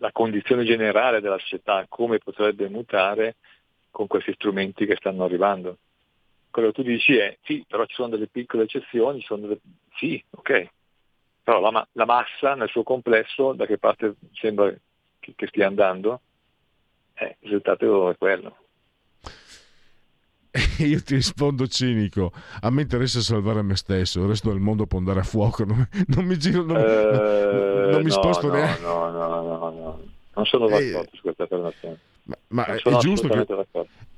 la 0.00 0.12
condizione 0.12 0.64
generale 0.64 1.20
della 1.20 1.38
società, 1.38 1.84
come 1.88 2.18
potrebbe 2.18 2.68
mutare 2.68 3.36
con 3.90 4.06
questi 4.06 4.32
strumenti 4.32 4.86
che 4.86 4.96
stanno 4.96 5.24
arrivando. 5.24 5.76
Quello 6.50 6.68
che 6.68 6.74
tu 6.74 6.82
dici 6.82 7.16
è 7.16 7.36
sì, 7.42 7.64
però 7.68 7.84
ci 7.84 7.94
sono 7.94 8.08
delle 8.08 8.26
piccole 8.26 8.64
eccezioni, 8.64 9.24
delle... 9.28 9.60
sì, 9.96 10.22
ok, 10.30 10.68
però 11.42 11.60
la, 11.60 11.70
ma- 11.70 11.88
la 11.92 12.06
massa 12.06 12.54
nel 12.54 12.68
suo 12.68 12.82
complesso 12.82 13.52
da 13.52 13.66
che 13.66 13.78
parte 13.78 14.14
sembra 14.32 14.72
che, 15.18 15.32
che 15.36 15.46
stia 15.46 15.66
andando? 15.66 16.20
Eh, 17.14 17.36
il 17.40 17.48
risultato 17.48 18.10
è 18.10 18.16
quello. 18.16 18.56
E 20.84 20.86
io 20.88 21.02
ti 21.02 21.14
rispondo 21.14 21.66
cinico 21.66 22.32
a 22.60 22.70
me 22.70 22.82
interessa 22.82 23.20
salvare 23.20 23.62
me 23.62 23.76
stesso 23.76 24.20
il 24.22 24.28
resto 24.28 24.50
del 24.50 24.60
mondo 24.60 24.86
può 24.86 24.98
andare 24.98 25.20
a 25.20 25.24
fuoco 25.24 25.64
non, 25.64 25.86
non 26.08 26.24
mi 26.24 26.36
giro 26.38 26.62
non, 26.64 26.76
Eh, 26.76 27.88
non 27.90 28.02
mi 28.02 28.08
no, 28.08 28.12
sposto 28.12 28.46
no, 28.48 28.52
neanche 28.54 28.80
No, 28.82 29.10
no, 29.10 29.42
no, 29.42 29.70
no. 29.70 30.00
Non 30.34 30.44
sono 30.46 30.68
Eh, 30.68 30.90
d'accordo 30.90 31.10
su 31.12 31.20
questa 31.22 31.42
affermazione. 31.44 31.98
ma, 32.24 32.36
ma 32.48 32.64
è 32.66 32.96
giusto 32.98 33.28
che. 33.28 33.46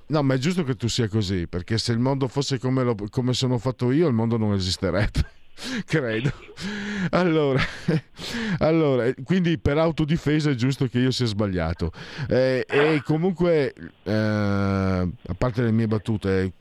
No, 0.06 0.22
ma 0.22 0.34
è 0.34 0.38
giusto 0.38 0.62
che 0.62 0.76
tu 0.76 0.88
sia 0.88 1.08
così, 1.08 1.48
perché 1.48 1.78
se 1.78 1.92
il 1.92 1.98
mondo 1.98 2.28
fosse 2.28 2.58
come, 2.58 2.82
lo- 2.82 2.94
come 3.08 3.32
sono 3.32 3.56
fatto 3.58 3.90
io, 3.90 4.06
il 4.08 4.14
mondo 4.14 4.36
non 4.36 4.52
esisterebbe. 4.52 5.30
credo. 5.86 6.32
Allora, 7.10 7.60
allora, 8.58 9.12
quindi 9.24 9.58
per 9.58 9.78
autodifesa 9.78 10.50
è 10.50 10.54
giusto 10.54 10.86
che 10.86 10.98
io 10.98 11.10
sia 11.10 11.26
sbagliato. 11.26 11.92
Eh, 12.28 12.64
e 12.68 13.02
comunque, 13.04 13.74
eh, 14.02 14.12
a 14.12 15.34
parte 15.36 15.62
le 15.62 15.72
mie 15.72 15.86
battute, 15.86 16.52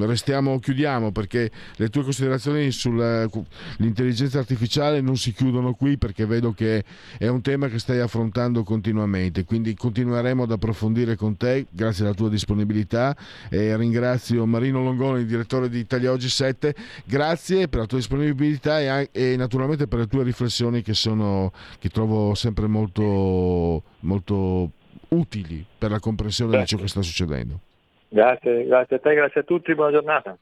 restiamo, 0.00 0.58
chiudiamo 0.58 1.12
perché 1.12 1.50
le 1.76 1.88
tue 1.88 2.02
considerazioni 2.02 2.70
sull'intelligenza 2.70 4.38
artificiale 4.38 5.00
non 5.00 5.16
si 5.16 5.32
chiudono 5.32 5.74
qui 5.74 5.96
perché 5.96 6.26
vedo 6.26 6.52
che 6.52 6.84
è 7.18 7.28
un 7.28 7.40
tema 7.40 7.68
che 7.68 7.78
stai 7.78 8.00
affrontando 8.00 8.64
continuamente. 8.64 9.44
Quindi 9.44 9.74
continueremo 9.74 10.42
ad 10.42 10.52
approfondire 10.52 11.16
con 11.16 11.36
te, 11.36 11.66
grazie 11.70 12.04
alla 12.04 12.14
tua 12.14 12.28
disponibilità. 12.28 13.16
E 13.48 13.76
ringrazio 13.76 14.46
Marino 14.46 14.82
Longoni, 14.82 15.24
direttore 15.24 15.68
di 15.68 15.78
Italia 15.78 16.10
Oggi 16.10 16.28
7. 16.28 16.74
Grazie 17.04 17.68
per 17.68 17.80
la 17.80 17.86
tua 17.86 17.98
disponibilità 17.98 18.31
e, 18.34 18.86
an- 18.88 19.08
e 19.12 19.36
naturalmente 19.36 19.86
per 19.86 20.00
le 20.00 20.06
tue 20.06 20.22
riflessioni 20.22 20.82
che, 20.82 20.94
sono, 20.94 21.52
che 21.78 21.88
trovo 21.88 22.34
sempre 22.34 22.66
molto, 22.66 23.82
molto 24.00 24.70
utili 25.08 25.64
per 25.78 25.90
la 25.90 26.00
comprensione 26.00 26.58
di 26.58 26.66
ciò 26.66 26.76
che 26.76 26.88
sta 26.88 27.02
succedendo. 27.02 27.60
Grazie, 28.08 28.64
grazie 28.66 28.96
a 28.96 28.98
te, 28.98 29.14
grazie 29.14 29.40
a 29.40 29.44
tutti, 29.44 29.74
buona 29.74 29.92
giornata. 29.92 30.36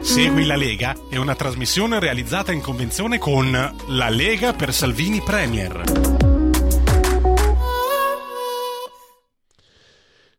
Segui 0.00 0.46
la 0.46 0.56
Lega 0.56 0.94
è 1.10 1.18
una 1.18 1.34
trasmissione 1.34 2.00
realizzata 2.00 2.52
in 2.52 2.62
convenzione 2.62 3.18
con 3.18 3.50
La 3.50 4.08
Lega 4.08 4.54
per 4.54 4.72
Salvini 4.72 5.20
Premier. 5.20 6.29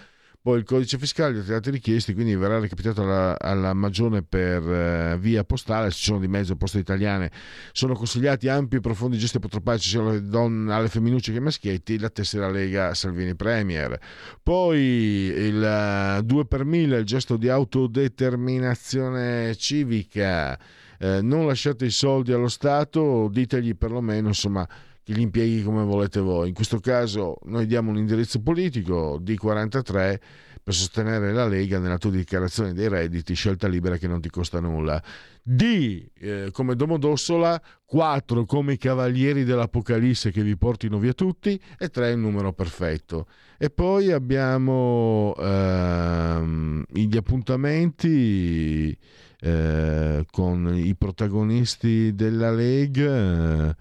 poi 0.45 0.59
il 0.59 0.65
codice 0.65 0.99
fiscale, 0.99 1.41
gli 1.41 1.53
altri 1.53 1.71
richiesti, 1.71 2.13
quindi 2.13 2.37
verrà 2.37 2.59
recapitato 2.59 3.01
alla, 3.01 3.35
alla 3.41 3.73
Magione 3.73 4.23
per 4.23 4.63
eh, 4.63 5.17
via 5.19 5.43
postale, 5.43 5.91
ci 5.91 6.03
sono 6.03 6.19
di 6.19 6.29
mezzo 6.29 6.55
poste 6.55 6.79
italiane, 6.79 7.31
sono 7.73 7.95
consigliati 7.95 8.49
ampi 8.49 8.77
e 8.77 8.81
profondi 8.81 9.17
gesti 9.17 9.39
apotropaici 9.39 9.89
sia 9.89 10.03
alle 10.03 10.21
donne, 10.21 10.75
alle 10.75 10.89
femminucce 10.89 11.31
che 11.31 11.39
ai 11.39 11.45
maschietti, 11.45 11.99
la 11.99 12.11
tessera 12.11 12.51
Lega 12.51 12.93
Salvini 12.93 13.35
Premier. 13.35 13.99
Poi 14.43 14.79
il 14.79 15.65
eh, 15.65 16.21
2 16.23 16.45
per 16.45 16.67
1000, 16.67 16.99
il 16.99 17.07
gesto 17.07 17.39
di 17.39 17.49
autodeterminazione 17.49 19.57
civica, 19.57 20.59
Eh, 20.99 21.23
non 21.23 21.47
lasciate 21.47 21.87
i 21.87 21.91
soldi 21.91 22.33
allo 22.33 22.49
Stato, 22.49 23.29
ditegli 23.31 23.75
perlomeno, 23.75 24.29
insomma, 24.29 24.69
che 25.05 25.13
li 25.13 25.23
impieghi 25.23 25.63
come 25.63 25.85
volete 25.85 26.19
voi. 26.21 26.49
In 26.49 26.55
questo 26.55 26.81
caso 26.81 27.37
noi 27.45 27.67
diamo 27.67 27.91
un 27.91 27.99
indirizzo 27.99 28.41
politico 28.41 29.21
D43 29.23 30.19
per 30.65 30.73
sostenere 30.73 31.31
la 31.35 31.47
Lega 31.47 31.79
nella 31.79 31.99
tua 31.99 32.11
dichiarazione 32.11 32.73
dei 32.73 32.89
redditi, 32.89 33.35
scelta 33.35 33.69
libera 33.69 33.99
che 33.99 34.09
non 34.09 34.23
ti 34.23 34.31
costa 34.31 34.61
nulla. 34.61 35.01
D 35.43 36.09
eh, 36.19 36.49
come 36.53 36.75
Domodossola, 36.75 37.61
4 37.85 38.47
come 38.47 38.73
i 38.73 38.79
cavalieri 38.79 39.45
dell'Apocalisse 39.45 40.31
che 40.31 40.43
vi 40.43 40.57
portino 40.57 40.99
via 40.99 41.13
tutti 41.13 41.61
e 41.79 41.89
3 41.91 42.13
il 42.13 42.19
numero 42.19 42.55
perfetto. 42.55 43.27
E 43.59 43.69
poi 43.69 44.11
abbiamo 44.11 45.35
ehm, 45.37 46.85
gli 46.89 47.17
appuntamenti 47.19 48.97
eh, 49.41 50.25
con 50.31 50.75
i 50.75 50.95
protagonisti 50.97 52.15
della 52.15 52.51
Lega. 52.51 53.69
eh, 53.69 53.77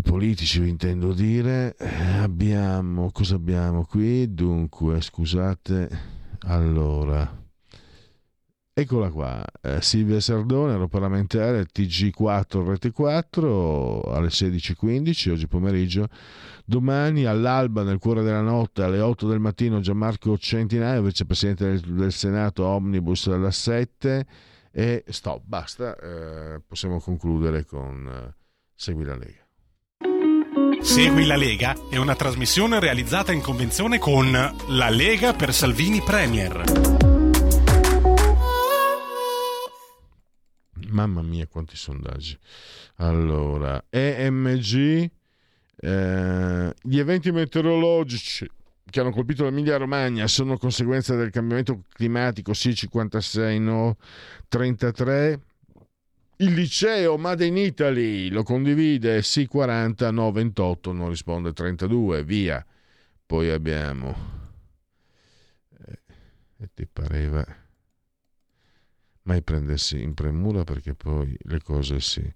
i 0.00 0.02
politici 0.02 0.66
intendo 0.66 1.12
dire 1.12 1.76
Eh, 1.76 2.16
abbiamo 2.22 3.10
cosa 3.12 3.34
abbiamo 3.34 3.84
qui? 3.84 4.32
Dunque 4.32 5.00
scusate 5.00 5.88
allora 6.46 7.38
eccola 8.72 9.10
qua 9.10 9.44
eh, 9.60 9.82
Silvia 9.82 10.18
Sardone 10.20 10.72
europarlamentare 10.72 11.66
TG4 11.66 12.66
Rete 12.66 12.92
4 12.92 14.02
alle 14.12 14.28
16.15 14.28 15.32
oggi 15.32 15.46
pomeriggio. 15.46 16.08
Domani 16.64 17.26
all'alba 17.26 17.82
nel 17.82 17.98
cuore 17.98 18.22
della 18.22 18.40
notte 18.40 18.82
alle 18.82 19.00
8 19.00 19.28
del 19.28 19.38
mattino 19.38 19.80
Gianmarco 19.80 20.38
Centinaio 20.38 21.02
vicepresidente 21.02 21.64
del, 21.66 21.80
del 21.80 22.12
Senato 22.12 22.64
Omnibus 22.64 23.26
alla 23.26 23.50
7 23.50 24.26
e 24.72 25.04
stop 25.08 25.42
basta 25.44 25.94
eh, 25.96 26.62
possiamo 26.66 27.00
concludere 27.00 27.66
con 27.66 28.08
eh, 28.08 28.34
Segui 28.74 29.04
la 29.04 29.16
Lega 29.16 29.39
Segui 30.82 31.26
la 31.26 31.36
Lega 31.36 31.76
è 31.90 31.96
una 31.96 32.16
trasmissione 32.16 32.80
realizzata 32.80 33.32
in 33.32 33.40
convenzione 33.40 33.98
con 33.98 34.30
La 34.32 34.88
Lega 34.88 35.34
per 35.34 35.52
Salvini 35.52 36.00
Premier. 36.00 36.62
Mamma 40.88 41.22
mia, 41.22 41.46
quanti 41.46 41.76
sondaggi. 41.76 42.36
Allora, 42.96 43.84
EMG, 43.88 45.10
eh, 45.76 46.74
gli 46.82 46.98
eventi 46.98 47.30
meteorologici 47.30 48.48
che 48.90 49.00
hanno 49.00 49.12
colpito 49.12 49.44
l'Emilia 49.44 49.76
Romagna 49.76 50.26
sono 50.26 50.58
conseguenza 50.58 51.14
del 51.14 51.30
cambiamento 51.30 51.84
climatico, 51.92 52.52
sì 52.54 52.74
56, 52.74 53.60
no 53.60 53.96
33. 54.48 55.40
Il 56.40 56.54
liceo 56.54 57.18
Made 57.18 57.44
in 57.44 57.58
Italy 57.58 58.30
lo 58.30 58.42
condivide, 58.42 59.20
sì 59.20 59.46
40, 59.46 60.10
no 60.10 60.32
28, 60.32 60.90
non 60.90 61.10
risponde 61.10 61.52
32, 61.52 62.24
via. 62.24 62.64
Poi 63.26 63.50
abbiamo... 63.50 64.16
eh, 65.84 65.98
e 66.56 66.70
ti 66.72 66.86
pareva 66.86 67.44
mai 69.24 69.42
prendersi 69.42 70.02
in 70.02 70.14
premura 70.14 70.64
perché 70.64 70.94
poi 70.94 71.36
le 71.42 71.60
cose 71.60 72.00
si... 72.00 72.34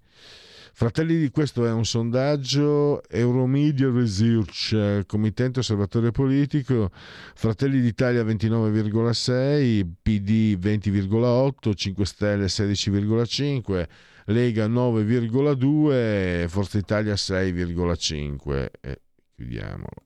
Fratelli 0.77 1.17
di 1.17 1.29
questo 1.29 1.65
è 1.65 1.71
un 1.71 1.85
sondaggio 1.85 3.01
Euromedia 3.07 3.89
Research, 3.89 5.05
Committente 5.05 5.59
Osservatorio 5.59 6.11
Politico, 6.11 6.91
Fratelli 7.33 7.79
d'Italia 7.79 8.25
29,6, 8.25 9.87
PD 10.01 10.57
20,8, 10.59 11.73
5 11.73 12.05
Stelle 12.05 12.47
16,5, 12.47 13.87
Lega 14.25 14.67
9,2, 14.67 16.49
Forza 16.49 16.77
Italia 16.77 17.13
6,5. 17.13 18.67
E 18.81 19.01
chiudiamolo. 19.33 20.03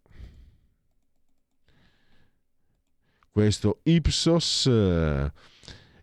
Questo 3.31 3.79
Ipsos... 3.85 4.69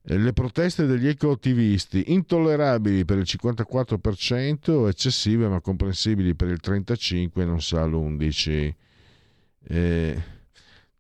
eh, 0.09 0.19
le 0.19 0.33
proteste 0.33 0.87
degli 0.87 1.09
eco-attivisti 1.09 2.13
intollerabili 2.13 3.05
per 3.05 3.19
il 3.19 3.27
54%, 3.27 4.89
eccessive 4.89 5.49
ma 5.49 5.61
comprensibili 5.61 6.35
per 6.35 6.49
il 6.49 6.61
35% 6.63 7.45
non 7.45 7.61
sa 7.61 7.85
l'11%. 7.85 8.75
Eh, 9.69 10.23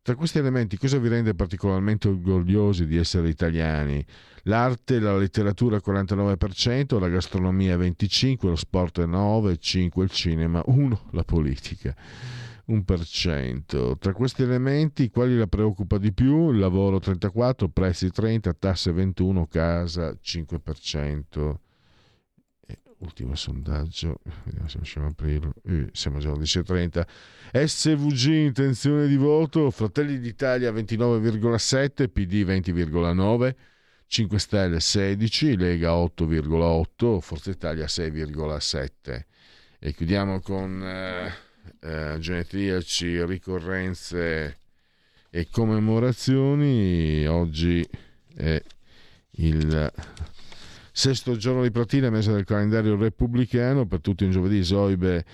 tra 0.02 0.14
questi 0.14 0.38
elementi 0.38 0.76
cosa 0.76 0.98
vi 0.98 1.08
rende 1.08 1.34
particolarmente 1.34 2.08
orgogliosi 2.08 2.86
di 2.86 2.96
essere 2.96 3.28
italiani? 3.28 4.04
L'arte, 4.44 5.00
la 5.00 5.16
letteratura 5.16 5.80
49%, 5.84 7.00
la 7.00 7.08
gastronomia 7.08 7.76
25%, 7.76 8.46
lo 8.46 8.56
sport 8.56 9.00
9%, 9.00 9.56
5% 9.60 10.02
il 10.02 10.10
cinema, 10.10 10.62
1% 10.68 10.96
la 11.10 11.24
politica. 11.24 11.94
1%. 12.68 13.98
Tra 13.98 14.12
questi 14.12 14.42
elementi, 14.42 15.10
quali 15.10 15.36
la 15.36 15.46
preoccupa 15.46 15.98
di 15.98 16.12
più? 16.12 16.50
Lavoro 16.52 16.98
34, 16.98 17.68
prezzi 17.68 18.10
30, 18.10 18.52
tasse 18.54 18.92
21, 18.92 19.46
casa 19.46 20.16
5%. 20.20 21.54
Eh, 22.66 22.78
ultimo 22.98 23.36
sondaggio, 23.36 24.18
vediamo 24.44 24.68
se 24.68 24.76
riusciamo 24.78 25.06
a 25.06 25.10
aprirlo. 25.10 25.52
Eh, 25.64 25.88
siamo 25.92 26.18
già 26.18 26.30
alle 26.30 26.42
10.30. 26.42 27.06
SVG 27.66 28.26
intenzione 28.26 29.06
di 29.06 29.16
voto, 29.16 29.70
Fratelli 29.70 30.18
d'Italia 30.18 30.72
29,7, 30.72 32.08
PD 32.10 32.44
20,9, 32.44 33.54
5 34.08 34.38
Stelle 34.38 34.80
16, 34.80 35.56
Lega 35.56 35.90
8,8, 35.92 37.20
Forza 37.20 37.50
Italia 37.50 37.84
6,7. 37.84 39.20
E 39.78 39.92
chiudiamo 39.92 40.40
con 40.40 40.82
eh, 40.82 41.45
eh, 41.80 42.16
genetriaci, 42.18 43.24
ricorrenze 43.24 44.58
e 45.30 45.48
commemorazioni. 45.50 47.26
Oggi 47.26 47.86
è 48.34 48.62
il 49.32 49.92
sesto 50.92 51.36
giorno 51.36 51.62
di 51.62 51.70
Platina, 51.70 52.10
mese 52.10 52.32
del 52.32 52.44
calendario 52.44 52.96
repubblicano, 52.96 53.86
per 53.86 54.00
tutti 54.00 54.24
un 54.24 54.30
giovedì 54.30 54.64
Zoibe 54.64 55.24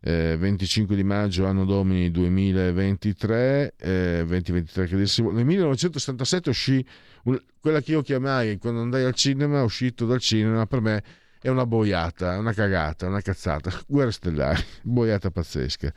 eh, 0.00 0.36
25 0.36 0.96
di 0.96 1.04
maggio, 1.04 1.46
anno 1.46 1.64
domini 1.64 2.10
2023, 2.10 3.74
eh, 3.78 4.24
2023 4.26 4.86
che 4.86 4.96
dir 4.96 5.32
Nel 5.32 5.44
1977 5.44 6.50
uscì 6.50 6.84
un- 7.24 7.40
quella 7.60 7.80
che 7.80 7.92
io 7.92 8.02
chiamai 8.02 8.58
quando 8.58 8.80
andai 8.80 9.04
al 9.04 9.14
cinema, 9.14 9.62
uscito 9.62 10.04
dal 10.04 10.18
cinema, 10.18 10.66
per 10.66 10.80
me 10.80 11.02
è 11.42 11.48
una 11.48 11.66
boiata, 11.66 12.38
una 12.38 12.52
cagata, 12.52 13.08
una 13.08 13.20
cazzata. 13.20 13.72
Guerre 13.86 14.12
stellari, 14.12 14.62
boiata 14.82 15.30
pazzesca. 15.30 15.92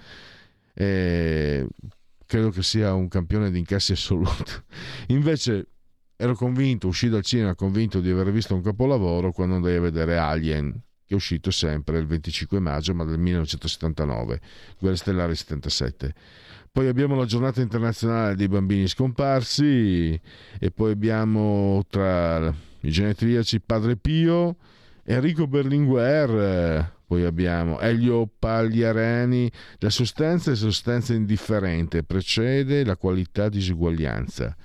Eh, 0.73 1.67
credo 2.25 2.49
che 2.49 2.63
sia 2.63 2.93
un 2.95 3.07
campione 3.07 3.51
di 3.51 3.59
incassi 3.59 3.91
assoluto. 3.91 4.63
Invece 5.09 5.67
ero 6.17 6.33
convinto, 6.33 6.87
uscì 6.87 7.09
dal 7.09 7.23
cinema 7.23 7.53
convinto 7.53 7.99
di 7.99 8.09
aver 8.09 8.31
visto 8.31 8.55
un 8.55 8.63
capolavoro 8.63 9.31
quando 9.31 9.55
andai 9.55 9.75
a 9.75 9.81
vedere 9.81 10.17
Alien, 10.17 10.71
che 11.05 11.13
è 11.13 11.15
uscito 11.15 11.51
sempre 11.51 11.99
il 11.99 12.07
25 12.07 12.59
maggio, 12.59 12.95
ma 12.95 13.03
del 13.03 13.19
1979, 13.19 14.41
Guerre 14.79 14.97
Stellari 14.97 15.35
77. 15.35 16.13
Poi 16.71 16.87
abbiamo 16.87 17.15
la 17.15 17.25
giornata 17.25 17.61
internazionale 17.61 18.35
dei 18.35 18.47
bambini 18.47 18.87
scomparsi 18.87 20.19
e 20.59 20.71
poi 20.71 20.91
abbiamo 20.91 21.85
tra 21.87 22.47
i 22.81 22.89
genetriaci 22.89 23.61
Padre 23.61 23.95
Pio, 23.95 24.57
Enrico 25.07 25.45
Berlinguer, 25.45 26.29
eh, 26.29 26.91
poi 27.05 27.23
abbiamo 27.25 27.79
Elio 27.79 28.27
Pagliareni, 28.39 29.51
la 29.77 29.91
sostanza 29.91 30.51
è 30.51 30.55
sostanza 30.55 31.13
indifferente, 31.13 32.03
precede 32.03 32.83
la 32.83 32.97
qualità 32.97 33.47
disuguaglianza. 33.47 34.55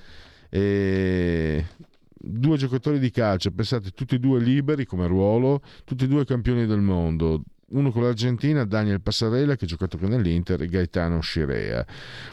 E 0.49 1.66
due 2.09 2.57
giocatori 2.57 2.99
di 2.99 3.11
calcio, 3.11 3.51
pensate, 3.51 3.91
tutti 3.91 4.14
e 4.14 4.18
due 4.18 4.41
liberi 4.41 4.86
come 4.86 5.07
ruolo, 5.07 5.61
tutti 5.84 6.05
e 6.05 6.09
due 6.09 6.24
campioni 6.24 6.64
del 6.64 6.80
mondo. 6.80 7.43
Uno 7.71 7.93
con 7.93 8.03
l'Argentina, 8.03 8.64
Daniel 8.64 9.01
Passarella, 9.01 9.55
che 9.55 9.64
ha 9.64 9.68
giocato 9.68 9.97
con 9.97 10.11
l'Inter, 10.11 10.61
e 10.62 10.66
Gaetano 10.66 11.21
Scirea. 11.21 11.87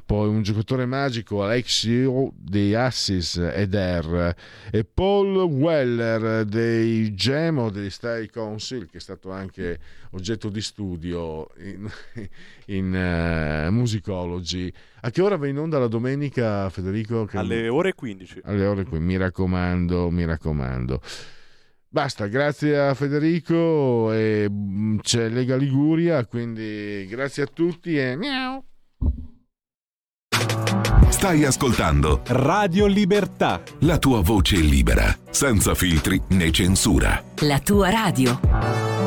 Poi 0.04 0.28
un 0.30 0.42
giocatore 0.42 0.88
magico, 0.88 1.44
Alexio 1.44 2.32
De 2.36 2.76
Assis 2.76 3.36
Eder, 3.38 4.36
e 4.72 4.84
Paul 4.84 5.36
Weller 5.38 6.44
dei 6.44 7.14
Gemo 7.14 7.70
degli 7.70 7.92
Style 7.92 8.32
Council, 8.32 8.90
che 8.90 8.98
è 8.98 9.00
stato 9.00 9.32
anche 9.32 9.80
oggetto 10.12 10.50
di 10.50 10.62
studio 10.62 11.48
in, 11.60 11.88
in 12.68 12.96
eh, 12.96 13.70
musicology. 13.70 14.74
A 15.02 15.12
che 15.12 15.22
ora 15.22 15.38
va 15.38 15.48
in 15.48 15.60
onda 15.60 15.78
la 15.78 15.88
domenica, 15.88 16.68
Federico? 16.72 17.26
Che- 17.26 17.38
Alle 17.38 17.68
ore 17.70 17.94
15. 17.94 18.42
alle 18.46 18.66
ore 18.66 18.86
qui, 18.86 19.00
mi 19.00 19.18
raccomando, 19.18 20.10
mi 20.10 20.26
raccomando. 20.26 21.00
Basta, 21.90 22.28
grazie 22.28 22.78
a 22.80 22.94
Federico 22.94 24.12
e 24.12 24.48
mm, 24.50 25.00
c'è 25.00 25.30
Lega 25.30 25.56
Liguria, 25.56 26.26
quindi 26.26 27.06
grazie 27.10 27.44
a 27.44 27.48
tutti 27.48 27.98
e 27.98 28.16
miau. 28.16 28.64
Stai 31.10 31.46
ascoltando 31.46 32.22
Radio 32.28 32.86
Libertà. 32.86 33.62
la 33.80 33.98
tua 33.98 34.22
voce 34.22 34.58
libera, 34.58 35.18
senza 35.30 35.74
filtri 35.74 36.22
né 36.30 36.52
censura. 36.52 37.24
La 37.42 37.60
tua 37.60 37.90
radio. 37.90 39.07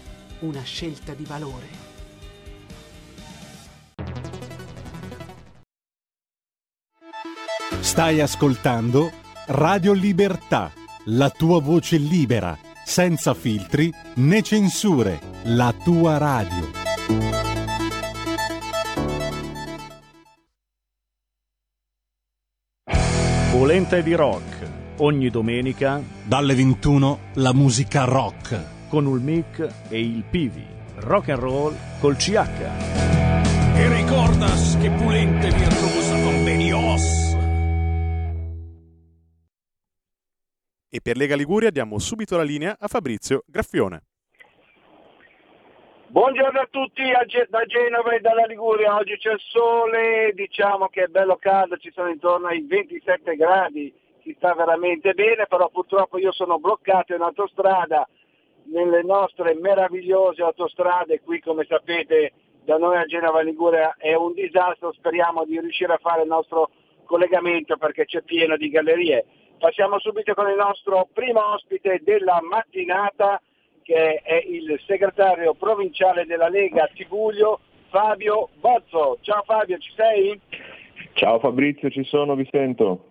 una 0.41 0.61
scelta 0.63 1.13
di 1.13 1.23
valore. 1.25 1.89
Stai 7.79 8.21
ascoltando 8.21 9.11
Radio 9.47 9.93
Libertà, 9.93 10.71
la 11.05 11.29
tua 11.29 11.59
voce 11.59 11.97
libera, 11.97 12.57
senza 12.85 13.33
filtri 13.33 13.91
né 14.15 14.41
censure, 14.41 15.19
la 15.43 15.73
tua 15.83 16.17
radio. 16.17 16.79
Polenta 23.51 23.99
di 23.99 24.13
rock. 24.13 24.69
Ogni 24.97 25.29
domenica 25.29 26.01
Dalle 26.25 26.55
21 26.55 27.19
la 27.35 27.53
musica 27.53 28.05
rock. 28.05 28.80
Con 28.91 29.05
il 29.05 29.21
mic 29.21 29.57
e 29.89 29.99
il 30.01 30.25
Pivi. 30.29 30.67
Rock 30.97 31.29
and 31.29 31.39
roll 31.39 31.73
col 32.01 32.17
CH. 32.17 32.35
E 33.73 33.87
ricordas 33.87 34.77
che 34.81 34.89
pulente 34.89 35.47
virtuosa 35.47 36.21
convenios. 36.21 37.31
E 40.89 40.99
per 41.01 41.15
Lega 41.15 41.37
Liguria 41.37 41.69
diamo 41.71 41.99
subito 41.99 42.35
la 42.35 42.43
linea 42.43 42.75
a 42.77 42.89
Fabrizio 42.89 43.43
Graffione. 43.47 44.01
Buongiorno 46.07 46.59
a 46.59 46.67
tutti 46.69 47.03
a 47.03 47.23
Ge- 47.23 47.47
da 47.49 47.63
Genova 47.63 48.11
e 48.11 48.19
dalla 48.19 48.43
Liguria, 48.43 48.95
oggi 48.95 49.15
c'è 49.15 49.31
il 49.31 49.39
sole, 49.39 50.33
diciamo 50.33 50.89
che 50.89 51.03
è 51.03 51.07
bello 51.07 51.37
caldo, 51.37 51.77
ci 51.77 51.89
sono 51.93 52.09
intorno 52.09 52.47
ai 52.47 52.65
27 52.67 53.37
gradi, 53.37 53.93
si 54.21 54.33
sta 54.35 54.53
veramente 54.53 55.13
bene, 55.13 55.47
però 55.47 55.69
purtroppo 55.69 56.17
io 56.17 56.33
sono 56.33 56.59
bloccato 56.59 57.15
in 57.15 57.21
autostrada 57.21 58.05
nelle 58.65 59.03
nostre 59.03 59.53
meravigliose 59.53 60.41
autostrade, 60.41 61.21
qui 61.21 61.39
come 61.39 61.65
sapete 61.67 62.33
da 62.63 62.77
noi 62.77 62.97
a 62.97 63.05
Genova 63.05 63.41
Liguria 63.41 63.95
è 63.97 64.13
un 64.13 64.33
disastro, 64.33 64.93
speriamo 64.93 65.45
di 65.45 65.59
riuscire 65.59 65.93
a 65.93 65.99
fare 66.01 66.21
il 66.21 66.27
nostro 66.27 66.69
collegamento 67.05 67.77
perché 67.77 68.05
c'è 68.05 68.21
pieno 68.21 68.55
di 68.55 68.69
gallerie. 68.69 69.25
Passiamo 69.57 69.99
subito 69.99 70.33
con 70.33 70.49
il 70.49 70.55
nostro 70.55 71.07
primo 71.11 71.53
ospite 71.53 72.01
della 72.03 72.39
mattinata 72.41 73.41
che 73.83 74.21
è 74.23 74.43
il 74.47 74.79
segretario 74.85 75.53
provinciale 75.53 76.25
della 76.25 76.49
Lega 76.49 76.89
Tibulio, 76.93 77.59
Fabio 77.89 78.49
Bozzo. 78.59 79.17
Ciao 79.21 79.43
Fabio, 79.43 79.77
ci 79.77 79.91
sei? 79.95 80.39
Ciao 81.13 81.39
Fabrizio, 81.39 81.89
ci 81.89 82.03
sono, 82.05 82.35
vi 82.35 82.47
sento. 82.49 83.10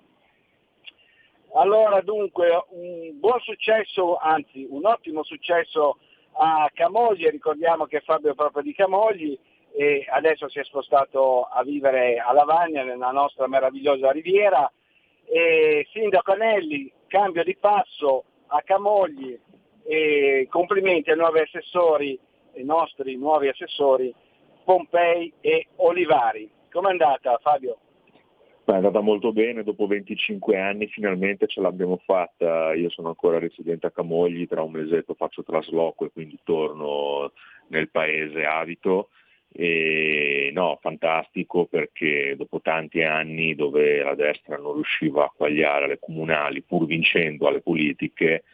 Allora 1.52 2.00
dunque 2.00 2.48
un 2.68 3.18
buon 3.18 3.40
successo, 3.40 4.16
anzi 4.16 4.66
un 4.70 4.86
ottimo 4.86 5.24
successo 5.24 5.98
a 6.34 6.70
Camogli, 6.72 7.26
ricordiamo 7.28 7.86
che 7.86 8.00
Fabio 8.00 8.30
è 8.30 8.34
proprio 8.34 8.62
di 8.62 8.72
Camogli 8.72 9.36
e 9.72 10.06
adesso 10.08 10.48
si 10.48 10.60
è 10.60 10.64
spostato 10.64 11.42
a 11.42 11.64
vivere 11.64 12.18
a 12.18 12.32
Lavagna 12.32 12.84
nella 12.84 13.10
nostra 13.10 13.48
meravigliosa 13.48 14.12
riviera 14.12 14.70
e 15.24 15.86
Sindaco 15.92 16.32
Anelli, 16.32 16.90
cambio 17.08 17.42
di 17.42 17.56
passo 17.56 18.24
a 18.46 18.62
Camogli 18.62 19.36
e 19.84 20.46
complimenti 20.48 21.10
ai 21.10 21.16
nuovi 21.16 21.40
assessori, 21.40 22.18
ai 22.54 22.64
nostri 22.64 23.16
nuovi 23.16 23.48
assessori 23.48 24.14
Pompei 24.64 25.32
e 25.40 25.66
Olivari. 25.76 26.48
Com'è 26.70 26.90
andata 26.90 27.38
Fabio? 27.42 27.78
Beh, 28.64 28.72
è 28.72 28.76
andata 28.76 29.00
molto 29.00 29.32
bene, 29.32 29.64
dopo 29.64 29.86
25 29.86 30.58
anni 30.58 30.86
finalmente 30.86 31.46
ce 31.46 31.60
l'abbiamo 31.60 32.00
fatta. 32.04 32.74
Io 32.74 32.90
sono 32.90 33.08
ancora 33.08 33.38
residente 33.38 33.86
a 33.86 33.90
Camogli, 33.90 34.46
tra 34.46 34.62
un 34.62 34.72
mesetto 34.72 35.14
faccio 35.14 35.42
trasloco 35.42 36.04
e 36.04 36.10
quindi 36.12 36.38
torno 36.44 37.32
nel 37.68 37.90
paese 37.90 38.44
abito. 38.44 39.08
E 39.52 40.50
no, 40.52 40.78
fantastico 40.80 41.64
perché 41.66 42.36
dopo 42.36 42.60
tanti 42.60 43.02
anni 43.02 43.56
dove 43.56 44.02
la 44.02 44.14
destra 44.14 44.56
non 44.56 44.74
riusciva 44.74 45.24
a 45.24 45.32
quagliare 45.34 45.86
alle 45.86 45.98
comunali 45.98 46.62
pur 46.62 46.86
vincendo 46.86 47.48
alle 47.48 47.60
politiche, 47.60 48.44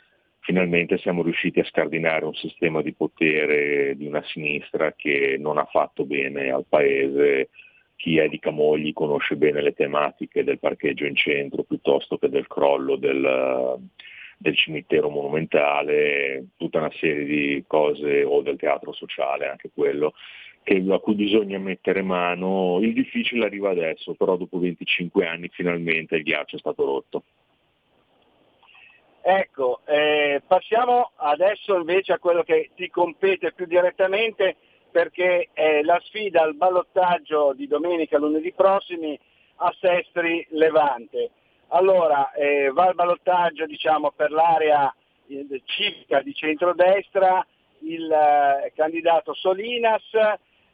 finalmente 0.40 0.96
siamo 0.98 1.22
riusciti 1.22 1.60
a 1.60 1.64
scardinare 1.64 2.24
un 2.24 2.34
sistema 2.34 2.80
di 2.80 2.94
potere 2.94 3.94
di 3.96 4.06
una 4.06 4.22
sinistra 4.24 4.92
che 4.94 5.36
non 5.38 5.58
ha 5.58 5.66
fatto 5.66 6.06
bene 6.06 6.50
al 6.50 6.64
paese. 6.66 7.50
Chi 7.96 8.18
è 8.18 8.28
di 8.28 8.38
Camogli 8.38 8.92
conosce 8.92 9.36
bene 9.36 9.62
le 9.62 9.72
tematiche 9.72 10.44
del 10.44 10.58
parcheggio 10.58 11.06
in 11.06 11.16
centro 11.16 11.62
piuttosto 11.62 12.18
che 12.18 12.28
del 12.28 12.46
crollo 12.46 12.96
del, 12.96 13.78
del 14.36 14.56
cimitero 14.56 15.08
monumentale, 15.08 16.48
tutta 16.56 16.78
una 16.78 16.92
serie 16.92 17.24
di 17.24 17.64
cose, 17.66 18.22
o 18.22 18.42
del 18.42 18.58
teatro 18.58 18.92
sociale, 18.92 19.48
anche 19.48 19.70
quello, 19.72 20.12
che- 20.62 20.84
a 20.88 20.98
cui 20.98 21.14
bisogna 21.14 21.58
mettere 21.58 22.02
mano. 22.02 22.78
Il 22.82 22.92
difficile 22.92 23.46
arriva 23.46 23.70
adesso, 23.70 24.14
però 24.14 24.36
dopo 24.36 24.58
25 24.58 25.26
anni 25.26 25.48
finalmente 25.48 26.16
il 26.16 26.22
ghiaccio 26.22 26.56
è 26.56 26.58
stato 26.58 26.84
rotto. 26.84 27.22
Ecco, 29.22 29.80
eh, 29.86 30.40
passiamo 30.46 31.10
adesso 31.16 31.76
invece 31.76 32.12
a 32.12 32.18
quello 32.20 32.44
che 32.44 32.70
ti 32.76 32.88
compete 32.88 33.52
più 33.52 33.66
direttamente 33.66 34.56
perché 34.96 35.50
è 35.52 35.82
la 35.82 36.00
sfida 36.04 36.40
al 36.40 36.54
ballottaggio 36.54 37.52
di 37.52 37.66
domenica 37.66 38.16
lunedì 38.16 38.50
prossimi 38.54 39.20
a 39.56 39.70
Sestri 39.78 40.46
Levante. 40.52 41.32
Allora, 41.68 42.32
eh, 42.32 42.70
va 42.72 42.84
al 42.84 42.94
ballottaggio 42.94 43.66
diciamo, 43.66 44.12
per 44.12 44.30
l'area 44.30 44.90
eh, 45.28 45.62
civica 45.66 46.22
di 46.22 46.32
centrodestra 46.32 47.46
il 47.80 48.10
eh, 48.10 48.72
candidato 48.74 49.34
Solinas 49.34 50.02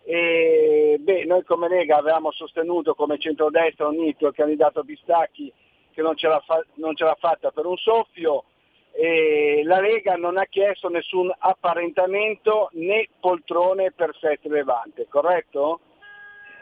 e 0.05 0.99
beh, 1.01 1.25
noi 1.25 1.43
come 1.43 1.69
Lega 1.69 1.97
avevamo 1.97 2.31
sostenuto 2.31 2.95
come 2.95 3.19
centrodestra 3.19 3.89
unito 3.89 4.29
il 4.29 4.35
candidato 4.35 4.85
Pistacchi 4.85 5.53
che 5.91 6.01
non 6.01 6.17
ce, 6.17 6.29
l'ha 6.29 6.41
fa- 6.47 6.65
non 6.75 6.95
ce 6.95 7.03
l'ha 7.03 7.17
fatta 7.19 7.51
per 7.51 7.67
un 7.67 7.77
soffio 7.77 8.45
e 8.93 9.63
la 9.65 9.81
Lega 9.81 10.15
non 10.17 10.37
ha 10.37 10.45
chiesto 10.47 10.89
nessun 10.89 11.33
apparentamento 11.39 12.69
né 12.73 13.09
poltrone 13.19 13.93
per 13.93 14.15
Sestri 14.21 14.51
Levante, 14.51 15.07
corretto? 15.09 15.81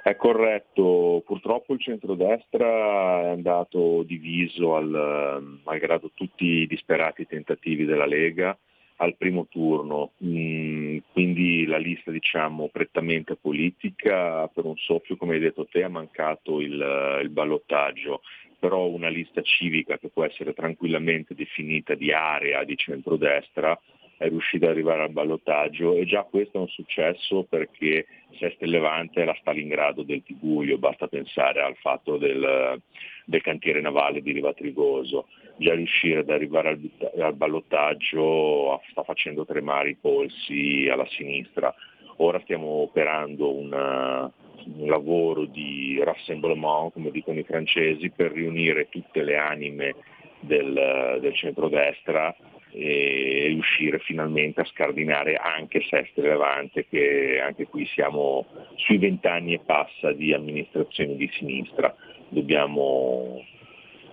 È 0.03 0.17
corretto, 0.17 1.23
purtroppo 1.27 1.75
il 1.75 1.81
centrodestra 1.81 3.23
è 3.23 3.29
andato 3.29 4.03
diviso 4.05 4.75
al, 4.75 5.61
malgrado 5.63 6.11
tutti 6.15 6.45
i 6.47 6.67
disperati 6.67 7.27
tentativi 7.27 7.85
della 7.85 8.07
Lega 8.07 8.57
al 8.97 9.17
primo 9.17 9.47
turno, 9.49 10.13
Mm, 10.23 10.99
quindi 11.13 11.65
la 11.65 11.79
lista 11.79 12.11
diciamo 12.11 12.69
prettamente 12.71 13.37
politica 13.37 14.47
per 14.49 14.67
un 14.67 14.77
soffio 14.77 15.17
come 15.17 15.35
hai 15.35 15.41
detto 15.41 15.67
te 15.67 15.83
ha 15.83 15.89
mancato 15.89 16.61
il, 16.61 17.19
il 17.23 17.29
ballottaggio, 17.31 18.21
però 18.61 18.87
una 18.87 19.09
lista 19.09 19.41
civica 19.43 19.99
che 19.99 20.11
può 20.11 20.25
essere 20.25 20.53
tranquillamente 20.53 21.35
definita 21.35 21.95
di 21.95 22.13
area 22.13 22.63
di 22.63 22.77
centrodestra 22.77 23.77
è 24.21 24.29
riuscita 24.29 24.67
ad 24.67 24.73
arrivare 24.73 25.01
al 25.01 25.13
ballottaggio 25.13 25.95
e 25.95 26.05
già 26.05 26.25
questo 26.25 26.59
è 26.59 26.61
un 26.61 26.69
successo 26.69 27.47
perché 27.49 28.05
Seste 28.39 28.67
Levante 28.67 29.25
è 29.25 29.37
Stalingrado 29.41 30.03
del 30.03 30.23
Tiguglio, 30.23 30.77
basta 30.77 31.09
pensare 31.09 31.63
al 31.63 31.75
fatto 31.77 32.19
del, 32.19 32.79
del 33.25 33.41
cantiere 33.41 33.81
navale 33.81 34.21
di 34.21 34.33
Riva 34.33 34.53
Trigoso. 34.53 35.29
Già 35.57 35.75
riuscire 35.75 36.19
ad 36.19 36.29
arrivare 36.29 36.69
al, 36.69 36.91
al 37.19 37.35
ballottaggio 37.35 38.83
sta 38.91 39.03
facendo 39.05 39.47
tremare 39.47 39.89
i 39.89 39.97
polsi 39.99 40.87
alla 40.91 41.07
sinistra. 41.09 41.75
Ora 42.23 42.39
stiamo 42.41 42.67
operando 42.67 43.51
una- 43.51 44.31
un 44.67 44.87
lavoro 44.89 45.47
di 45.47 45.99
rassemblement, 46.05 46.93
come 46.93 47.11
dicono 47.11 47.39
i 47.39 47.45
francesi, 47.45 48.11
per 48.11 48.33
riunire 48.33 48.91
tutte 48.91 49.23
le 49.23 49.39
anime 49.39 49.95
del, 50.41 51.19
del 51.19 51.35
centrodestra 51.35 52.37
e 52.73 53.45
riuscire 53.49 54.01
finalmente 54.01 54.61
a 54.61 54.67
scardinare 54.67 55.37
anche 55.37 55.81
Seste 55.89 56.21
Levante, 56.21 56.87
che 56.87 57.41
anche 57.41 57.67
qui 57.67 57.87
siamo 57.87 58.45
sui 58.75 58.99
vent'anni 58.99 59.55
e 59.55 59.61
passa 59.65 60.13
di 60.13 60.35
amministrazione 60.35 61.17
di 61.17 61.29
sinistra. 61.33 61.95
Dobbiamo 62.29 63.43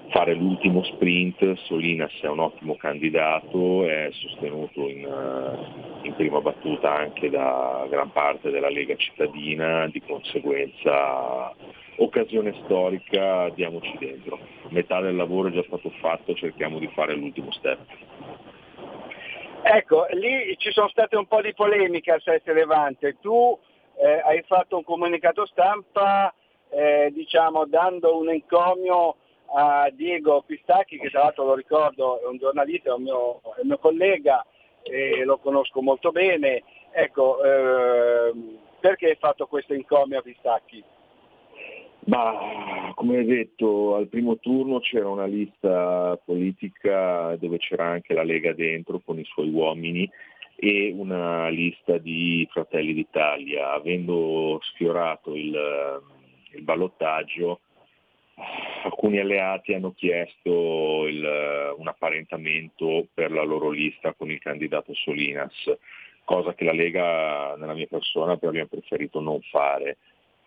fare 0.10 0.34
l'ultimo 0.34 0.84
sprint, 0.84 1.54
Solinas 1.66 2.14
è 2.22 2.28
un 2.28 2.40
ottimo 2.40 2.76
candidato, 2.76 3.86
è 3.86 4.10
sostenuto 4.12 4.88
in, 4.88 5.04
eh, 5.04 6.08
in 6.08 6.16
prima 6.16 6.40
battuta 6.40 6.94
anche 6.94 7.30
da 7.30 7.86
gran 7.90 8.12
parte 8.12 8.50
della 8.50 8.70
Lega 8.70 8.96
cittadina, 8.96 9.88
di 9.88 10.02
conseguenza 10.02 11.54
occasione 11.98 12.54
storica, 12.64 13.50
diamoci 13.50 13.96
dentro. 14.00 14.40
Metà 14.70 15.02
del 15.02 15.16
lavoro 15.16 15.50
è 15.50 15.52
già 15.52 15.64
stato 15.64 15.90
fatto, 16.00 16.34
cerchiamo 16.34 16.80
di 16.80 16.88
fare 16.94 17.16
l'ultimo 17.16 17.52
step. 17.52 17.80
Ecco, 19.64 20.06
lì 20.12 20.56
ci 20.58 20.72
sono 20.72 20.88
state 20.88 21.18
un 21.18 21.26
po' 21.26 21.42
di 21.42 21.54
polemiche 21.54 22.12
al 22.12 22.22
Sette 22.22 22.54
Levante. 22.54 23.18
Tu 23.20 23.60
eh, 23.98 24.22
hai 24.24 24.42
fatto 24.48 24.78
un 24.78 24.84
comunicato 24.84 25.46
stampa, 25.48 26.34
eh, 26.70 27.10
diciamo, 27.12 27.66
dando 27.66 28.18
un 28.18 28.30
encomio 28.30 29.16
a 29.54 29.90
Diego 29.92 30.44
Pistacchi, 30.46 30.98
che 30.98 31.10
tra 31.10 31.24
l'altro 31.24 31.46
lo 31.46 31.56
ricordo 31.56 32.22
è 32.22 32.26
un 32.26 32.38
giornalista, 32.38 32.92
è 32.92 32.94
un 32.94 33.04
mio, 33.04 33.42
è 33.56 33.62
un 33.62 33.68
mio 33.68 33.78
collega 33.78 34.46
e 34.84 35.24
lo 35.24 35.38
conosco 35.38 35.82
molto 35.82 36.12
bene. 36.12 36.64
Ecco, 36.92 37.44
ehm, 37.44 38.58
perché 38.80 39.08
hai 39.08 39.18
fatto 39.20 39.48
questo 39.48 39.74
encomio 39.74 40.20
a 40.20 40.22
Pistacchi? 40.22 40.84
Ma 42.06 42.94
come 42.96 43.18
hai 43.18 43.26
detto, 43.26 43.96
al 43.96 44.08
primo 44.08 44.38
turno 44.38 44.80
c'era 44.80 45.10
una 45.10 45.26
lista 45.26 46.18
politica 46.24 47.36
dove 47.36 47.58
c'era 47.58 47.86
anche 47.86 48.14
la 48.14 48.24
Lega 48.24 48.54
dentro 48.54 49.02
con 49.04 49.20
i 49.20 49.26
suoi 49.26 49.50
uomini 49.50 50.10
e 50.56 50.94
una 50.96 51.50
lista 51.50 51.98
di 51.98 52.48
Fratelli 52.50 52.94
d'Italia. 52.94 53.74
Avendo 53.74 54.58
sfiorato 54.62 55.36
il, 55.36 56.02
il 56.54 56.62
ballottaggio, 56.62 57.60
alcuni 58.84 59.20
alleati 59.20 59.74
hanno 59.74 59.94
chiesto 59.94 61.08
il- 61.08 61.74
un 61.78 61.88
apparentamento 61.88 63.08
per 63.14 63.32
la 63.32 63.44
loro 63.44 63.70
lista 63.70 64.14
con 64.14 64.30
il 64.32 64.40
candidato 64.40 64.94
Solinas, 64.94 65.54
cosa 66.24 66.54
che 66.54 66.64
la 66.64 66.74
Lega 66.74 67.56
nella 67.58 67.74
mia 67.74 67.88
persona 67.88 68.34
abbiamo 68.34 68.66
preferito 68.68 69.20
non 69.20 69.42
fare 69.42 69.98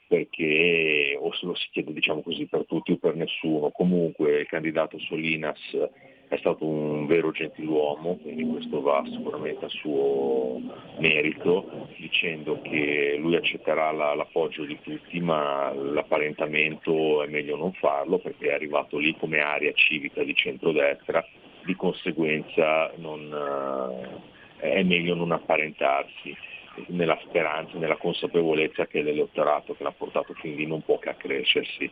perché 0.07 1.17
o 1.21 1.33
se 1.33 1.47
lo 1.47 1.55
si 1.55 1.69
chiede 1.71 1.93
diciamo 1.93 2.23
così 2.23 2.47
per 2.47 2.67
tutti 2.67 2.93
o 2.93 2.97
per 2.97 3.15
nessuno. 3.15 3.71
Comunque 3.71 4.41
il 4.41 4.47
candidato 4.47 4.99
Solinas 4.99 5.61
è 6.31 6.37
stato 6.37 6.65
un 6.65 7.07
vero 7.07 7.33
gentiluomo, 7.33 8.17
quindi 8.23 8.47
questo 8.47 8.81
va 8.81 9.03
sicuramente 9.05 9.65
a 9.65 9.69
suo 9.69 10.61
merito, 10.99 11.89
dicendo 11.97 12.61
che 12.63 13.17
lui 13.19 13.35
accetterà 13.35 13.91
la- 13.91 14.15
l'appoggio 14.15 14.65
di 14.65 14.79
tutti, 14.81 15.19
ma 15.19 15.73
l'apparentamento 15.75 17.25
è 17.25 17.27
meglio 17.27 17.57
non 17.57 17.73
farlo 17.73 18.19
perché 18.19 18.51
è 18.51 18.55
arrivato 18.55 18.99
lì 18.99 19.17
come 19.19 19.41
area 19.41 19.73
civica 19.73 20.23
di 20.23 20.33
centrodestra, 20.37 21.27
di 21.65 21.75
conseguenza 21.75 22.93
non, 22.99 24.23
eh, 24.61 24.79
è 24.79 24.83
meglio 24.85 25.17
non 25.17 25.33
apparentarsi 25.33 26.33
nella 26.91 27.19
speranza, 27.25 27.77
nella 27.77 27.97
consapevolezza 27.97 28.87
che 28.87 29.03
l'elettorato 29.03 29.75
che 29.75 29.83
l'ha 29.83 29.91
portato 29.91 30.33
fin 30.35 30.55
lì 30.55 30.65
non 30.65 30.83
può 30.83 30.97
che 31.01 31.09
accrescersi. 31.09 31.91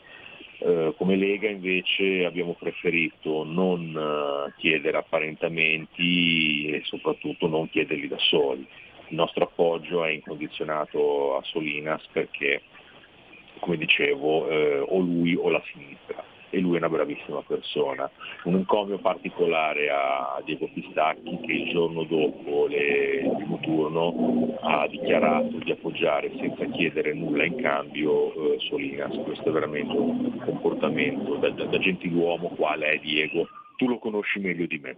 Eh, 0.61 0.95
come 0.97 1.17
Lega 1.17 1.49
invece 1.49 2.25
abbiamo 2.25 2.55
preferito 2.55 3.45
non 3.45 3.95
eh, 3.97 4.53
chiedere 4.59 4.97
apparentamenti 4.97 6.67
e 6.67 6.83
soprattutto 6.85 7.47
non 7.47 7.71
chiederli 7.71 8.09
da 8.09 8.19
soli. 8.19 8.67
Il 9.09 9.15
nostro 9.15 9.45
appoggio 9.45 10.05
è 10.05 10.11
incondizionato 10.11 11.37
a 11.37 11.43
Solinas 11.45 12.05
perché, 12.13 12.63
come 13.61 13.77
dicevo, 13.77 14.49
eh, 14.49 14.79
o 14.81 14.99
lui 14.99 15.35
o 15.35 15.49
la 15.49 15.63
sinistra 15.73 16.37
e 16.51 16.59
lui 16.61 16.75
è 16.75 16.79
una 16.79 16.89
bravissima 16.89 17.43
persona. 17.43 18.11
Un 18.45 18.55
encomio 18.55 18.99
particolare 18.99 19.91
a 19.91 20.41
Diego 20.45 20.69
Pistacchi 20.73 21.39
che 21.45 21.53
il 21.53 21.71
giorno 21.71 22.05
dopo 22.05 22.67
le- 22.67 23.21
il 23.23 23.33
primo 23.37 23.59
turno 23.61 24.57
ha 24.61 24.87
dichiarato 24.89 25.59
di 25.59 25.71
appoggiare 25.71 26.31
senza 26.37 26.65
chiedere 26.67 27.13
nulla 27.15 27.45
in 27.45 27.57
cambio 27.57 28.55
eh, 28.55 28.59
Solinas. 28.61 29.15
Questo 29.25 29.49
è 29.49 29.53
veramente 29.53 29.95
un 29.97 30.39
comportamento 30.45 31.37
da, 31.37 31.51
da- 31.51 31.65
da 31.65 31.79
gentiluomo 31.79 32.49
quale 32.51 32.93
è 32.93 32.99
Diego. 32.99 33.47
Tu 33.77 33.87
lo 33.87 33.99
conosci 33.99 34.41
meglio 34.41 34.67
di 34.67 34.79
me. 34.79 34.97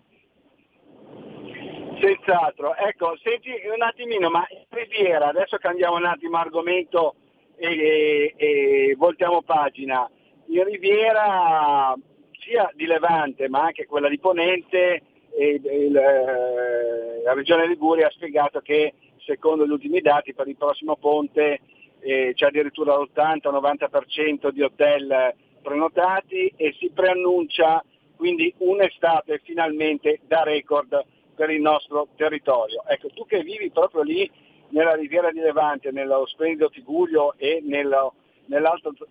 Senz'altro. 2.00 2.74
Ecco, 2.76 3.16
senti 3.22 3.50
un 3.50 3.82
attimino, 3.82 4.30
ma 4.30 4.46
Riviera, 4.70 5.28
adesso 5.28 5.58
cambiamo 5.58 5.96
un 5.96 6.06
attimo 6.06 6.38
argomento 6.38 7.14
e, 7.56 7.66
e- 7.68 8.34
e 8.36 8.94
voltiamo 8.96 9.42
pagina. 9.42 10.08
In 10.50 10.64
Riviera, 10.64 11.94
sia 12.40 12.70
di 12.74 12.86
Levante 12.86 13.48
ma 13.48 13.62
anche 13.62 13.86
quella 13.86 14.08
di 14.08 14.18
Ponente, 14.18 15.02
e- 15.32 15.60
e 15.62 15.84
eh, 15.86 17.22
la 17.22 17.32
Regione 17.34 17.68
Liguria 17.68 18.08
ha 18.08 18.10
spiegato 18.10 18.60
che 18.60 18.94
secondo 19.18 19.64
gli 19.64 19.70
ultimi 19.70 20.00
dati 20.00 20.34
per 20.34 20.48
il 20.48 20.56
prossimo 20.56 20.96
ponte 20.96 21.60
eh, 22.00 22.32
c'è 22.34 22.46
addirittura 22.46 22.96
l'80-90% 22.96 24.48
di 24.50 24.62
hotel 24.62 25.34
prenotati 25.62 26.52
e 26.56 26.74
si 26.78 26.90
preannuncia 26.90 27.84
quindi 28.16 28.52
un'estate 28.58 29.40
finalmente 29.44 30.20
da 30.26 30.42
record 30.42 31.04
per 31.34 31.50
il 31.50 31.60
nostro 31.60 32.08
territorio. 32.16 32.82
Ecco, 32.88 33.08
tu 33.14 33.24
che 33.24 33.42
vivi 33.42 33.70
proprio 33.70 34.02
lì 34.02 34.28
nella 34.70 34.94
Riviera 34.94 35.30
di 35.30 35.38
Levante, 35.38 35.90
nello 35.90 36.26
splendido 36.26 36.70
Tigullio 36.70 37.34
e 37.36 37.60
nello- 37.62 38.14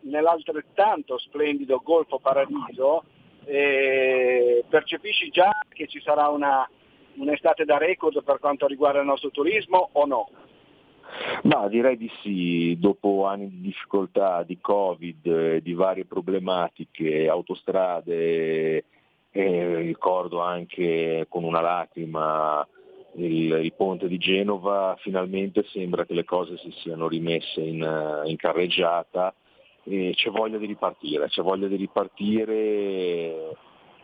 nell'altrettanto 0.01 1.17
splendido 1.17 1.81
Golfo 1.83 2.19
Paradiso, 2.19 3.03
eh, 3.45 4.63
percepisci 4.67 5.29
già 5.29 5.49
che 5.69 5.87
ci 5.87 6.01
sarà 6.01 6.27
una, 6.27 6.69
un'estate 7.15 7.65
da 7.65 7.77
record 7.77 8.23
per 8.23 8.39
quanto 8.39 8.67
riguarda 8.67 8.99
il 8.99 9.05
nostro 9.05 9.29
turismo 9.29 9.89
o 9.93 10.05
no? 10.05 10.29
Ma 11.43 11.67
direi 11.67 11.97
di 11.97 12.11
sì, 12.21 12.77
dopo 12.79 13.25
anni 13.25 13.49
di 13.49 13.61
difficoltà, 13.61 14.43
di 14.43 14.59
Covid, 14.59 15.57
di 15.57 15.73
varie 15.73 16.05
problematiche, 16.05 17.27
autostrade, 17.27 18.83
eh, 19.31 19.75
ricordo 19.77 20.41
anche 20.41 21.25
con 21.27 21.43
una 21.43 21.61
lacrima 21.61 22.67
il, 23.25 23.51
il 23.63 23.73
ponte 23.73 24.07
di 24.07 24.17
Genova, 24.17 24.95
finalmente 24.99 25.65
sembra 25.71 26.05
che 26.05 26.13
le 26.13 26.25
cose 26.25 26.57
si 26.57 26.71
siano 26.81 27.07
rimesse 27.07 27.61
in, 27.61 27.81
eh, 27.81 28.29
in 28.29 28.35
carreggiata 28.35 29.33
e 29.83 30.13
c'è 30.15 30.29
voglia 30.29 30.57
di 30.57 30.65
ripartire, 30.65 31.27
c'è 31.27 31.41
voglia 31.41 31.67
di 31.67 31.75
ripartire 31.75 32.43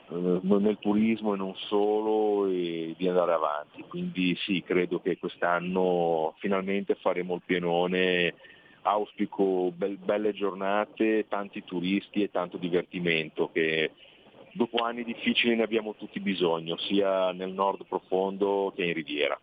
eh, 0.09 0.39
nel 0.41 0.77
turismo 0.79 1.33
e 1.33 1.37
non 1.37 1.55
solo 1.55 2.47
e 2.47 2.95
di 2.97 3.07
andare 3.07 3.33
avanti. 3.33 3.83
Quindi 3.87 4.35
sì, 4.45 4.63
credo 4.65 4.99
che 4.99 5.17
quest'anno 5.17 6.33
finalmente 6.39 6.95
faremo 6.95 7.35
il 7.35 7.41
pienone, 7.45 8.33
auspico 8.83 9.71
bel- 9.71 9.97
belle 9.97 10.33
giornate, 10.33 11.27
tanti 11.27 11.63
turisti 11.63 12.21
e 12.21 12.31
tanto 12.31 12.57
divertimento 12.57 13.49
che 13.51 13.91
dopo 14.55 14.77
anni 14.77 15.03
difficili 15.03 15.53
ne 15.55 15.63
abbiamo 15.63 15.95
tutti 15.95 16.21
bisogno, 16.21 16.77
sia 16.77 17.33
nel 17.33 17.51
nord 17.51 17.85
profondo 17.85 18.71
che 18.73 18.85
in 18.85 18.93
riviera. 18.93 19.37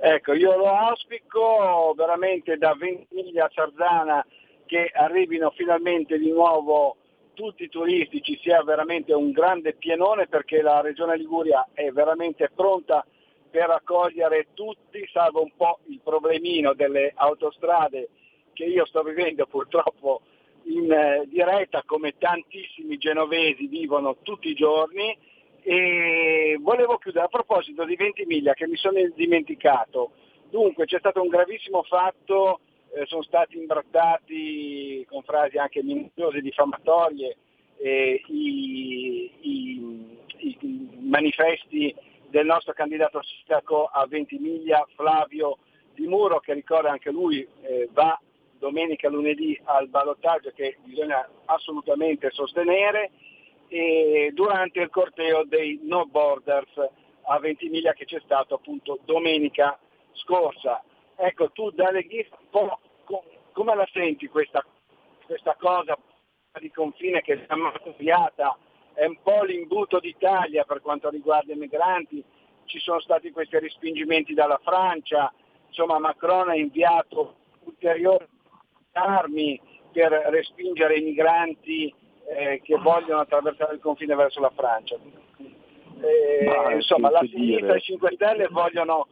Ecco, 0.00 0.32
io 0.34 0.56
lo 0.56 0.66
auspico 0.66 1.92
veramente 1.96 2.56
da 2.56 2.76
Ventimiglia 2.78 3.46
a 3.46 3.50
Sarzana 3.52 4.24
che 4.66 4.92
arrivino 4.94 5.50
finalmente 5.50 6.16
di 6.16 6.30
nuovo 6.30 6.96
tutti 7.34 7.64
i 7.64 7.68
turisti, 7.68 8.22
ci 8.22 8.38
sia 8.40 8.62
veramente 8.62 9.12
un 9.12 9.32
grande 9.32 9.74
pienone 9.74 10.28
perché 10.28 10.62
la 10.62 10.80
Regione 10.80 11.16
Liguria 11.16 11.66
è 11.72 11.90
veramente 11.90 12.50
pronta 12.54 13.04
per 13.50 13.70
accogliere 13.70 14.48
tutti, 14.54 15.04
salvo 15.10 15.42
un 15.42 15.50
po' 15.56 15.80
il 15.88 16.00
problemino 16.04 16.74
delle 16.74 17.12
autostrade 17.16 18.10
che 18.52 18.64
io 18.64 18.86
sto 18.86 19.02
vivendo 19.02 19.46
purtroppo 19.46 20.20
in 20.64 20.90
eh, 20.92 21.24
diretta 21.26 21.82
come 21.84 22.14
tantissimi 22.18 22.96
genovesi 22.98 23.66
vivono 23.66 24.16
tutti 24.22 24.48
i 24.48 24.54
giorni 24.54 25.16
e 25.62 26.56
volevo 26.60 26.98
chiudere 26.98 27.26
a 27.26 27.28
proposito 27.28 27.84
di 27.84 27.96
Ventimiglia 27.96 28.54
che 28.54 28.66
mi 28.66 28.76
sono 28.76 28.98
dimenticato. 29.14 30.12
Dunque 30.50 30.86
c'è 30.86 30.98
stato 30.98 31.20
un 31.20 31.28
gravissimo 31.28 31.82
fatto, 31.82 32.60
eh, 32.94 33.04
sono 33.06 33.22
stati 33.22 33.58
imbrattati 33.58 35.04
con 35.08 35.22
frasi 35.22 35.58
anche 35.58 35.82
minutiose 35.82 36.40
diffamatorie 36.40 37.36
eh, 37.80 38.22
i, 38.26 39.30
i- 39.40 40.16
i 40.38 40.88
manifesti 41.00 41.94
del 42.28 42.46
nostro 42.46 42.72
candidato 42.72 43.20
sindaco 43.22 43.84
a 43.86 44.06
Ventimiglia 44.06 44.86
Flavio 44.94 45.58
Di 45.94 46.06
Muro 46.06 46.40
che 46.40 46.52
ricorda 46.52 46.90
anche 46.90 47.10
lui 47.10 47.46
eh, 47.62 47.88
va 47.92 48.18
domenica 48.58 49.08
lunedì 49.08 49.58
al 49.64 49.88
ballottaggio 49.88 50.50
che 50.54 50.78
bisogna 50.84 51.28
assolutamente 51.46 52.30
sostenere 52.30 53.10
e 53.68 54.30
durante 54.34 54.80
il 54.80 54.90
corteo 54.90 55.44
dei 55.44 55.80
No 55.82 56.06
Borders 56.06 56.72
a 57.22 57.38
Ventimiglia 57.38 57.92
che 57.92 58.04
c'è 58.04 58.20
stato 58.24 58.54
appunto 58.54 58.98
domenica 59.04 59.78
scorsa. 60.12 60.82
Ecco, 61.16 61.50
tu 61.50 61.70
da 61.70 61.90
leghista 61.90 62.36
come 63.52 63.74
la 63.74 63.88
senti 63.92 64.28
questa, 64.28 64.64
questa 65.26 65.56
cosa 65.58 65.96
di 66.60 66.70
confine 66.70 67.20
che 67.22 67.36
si 67.36 67.42
è 67.42 67.46
ammogliata? 67.48 68.56
È 68.94 69.04
un 69.04 69.18
po' 69.22 69.42
l'imbuto 69.42 69.98
d'Italia 69.98 70.64
per 70.64 70.80
quanto 70.80 71.08
riguarda 71.08 71.52
i 71.52 71.56
migranti, 71.56 72.24
ci 72.64 72.78
sono 72.78 73.00
stati 73.00 73.30
questi 73.30 73.58
respingimenti 73.58 74.34
dalla 74.34 74.60
Francia, 74.62 75.32
insomma 75.68 75.98
Macron 75.98 76.48
ha 76.50 76.56
inviato 76.56 77.36
ulteriori 77.64 78.26
armi 79.04 79.60
per 79.92 80.10
respingere 80.30 80.98
i 80.98 81.02
migranti 81.02 81.92
eh, 82.36 82.60
che 82.62 82.76
vogliono 82.76 83.20
attraversare 83.20 83.74
il 83.74 83.80
confine 83.80 84.14
verso 84.14 84.40
la 84.40 84.52
Francia. 84.54 84.96
Eh, 86.00 86.44
Ma, 86.44 86.72
insomma, 86.72 87.10
la 87.10 87.24
sinistra 87.28 87.74
e 87.74 87.78
i 87.78 87.80
5 87.80 88.12
Stelle 88.14 88.48
vogliono, 88.48 89.08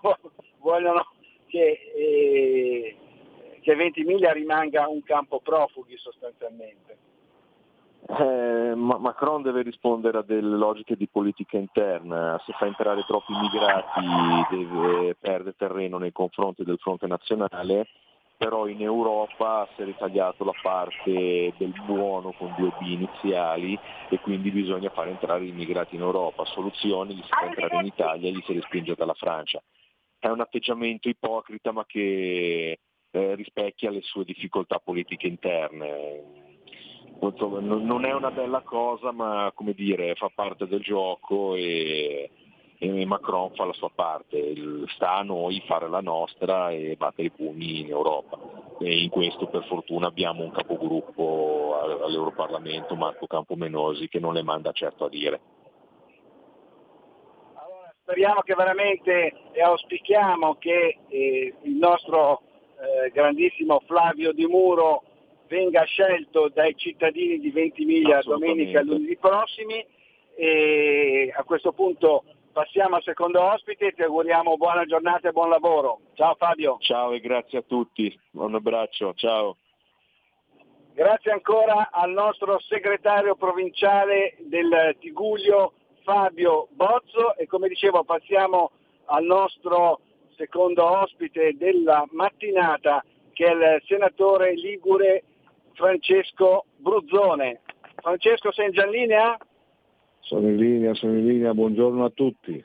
vogliono 0.58 1.06
che, 1.46 1.78
eh, 1.94 2.96
che 3.60 3.74
Ventimiglia 3.76 4.32
rimanga 4.32 4.88
un 4.88 5.02
campo 5.02 5.40
profughi 5.40 5.96
sostanzialmente. 5.96 6.98
Eh, 8.06 8.74
Ma- 8.74 8.98
Macron 8.98 9.42
deve 9.42 9.62
rispondere 9.62 10.18
a 10.18 10.22
delle 10.22 10.56
logiche 10.56 10.96
di 10.96 11.08
politica 11.08 11.56
interna, 11.56 12.40
se 12.44 12.52
fa 12.52 12.66
entrare 12.66 13.04
troppi 13.06 13.32
immigrati 13.32 14.00
deve 14.50 15.16
perdere 15.18 15.54
terreno 15.56 15.98
nei 15.98 16.12
confronti 16.12 16.64
del 16.64 16.78
fronte 16.78 17.06
nazionale, 17.06 17.86
però 18.36 18.66
in 18.66 18.82
Europa 18.82 19.68
si 19.74 19.82
è 19.82 19.84
ritagliato 19.84 20.44
la 20.44 20.54
parte 20.60 21.54
del 21.56 21.72
buono 21.86 22.32
con 22.32 22.54
due 22.56 22.72
B 22.78 22.86
iniziali 22.86 23.78
e 24.08 24.18
quindi 24.20 24.50
bisogna 24.50 24.90
far 24.90 25.08
entrare 25.08 25.44
gli 25.44 25.48
immigrati 25.48 25.94
in 25.94 26.02
Europa, 26.02 26.44
soluzioni, 26.44 27.14
li 27.14 27.22
si 27.22 27.28
fa 27.28 27.46
entrare 27.46 27.76
in 27.76 27.86
Italia 27.86 28.28
e 28.28 28.32
li 28.32 28.42
si 28.44 28.52
respinge 28.52 28.94
dalla 28.94 29.14
Francia. 29.14 29.62
È 30.18 30.28
un 30.28 30.40
atteggiamento 30.40 31.08
ipocrita 31.08 31.72
ma 31.72 31.84
che 31.86 32.78
eh, 33.10 33.34
rispecchia 33.34 33.90
le 33.90 34.00
sue 34.02 34.24
difficoltà 34.24 34.78
politiche 34.78 35.26
interne 35.26 36.42
non 37.20 38.04
è 38.04 38.12
una 38.12 38.30
bella 38.30 38.60
cosa, 38.60 39.12
ma 39.12 39.50
come 39.54 39.72
dire, 39.72 40.14
fa 40.14 40.30
parte 40.34 40.66
del 40.66 40.80
gioco 40.80 41.54
e, 41.54 42.30
e 42.84 43.06
Macron 43.06 43.52
fa 43.54 43.64
la 43.64 43.72
sua 43.72 43.90
parte. 43.94 44.54
Sta 44.94 45.14
a 45.14 45.22
noi 45.22 45.62
fare 45.66 45.88
la 45.88 46.00
nostra 46.00 46.70
e 46.70 46.96
battere 46.96 47.28
i 47.28 47.30
pugni 47.30 47.80
in 47.80 47.88
Europa. 47.88 48.38
E 48.80 49.02
in 49.02 49.08
questo 49.08 49.46
per 49.46 49.64
fortuna 49.64 50.08
abbiamo 50.08 50.42
un 50.42 50.50
capogruppo 50.50 51.78
al- 51.80 52.02
all'Europarlamento, 52.02 52.94
Marco 52.94 53.26
Campomenosi, 53.26 54.08
che 54.08 54.20
non 54.20 54.34
le 54.34 54.42
manda 54.42 54.72
certo 54.72 55.04
a 55.04 55.08
dire. 55.08 55.40
Speriamo 58.02 58.42
che 58.42 58.54
veramente 58.54 59.32
e 59.52 59.62
auspichiamo 59.62 60.56
che 60.56 60.98
eh, 61.08 61.54
il 61.62 61.76
nostro 61.76 62.42
eh, 62.76 63.10
grandissimo 63.10 63.80
Flavio 63.86 64.32
Di 64.32 64.44
Muro 64.44 65.04
venga 65.48 65.84
scelto 65.84 66.50
dai 66.52 66.74
cittadini 66.76 67.38
di 67.38 67.50
Ventimiglia 67.50 68.20
domenica 68.22 68.80
e 68.80 68.84
lunedì 68.84 69.16
prossimi 69.16 69.86
e 70.36 71.32
a 71.34 71.44
questo 71.44 71.72
punto 71.72 72.24
passiamo 72.54 72.94
al 72.94 73.02
secondo 73.02 73.42
ospite 73.42 73.88
e 73.88 73.92
ti 73.92 74.02
auguriamo 74.02 74.56
buona 74.56 74.84
giornata 74.84 75.28
e 75.28 75.32
buon 75.32 75.50
lavoro. 75.50 76.00
Ciao 76.14 76.36
Fabio. 76.36 76.76
Ciao 76.78 77.12
e 77.12 77.18
grazie 77.20 77.58
a 77.58 77.62
tutti, 77.62 78.16
un 78.34 78.54
abbraccio, 78.54 79.12
ciao. 79.14 79.56
Grazie 80.94 81.32
ancora 81.32 81.90
al 81.90 82.12
nostro 82.12 82.60
segretario 82.60 83.34
provinciale 83.34 84.36
del 84.38 84.96
Tiguglio 85.00 85.72
Fabio 86.04 86.68
Bozzo 86.70 87.34
e 87.36 87.46
come 87.46 87.66
dicevo 87.66 88.04
passiamo 88.04 88.70
al 89.06 89.24
nostro 89.24 90.00
secondo 90.36 90.84
ospite 91.00 91.56
della 91.56 92.06
mattinata 92.12 93.04
che 93.32 93.46
è 93.46 93.50
il 93.50 93.82
senatore 93.86 94.54
Ligure 94.54 95.24
Francesco 95.72 96.66
Bruzzone. 96.76 97.62
Francesco 97.96 98.52
sei 98.52 98.70
già 98.70 98.84
in 98.84 98.90
linea? 98.90 99.36
Sono 100.24 100.48
in 100.48 100.56
linea, 100.56 100.94
sono 100.94 101.12
in 101.12 101.26
linea, 101.26 101.52
buongiorno 101.52 102.02
a 102.04 102.10
tutti. 102.10 102.64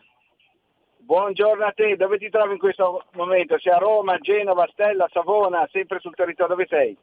Buongiorno 0.99 1.66
a 1.66 1.72
te, 1.72 1.97
dove 1.97 2.18
ti 2.18 2.30
trovi 2.30 2.53
in 2.53 2.60
questo 2.60 3.03
momento? 3.14 3.60
Sei 3.60 3.74
a 3.74 3.78
Roma, 3.78 4.18
Genova, 4.20 4.66
Stella, 4.72 5.10
Savona, 5.12 5.68
sempre 5.70 5.99
sul 5.99 6.16
territorio, 6.16 6.55
dove 6.55 6.68
sei? 6.70 6.97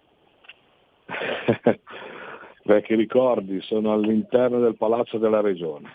Vecchi 2.64 2.94
ricordi, 2.94 3.60
sono 3.60 3.92
all'interno 3.92 4.58
del 4.58 4.76
Palazzo 4.76 5.18
della 5.18 5.42
Regione. 5.42 5.94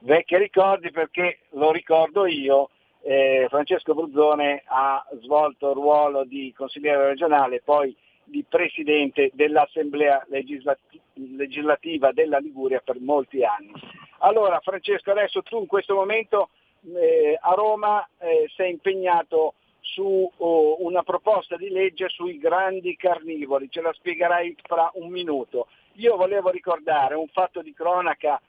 vecchi 0.00 0.36
ricordi 0.36 0.90
perché 0.90 1.38
lo 1.50 1.70
ricordo 1.70 2.26
io, 2.26 2.70
eh, 3.02 3.46
Francesco 3.48 3.94
Bruzzone 3.94 4.64
ha 4.66 5.06
svolto 5.22 5.68
il 5.68 5.74
ruolo 5.76 6.24
di 6.24 6.52
consigliere 6.56 7.06
regionale 7.06 7.62
poi 7.64 7.96
di 8.26 8.44
presidente 8.48 9.30
dell'Assemblea 9.34 10.24
legislati- 10.28 11.00
legislativa 11.14 12.12
della 12.12 12.38
Liguria 12.38 12.80
per 12.84 13.00
molti 13.00 13.44
anni. 13.44 13.72
Allora 14.18 14.60
Francesco, 14.60 15.10
adesso 15.10 15.42
tu 15.42 15.58
in 15.60 15.66
questo 15.66 15.94
momento 15.94 16.50
eh, 16.94 17.38
a 17.40 17.54
Roma 17.54 18.06
eh, 18.18 18.46
sei 18.54 18.70
impegnato 18.72 19.54
su 19.80 20.30
oh, 20.36 20.84
una 20.84 21.02
proposta 21.02 21.56
di 21.56 21.68
legge 21.70 22.08
sui 22.08 22.38
grandi 22.38 22.96
carnivori, 22.96 23.70
ce 23.70 23.80
la 23.80 23.92
spiegherai 23.92 24.56
fra 24.62 24.90
un 24.94 25.10
minuto. 25.10 25.68
Io 25.94 26.16
volevo 26.16 26.50
ricordare 26.50 27.14
un 27.14 27.28
fatto 27.28 27.62
di 27.62 27.72
cronaca 27.72 28.40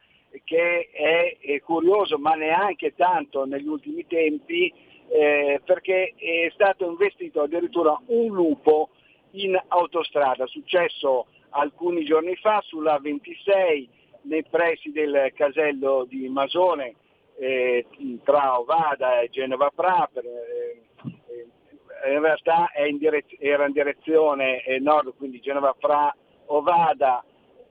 che 0.43 0.89
è, 0.91 1.38
è 1.39 1.61
curioso, 1.61 2.17
ma 2.17 2.34
neanche 2.34 2.95
tanto 2.95 3.45
negli 3.45 3.67
ultimi 3.67 4.05
tempi, 4.07 4.73
eh, 5.09 5.61
perché 5.63 6.13
è 6.17 6.49
stato 6.53 6.89
investito 6.89 7.43
addirittura 7.43 7.97
un 8.07 8.34
lupo 8.34 8.89
in 9.32 9.59
autostrada, 9.67 10.45
successo 10.47 11.28
alcuni 11.49 12.03
giorni 12.03 12.36
fa 12.36 12.61
sulla 12.65 12.99
26 12.99 13.89
nei 14.23 14.43
pressi 14.43 14.91
del 14.91 15.32
casello 15.34 16.05
di 16.07 16.28
Masone 16.28 16.95
eh, 17.39 17.86
tra 18.23 18.59
Ovada 18.59 19.21
e 19.21 19.30
Genova 19.30 19.71
Praper. 19.73 20.25
eh, 20.25 22.13
in 22.13 22.21
realtà 22.21 22.69
in 22.88 22.97
direz- 22.97 23.36
era 23.39 23.65
in 23.65 23.73
direzione 23.73 24.63
eh, 24.63 24.80
nord, 24.80 25.15
quindi 25.17 25.39
Genova 25.39 25.75
Fra 25.80 26.15
Ovada 26.47 27.23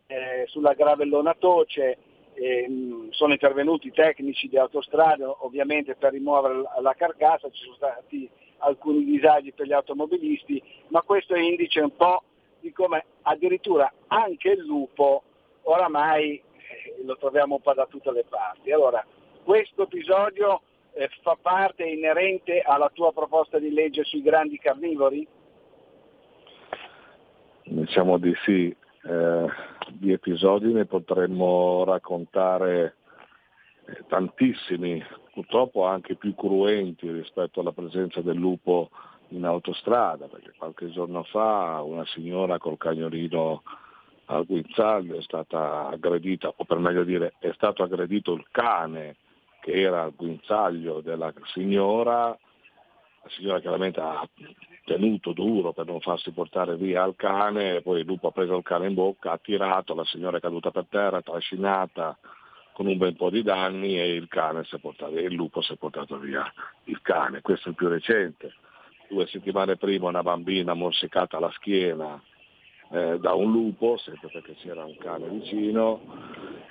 eh, 0.06 0.44
sulla 0.46 0.74
Gravellona 0.74 1.34
Toce. 1.38 1.98
mh, 2.36 3.08
sono 3.10 3.32
intervenuti 3.32 3.90
tecnici 3.92 4.48
di 4.48 4.58
autostrada 4.58 5.44
ovviamente 5.44 5.94
per 5.94 6.12
rimuovere 6.12 6.62
la 6.80 6.94
carcassa, 6.94 7.50
ci 7.50 7.62
sono 7.62 7.76
stati 7.76 8.28
alcuni 8.58 9.04
disagi 9.04 9.52
per 9.52 9.66
gli 9.66 9.72
automobilisti, 9.72 10.62
ma 10.88 11.02
questo 11.02 11.34
è 11.34 11.40
indice 11.40 11.80
un 11.80 11.94
po' 11.94 12.22
di 12.60 12.72
come 12.72 13.04
addirittura 13.22 13.92
anche 14.08 14.50
il 14.50 14.64
lupo 14.64 15.22
oramai 15.62 16.34
eh, 16.34 17.04
lo 17.04 17.16
troviamo 17.16 17.56
un 17.56 17.60
po' 17.60 17.74
da 17.74 17.86
tutte 17.86 18.10
le 18.12 18.24
parti. 18.28 18.72
Allora, 18.72 19.04
questo 19.44 19.82
episodio 19.82 20.62
eh, 20.94 21.08
fa 21.22 21.36
parte 21.40 21.84
inerente 21.84 22.60
alla 22.60 22.90
tua 22.92 23.12
proposta 23.12 23.58
di 23.58 23.72
legge 23.72 24.04
sui 24.04 24.22
grandi 24.22 24.58
carnivori? 24.58 25.26
Diciamo 27.64 28.18
di 28.18 28.32
sì, 28.44 28.74
eh, 29.04 29.46
di 29.90 30.12
episodi 30.12 30.72
ne 30.72 30.84
potremmo 30.84 31.84
raccontare 31.84 32.96
tantissimi, 34.08 35.02
purtroppo 35.32 35.84
anche 35.84 36.16
più 36.16 36.34
cruenti 36.34 37.10
rispetto 37.10 37.60
alla 37.60 37.72
presenza 37.72 38.20
del 38.20 38.36
lupo 38.36 38.90
in 39.28 39.44
autostrada, 39.44 40.26
perché 40.26 40.52
qualche 40.56 40.90
giorno 40.90 41.22
fa 41.24 41.82
una 41.82 42.04
signora 42.06 42.58
col 42.58 42.78
cagnolino 42.78 43.62
al 44.26 44.44
guinzaglio 44.44 45.16
è 45.16 45.22
stata 45.22 45.88
aggredita, 45.88 46.52
o 46.56 46.64
per 46.64 46.78
meglio 46.78 47.04
dire 47.04 47.34
è 47.38 47.52
stato 47.54 47.82
aggredito 47.82 48.32
il 48.32 48.46
cane 48.50 49.16
che 49.60 49.72
era 49.72 50.02
al 50.02 50.14
guinzaglio 50.14 51.00
della 51.00 51.32
signora, 51.52 52.28
la 52.28 53.30
signora 53.30 53.60
chiaramente 53.60 54.00
ha 54.00 54.28
tenuto 54.84 55.32
duro 55.32 55.72
per 55.72 55.86
non 55.86 56.00
farsi 56.00 56.30
portare 56.30 56.76
via 56.76 57.02
al 57.02 57.16
cane, 57.16 57.82
poi 57.82 58.00
il 58.00 58.06
lupo 58.06 58.28
ha 58.28 58.32
preso 58.32 58.56
il 58.56 58.62
cane 58.62 58.86
in 58.86 58.94
bocca, 58.94 59.32
ha 59.32 59.38
tirato, 59.38 59.94
la 59.94 60.04
signora 60.04 60.36
è 60.38 60.40
caduta 60.40 60.70
per 60.70 60.86
terra, 60.88 61.22
trascinata 61.22 62.16
con 62.76 62.88
un 62.88 62.98
bel 62.98 63.16
po' 63.16 63.30
di 63.30 63.42
danni 63.42 63.98
e 63.98 64.12
il, 64.12 64.28
portato, 64.28 65.18
il 65.18 65.32
lupo 65.32 65.62
si 65.62 65.72
è 65.72 65.76
portato 65.76 66.18
via 66.18 66.44
il 66.84 67.00
cane. 67.00 67.40
Questo 67.40 67.68
è 67.68 67.70
il 67.70 67.74
più 67.74 67.88
recente. 67.88 68.52
Due 69.08 69.26
settimane 69.28 69.78
prima 69.78 70.08
una 70.08 70.22
bambina 70.22 70.74
morsicata 70.74 71.38
alla 71.38 71.50
schiena 71.52 72.22
eh, 72.90 73.18
da 73.18 73.32
un 73.32 73.50
lupo, 73.50 73.96
sempre 73.96 74.28
perché 74.30 74.56
c'era 74.56 74.84
un 74.84 74.94
cane 74.98 75.26
vicino. 75.26 76.02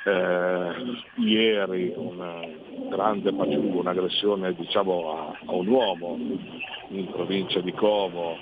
Eh, 0.05 0.73
ieri 1.15 1.91
una 1.95 2.39
grande 2.87 3.33
paciuga, 3.33 3.79
un'aggressione 3.79 4.53
diciamo, 4.53 5.11
a, 5.11 5.39
a 5.43 5.51
un 5.53 5.67
uomo 5.67 6.19
in 6.89 7.09
provincia 7.13 7.61
di 7.61 7.71
Como 7.73 8.37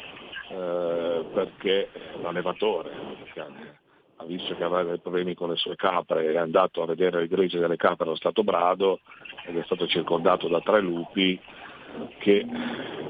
eh, 0.49 1.25
perché 1.31 1.89
l'allevatore 2.21 2.91
perché 3.23 3.81
ha 4.23 4.25
visto 4.25 4.55
che 4.55 4.63
aveva 4.63 4.83
dei 4.83 4.99
problemi 4.99 5.35
con 5.35 5.49
le 5.49 5.57
sue 5.57 5.75
capre, 5.75 6.31
è 6.31 6.37
andato 6.37 6.81
a 6.81 6.85
vedere 6.85 7.23
il 7.23 7.27
gregge 7.27 7.59
delle 7.59 7.75
capre 7.75 8.05
allo 8.05 8.15
Stato 8.15 8.43
Brado 8.43 9.01
ed 9.45 9.57
è 9.57 9.63
stato 9.63 9.85
circondato 9.85 10.47
da 10.47 10.61
tre 10.61 10.81
lupi 10.81 11.39
che 12.17 12.43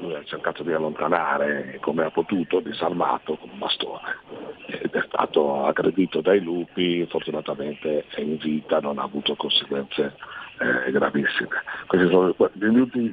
lui 0.00 0.14
ha 0.14 0.24
cercato 0.24 0.62
di 0.62 0.72
allontanare 0.72 1.78
come 1.80 2.04
ha 2.04 2.10
potuto, 2.10 2.60
disarmato 2.60 3.36
con 3.36 3.48
un 3.50 3.58
bastone 3.58 4.18
ed 4.66 4.92
è 4.92 5.02
stato 5.06 5.64
aggredito 5.64 6.20
dai 6.20 6.40
lupi, 6.40 7.06
fortunatamente 7.08 8.04
è 8.08 8.20
in 8.20 8.36
vita, 8.36 8.80
non 8.80 8.98
ha 8.98 9.04
avuto 9.04 9.36
conseguenze 9.36 10.16
eh, 10.58 10.90
gravissime. 10.90 11.62
Questi 11.86 12.08
sono 12.08 12.34
gli, 12.52 12.78
ultimi, 12.78 13.12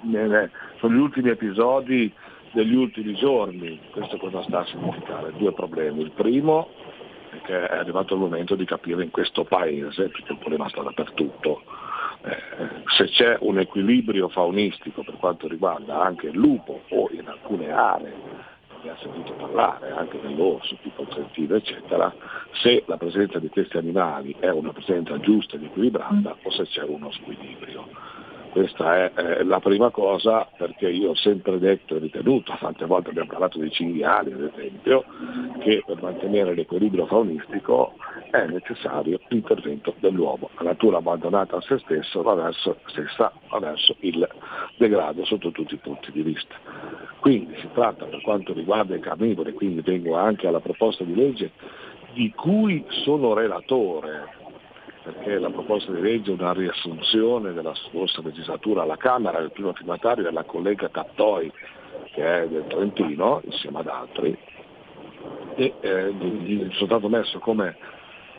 sono 0.79 0.93
gli 0.93 0.99
ultimi 0.99 1.29
episodi 1.29 2.11
degli 2.51 2.75
ultimi 2.75 3.13
giorni, 3.15 3.79
questo 3.91 4.17
cosa 4.17 4.43
sta 4.43 4.59
a 4.59 4.65
significare? 4.65 5.31
Due 5.37 5.53
problemi. 5.53 6.01
Il 6.01 6.11
primo 6.11 6.69
che 7.43 7.67
è 7.67 7.77
arrivato 7.77 8.13
il 8.13 8.19
momento 8.19 8.55
di 8.55 8.65
capire 8.65 9.03
in 9.03 9.11
questo 9.11 9.43
paese, 9.43 10.09
perché 10.09 10.33
il 10.33 10.37
problema 10.37 10.69
sta 10.69 10.81
dappertutto, 10.81 11.63
eh, 12.23 12.37
se 12.97 13.05
c'è 13.05 13.37
un 13.41 13.59
equilibrio 13.59 14.29
faunistico 14.29 15.03
per 15.03 15.15
quanto 15.17 15.47
riguarda 15.47 16.01
anche 16.01 16.27
il 16.27 16.37
lupo 16.37 16.81
o 16.89 17.09
in 17.11 17.27
alcune 17.27 17.71
aree, 17.71 18.49
ne 18.83 18.89
ha 18.89 18.97
sentito 18.99 19.33
parlare 19.33 19.91
anche 19.91 20.19
dell'orso, 20.21 20.75
tipo 20.81 21.03
il 21.03 21.07
Trentino, 21.09 21.55
eccetera, 21.55 22.13
se 22.61 22.83
la 22.87 22.97
presenza 22.97 23.39
di 23.39 23.49
questi 23.49 23.77
animali 23.77 24.35
è 24.39 24.49
una 24.49 24.71
presenza 24.71 25.19
giusta 25.19 25.55
ed 25.55 25.63
equilibrata 25.63 26.35
o 26.41 26.51
se 26.51 26.63
c'è 26.65 26.83
uno 26.83 27.11
squilibrio. 27.11 27.87
Questa 28.51 28.95
è 28.97 29.11
eh, 29.15 29.43
la 29.45 29.61
prima 29.61 29.91
cosa 29.91 30.45
perché 30.57 30.89
io 30.89 31.11
ho 31.11 31.15
sempre 31.15 31.57
detto 31.57 31.95
e 31.95 31.99
ritenuto, 31.99 32.53
tante 32.59 32.85
volte 32.85 33.11
abbiamo 33.11 33.29
parlato 33.29 33.57
dei 33.57 33.71
cinghiali 33.71 34.33
ad 34.33 34.51
esempio, 34.53 35.05
che 35.59 35.81
per 35.85 36.01
mantenere 36.01 36.53
l'equilibrio 36.53 37.05
faunistico 37.05 37.93
è 38.29 38.45
necessario 38.47 39.21
l'intervento 39.29 39.95
dell'uomo. 39.99 40.49
La 40.57 40.71
natura 40.71 40.97
abbandonata 40.97 41.55
a 41.55 41.61
se 41.61 41.77
stesso 41.79 42.21
va 42.23 42.33
verso, 42.33 42.77
stessa 42.87 43.31
va 43.49 43.59
verso 43.59 43.95
il 44.01 44.27
degrado 44.75 45.23
sotto 45.23 45.51
tutti 45.51 45.75
i 45.75 45.77
punti 45.77 46.11
di 46.11 46.21
vista. 46.21 46.55
Quindi 47.21 47.55
si 47.61 47.69
tratta 47.73 48.03
per 48.03 48.21
quanto 48.21 48.51
riguarda 48.51 48.95
i 48.95 48.99
carnivori, 48.99 49.53
quindi 49.53 49.79
vengo 49.79 50.17
anche 50.17 50.47
alla 50.47 50.59
proposta 50.59 51.05
di 51.05 51.15
legge 51.15 51.51
di 52.13 52.31
cui 52.35 52.83
sono 52.89 53.33
relatore, 53.33 54.39
perché 55.03 55.39
la 55.39 55.49
proposta 55.49 55.91
di 55.91 56.01
legge 56.01 56.31
è 56.31 56.35
una 56.35 56.53
riassunzione 56.53 57.53
della 57.53 57.73
scorsa 57.75 58.21
legislatura 58.21 58.83
alla 58.83 58.97
Camera, 58.97 59.39
il 59.39 59.51
primo 59.51 59.73
firmatario 59.73 60.27
è 60.27 60.31
la 60.31 60.43
collega 60.43 60.89
Cattoi, 60.89 61.51
che 62.13 62.43
è 62.43 62.47
del 62.47 62.65
Trentino, 62.67 63.41
insieme 63.45 63.79
ad 63.79 63.87
altri, 63.87 64.37
e 65.55 65.73
eh, 65.79 66.13
sono 66.71 66.85
stato 66.85 67.09
messo 67.09 67.39
come 67.39 67.75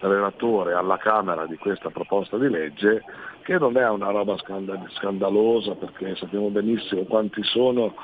relatore 0.00 0.74
alla 0.74 0.98
Camera 0.98 1.46
di 1.46 1.56
questa 1.56 1.90
proposta 1.90 2.38
di 2.38 2.48
legge, 2.48 3.02
che 3.42 3.58
non 3.58 3.76
è 3.76 3.88
una 3.88 4.10
roba 4.10 4.36
scandal- 4.38 4.88
scandalosa, 4.90 5.74
perché 5.74 6.14
sappiamo 6.14 6.48
benissimo 6.48 7.02
quanti 7.02 7.42
sono 7.42 7.94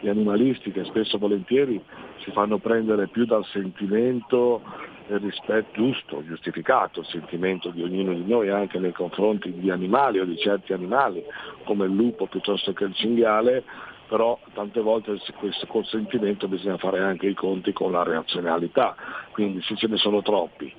gli 0.00 0.08
animalisti 0.08 0.70
che 0.70 0.84
spesso 0.84 1.16
e 1.16 1.18
volentieri 1.18 1.82
si 2.18 2.30
fanno 2.30 2.58
prendere 2.58 3.08
più 3.08 3.24
dal 3.24 3.44
sentimento 3.46 4.60
rispetto 5.08 5.72
giusto, 5.72 6.24
giustificato, 6.24 7.00
il 7.00 7.06
sentimento 7.06 7.70
di 7.70 7.82
ognuno 7.82 8.12
di 8.12 8.24
noi 8.26 8.50
anche 8.50 8.78
nei 8.78 8.92
confronti 8.92 9.52
di 9.52 9.70
animali 9.70 10.18
o 10.18 10.24
di 10.24 10.36
certi 10.38 10.72
animali, 10.72 11.22
come 11.64 11.86
il 11.86 11.92
lupo 11.92 12.26
piuttosto 12.26 12.72
che 12.72 12.84
il 12.84 12.94
cinghiale, 12.94 13.64
però 14.08 14.38
tante 14.52 14.80
volte 14.80 15.18
questo 15.38 15.66
col 15.66 15.84
sentimento 15.86 16.48
bisogna 16.48 16.76
fare 16.76 17.00
anche 17.00 17.26
i 17.26 17.34
conti 17.34 17.72
con 17.72 17.92
la 17.92 18.02
reazionalità, 18.02 18.94
quindi 19.32 19.62
se 19.62 19.76
ce 19.76 19.86
ne 19.86 19.96
sono 19.96 20.22
troppi 20.22 20.72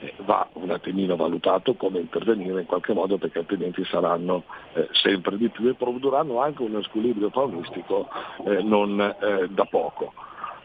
eh, 0.00 0.14
va 0.18 0.46
un 0.54 0.70
attimino 0.70 1.16
valutato 1.16 1.74
come 1.74 1.98
intervenire 1.98 2.60
in 2.60 2.66
qualche 2.66 2.92
modo 2.92 3.18
perché 3.18 3.38
altrimenti 3.38 3.84
saranno 3.84 4.44
eh, 4.74 4.88
sempre 4.92 5.36
di 5.36 5.48
più 5.48 5.68
e 5.68 5.74
produrranno 5.74 6.40
anche 6.40 6.62
uno 6.62 6.82
squilibrio 6.82 7.30
faunistico 7.30 8.08
eh, 8.44 8.62
non 8.62 9.00
eh, 9.00 9.48
da 9.48 9.64
poco. 9.64 10.12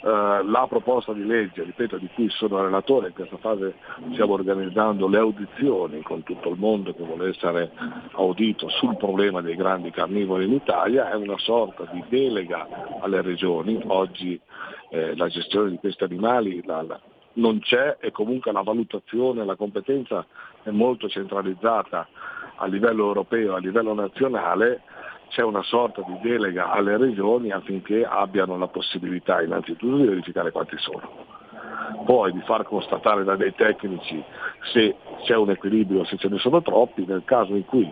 Eh, 0.06 0.44
la 0.44 0.66
proposta 0.68 1.14
di 1.14 1.26
legge, 1.26 1.64
ripeto, 1.64 1.96
di 1.96 2.10
cui 2.14 2.30
sono 2.30 2.62
relatore, 2.62 3.08
in 3.08 3.14
questa 3.14 3.38
fase 3.38 3.76
stiamo 4.12 4.34
organizzando 4.34 5.08
le 5.08 5.18
audizioni 5.18 6.02
con 6.02 6.24
tutto 6.24 6.50
il 6.50 6.60
mondo 6.60 6.94
che 6.94 7.04
vuole 7.06 7.30
essere 7.30 7.72
audito 8.12 8.68
sul 8.68 8.98
problema 8.98 9.40
dei 9.40 9.56
grandi 9.56 9.92
carnivori 9.92 10.44
in 10.44 10.52
Italia, 10.52 11.10
è 11.10 11.16
una 11.16 11.38
sorta 11.38 11.88
di 11.90 12.04
delega 12.10 12.68
alle 13.00 13.22
regioni, 13.22 13.82
oggi 13.88 14.38
eh, 14.90 15.16
la 15.16 15.30
gestione 15.30 15.70
di 15.70 15.78
questi 15.78 16.04
animali 16.04 16.62
la, 16.66 16.82
la, 16.82 17.00
non 17.36 17.60
c'è 17.60 17.96
e 18.02 18.12
comunque 18.12 18.52
la 18.52 18.62
valutazione, 18.62 19.46
la 19.46 19.56
competenza 19.56 20.26
è 20.64 20.70
molto 20.72 21.08
centralizzata 21.08 22.10
a 22.58 22.66
livello 22.68 23.06
europeo, 23.06 23.56
a 23.56 23.60
livello 23.60 23.94
nazionale, 23.94 24.82
c'è 25.34 25.42
una 25.42 25.64
sorta 25.64 26.04
di 26.06 26.16
delega 26.22 26.70
alle 26.70 26.96
regioni 26.96 27.52
affinché 27.52 28.06
abbiano 28.06 28.56
la 28.56 28.68
possibilità 28.68 29.42
innanzitutto 29.42 29.98
di 29.98 30.06
verificare 30.06 30.52
quanti 30.52 30.78
sono, 30.78 31.10
poi 32.06 32.32
di 32.34 32.42
far 32.42 32.64
constatare 32.64 33.24
da 33.24 33.36
dei 33.36 33.54
tecnici 33.56 34.24
se 34.72 34.96
c'è 35.24 35.36
un 35.36 35.50
equilibrio, 35.50 36.06
se 36.06 36.18
ce 36.18 36.30
ne 36.30 36.38
sono 36.38 36.62
troppi, 36.62 37.04
nel 37.08 37.24
caso 37.26 37.56
in 37.56 37.66
cui 37.66 37.92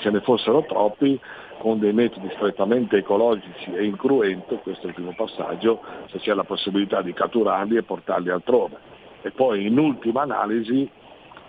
ce 0.00 0.10
ne 0.10 0.20
fossero 0.20 0.64
troppi, 0.64 1.20
con 1.58 1.78
dei 1.78 1.92
metodi 1.92 2.30
strettamente 2.34 2.96
ecologici 2.96 3.72
e 3.74 3.84
incruento, 3.84 4.56
questo 4.56 4.86
è 4.86 4.88
il 4.88 4.94
primo 4.94 5.12
passaggio, 5.14 5.80
se 6.10 6.18
c'è 6.18 6.32
la 6.32 6.44
possibilità 6.44 7.02
di 7.02 7.12
catturarli 7.12 7.76
e 7.76 7.82
portarli 7.82 8.30
altrove. 8.30 8.76
E 9.20 9.30
poi 9.30 9.66
in 9.66 9.78
ultima 9.78 10.22
analisi 10.22 10.90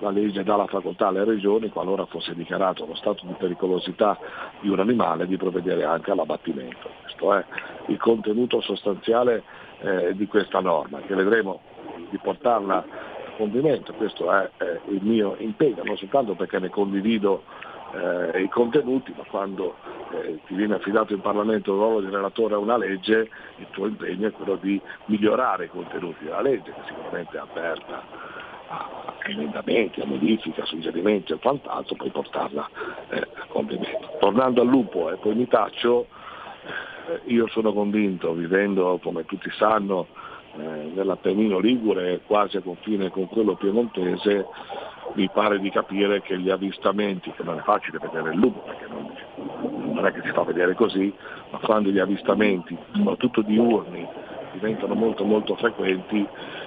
la 0.04 0.12
legge 0.12 0.44
dà 0.44 0.56
la 0.56 0.68
facoltà 0.68 1.08
alle 1.08 1.24
regioni, 1.24 1.70
qualora 1.70 2.06
fosse 2.06 2.36
dichiarato 2.36 2.86
lo 2.86 2.96
stato 2.96 3.26
di 3.26 3.34
pericolosità 3.34 4.20
di 4.60 4.70
un 4.70 4.80
animale, 4.80 5.26
di 5.26 5.38
provvedere 5.38 5.86
anche 5.86 6.12
all'abbattimento. 6.12 6.90
Questo 7.02 7.34
è 7.34 7.46
il 7.88 7.98
contenuto 7.98 8.62
sostanziale 8.62 9.44
eh, 9.80 10.16
di 10.16 10.28
questa 10.28 10.60
norma, 10.60 11.00
che 11.00 11.16
vedremo 11.16 11.62
di 12.10 12.18
portarla 12.18 12.78
a 12.78 12.86
compimento, 13.38 13.94
questo 13.94 14.32
è 14.32 14.50
eh, 14.58 14.80
il 14.90 15.02
mio 15.02 15.36
impegno, 15.40 15.84
non 15.84 15.98
soltanto 15.98 16.36
perché 16.36 16.60
ne 16.60 16.70
condivido 16.70 17.44
eh, 17.94 18.42
i 18.42 18.50
contenuti, 18.50 19.14
ma 19.16 19.24
quando 19.24 19.76
eh, 20.12 20.40
ti 20.46 20.54
viene 20.56 20.76
affidato 20.76 21.14
in 21.14 21.22
Parlamento 21.22 21.72
il 21.72 21.78
ruolo 21.78 22.02
di 22.02 22.10
relatore 22.10 22.56
a 22.56 22.58
una 22.58 22.78
legge, 22.78 23.30
il 23.58 23.68
tuo 23.72 23.88
impegno 23.88 24.28
è 24.28 24.32
quello 24.32 24.58
di 24.58 24.80
migliorare 25.06 25.66
i 25.66 25.70
contenuti 25.70 26.26
della 26.26 26.42
legge, 26.42 26.72
che 26.74 26.82
sicuramente 26.88 27.38
è 27.38 27.40
aperta 27.40 28.33
a 28.74 29.14
emendamenti, 29.30 30.02
a 30.02 30.06
modifiche, 30.06 30.62
a 30.62 30.66
suggerimenti 30.66 31.34
e 31.34 31.38
quant'altro, 31.38 31.96
poi 31.96 32.10
portarla 32.10 32.70
eh, 33.10 33.20
a 33.20 33.46
compimento. 33.48 34.18
Tornando 34.20 34.62
al 34.62 34.68
lupo 34.68 35.12
e 35.12 35.18
poi 35.18 35.36
mi 35.36 35.48
taccio, 35.48 36.08
eh, 37.08 37.22
io 37.26 37.48
sono 37.48 37.74
convinto, 37.74 38.34
vivendo 38.34 39.00
come 39.02 39.26
tutti 39.26 39.50
sanno 39.52 40.08
eh, 40.58 40.92
nell'Appennino 40.94 41.60
Ligure 41.60 42.22
quasi 42.26 42.58
a 42.58 42.62
confine 42.62 43.10
con 43.10 43.28
quello 43.28 43.56
piemontese, 43.56 44.46
mi 45.14 45.30
pare 45.30 45.60
di 45.60 45.70
capire 45.70 46.22
che 46.22 46.38
gli 46.40 46.50
avvistamenti, 46.50 47.32
che 47.32 47.44
non 47.44 47.60
è 47.60 47.62
facile 47.62 48.00
vedere 48.00 48.32
il 48.32 48.40
lupo 48.40 48.62
perché 48.62 48.88
non, 48.88 49.94
non 49.94 50.06
è 50.06 50.12
che 50.12 50.22
si 50.24 50.32
fa 50.32 50.44
vedere 50.44 50.74
così, 50.74 51.14
ma 51.52 51.60
quando 51.60 51.90
gli 51.90 52.00
avvistamenti, 52.00 52.76
soprattutto 52.94 53.42
diurni, 53.42 54.08
diventano 54.54 54.94
molto 54.94 55.24
molto 55.26 55.56
frequenti, 55.56 56.26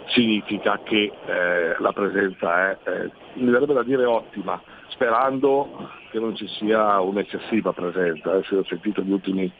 significa 0.08 0.80
che 0.82 1.12
eh, 1.26 1.76
la 1.78 1.92
presenza 1.92 2.70
è, 2.70 2.78
eh, 2.84 3.10
mi 3.34 3.50
verrebbe 3.50 3.72
da 3.72 3.82
dire 3.82 4.04
ottima, 4.04 4.60
sperando 4.88 5.88
che 6.10 6.18
non 6.18 6.34
ci 6.36 6.46
sia 6.48 7.00
un'eccessiva 7.00 7.72
presenza. 7.72 8.32
Adesso 8.32 8.58
ho 8.58 8.64
sentito 8.64 9.02
gli 9.02 9.12
ultimi 9.12 9.52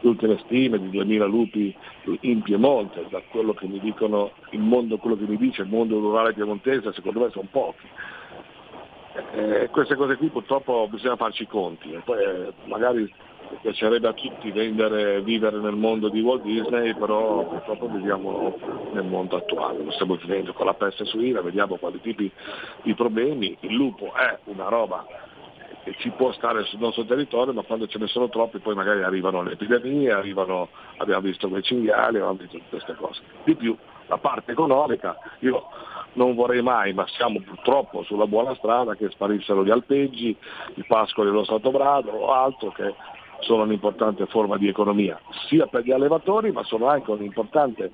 le 0.00 0.08
ultime 0.10 0.38
stime 0.44 0.78
di 0.78 0.90
2000 0.90 1.24
lupi 1.26 1.74
in 2.20 2.42
Piemonte, 2.42 3.06
da 3.10 3.20
quello 3.30 3.52
che 3.52 3.66
mi 3.66 3.80
dicono 3.80 4.30
il 4.50 4.60
mondo, 4.60 4.96
quello 4.98 5.16
che 5.16 5.26
mi 5.26 5.36
dice 5.36 5.62
il 5.62 5.68
mondo 5.68 5.98
rurale 5.98 6.34
piemontese, 6.34 6.92
secondo 6.92 7.20
me 7.20 7.30
sono 7.30 7.48
pochi. 7.50 7.86
Eh, 9.34 9.68
queste 9.72 9.96
cose 9.96 10.16
qui 10.16 10.28
purtroppo 10.28 10.86
bisogna 10.88 11.16
farci 11.16 11.42
i 11.42 11.48
conti, 11.48 11.92
e 11.92 12.00
poi 12.04 12.22
eh, 12.22 12.52
magari 12.66 13.12
piacerebbe 13.60 14.08
a 14.08 14.12
tutti 14.12 14.50
vendere, 14.50 15.20
vivere 15.22 15.58
nel 15.58 15.76
mondo 15.76 16.08
di 16.08 16.20
Walt 16.20 16.42
Disney, 16.42 16.94
però 16.94 17.46
purtroppo 17.46 17.88
viviamo 17.88 18.54
nel 18.92 19.04
mondo 19.04 19.36
attuale, 19.36 19.82
lo 19.82 19.90
stiamo 19.92 20.16
vivendo 20.16 20.52
con 20.52 20.66
la 20.66 20.74
peste 20.74 21.04
suina, 21.04 21.40
vediamo 21.40 21.76
quali 21.76 22.00
tipi 22.00 22.30
di 22.82 22.94
problemi, 22.94 23.56
il 23.60 23.74
lupo 23.74 24.12
è 24.14 24.38
una 24.44 24.68
roba 24.68 25.04
che 25.84 25.94
ci 25.98 26.10
può 26.10 26.32
stare 26.32 26.64
sul 26.64 26.80
nostro 26.80 27.04
territorio, 27.04 27.52
ma 27.52 27.62
quando 27.62 27.86
ce 27.86 27.98
ne 27.98 28.06
sono 28.06 28.28
troppi 28.28 28.58
poi 28.58 28.74
magari 28.74 29.02
arrivano 29.02 29.42
le 29.42 29.52
epidemie, 29.52 30.12
arrivano, 30.12 30.68
abbiamo 30.98 31.22
visto 31.22 31.48
quei 31.48 31.62
cinghiali, 31.62 32.16
abbiamo 32.16 32.34
visto 32.34 32.60
queste 32.68 32.94
cose. 32.94 33.22
Di 33.44 33.54
più, 33.54 33.76
la 34.06 34.18
parte 34.18 34.52
economica, 34.52 35.16
io 35.40 35.66
non 36.14 36.34
vorrei 36.34 36.62
mai, 36.62 36.92
ma 36.92 37.06
siamo 37.08 37.40
purtroppo 37.40 38.02
sulla 38.02 38.26
buona 38.26 38.54
strada, 38.56 38.94
che 38.94 39.08
sparissero 39.10 39.64
gli 39.64 39.70
alpeggi, 39.70 40.36
i 40.74 40.84
pascoli 40.86 41.30
dello 41.30 41.44
Stato 41.44 41.70
Brado 41.70 42.10
o 42.10 42.32
altro 42.32 42.70
che 42.72 42.94
sono 43.40 43.62
un'importante 43.62 44.26
forma 44.26 44.56
di 44.56 44.68
economia, 44.68 45.20
sia 45.48 45.66
per 45.66 45.84
gli 45.84 45.92
allevatori 45.92 46.52
ma 46.52 46.62
sono 46.64 46.88
anche 46.88 47.10
un'importante 47.10 47.92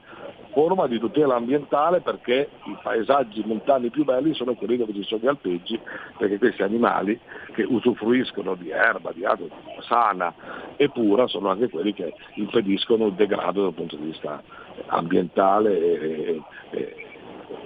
forma 0.54 0.86
di 0.86 1.00
tutela 1.00 1.34
ambientale 1.34 2.00
perché 2.00 2.48
i 2.64 2.76
paesaggi 2.80 3.42
montani 3.44 3.90
più 3.90 4.04
belli 4.04 4.34
sono 4.34 4.54
quelli 4.54 4.76
dove 4.76 4.94
ci 4.94 5.02
sono 5.02 5.20
gli 5.22 5.26
alpeggi, 5.26 5.78
perché 6.16 6.38
questi 6.38 6.62
animali 6.62 7.18
che 7.52 7.64
usufruiscono 7.64 8.54
di 8.54 8.70
erba, 8.70 9.10
di 9.12 9.24
acqua 9.24 9.48
sana 9.80 10.32
e 10.76 10.88
pura 10.90 11.26
sono 11.26 11.50
anche 11.50 11.68
quelli 11.68 11.92
che 11.92 12.14
impediscono 12.34 13.06
il 13.06 13.14
degrado 13.14 13.62
dal 13.62 13.74
punto 13.74 13.96
di 13.96 14.06
vista 14.06 14.40
ambientale 14.86 15.76
e, 15.76 16.00
e- 16.00 16.42
e 16.70 16.96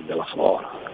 della 0.06 0.24
flora. 0.24 0.87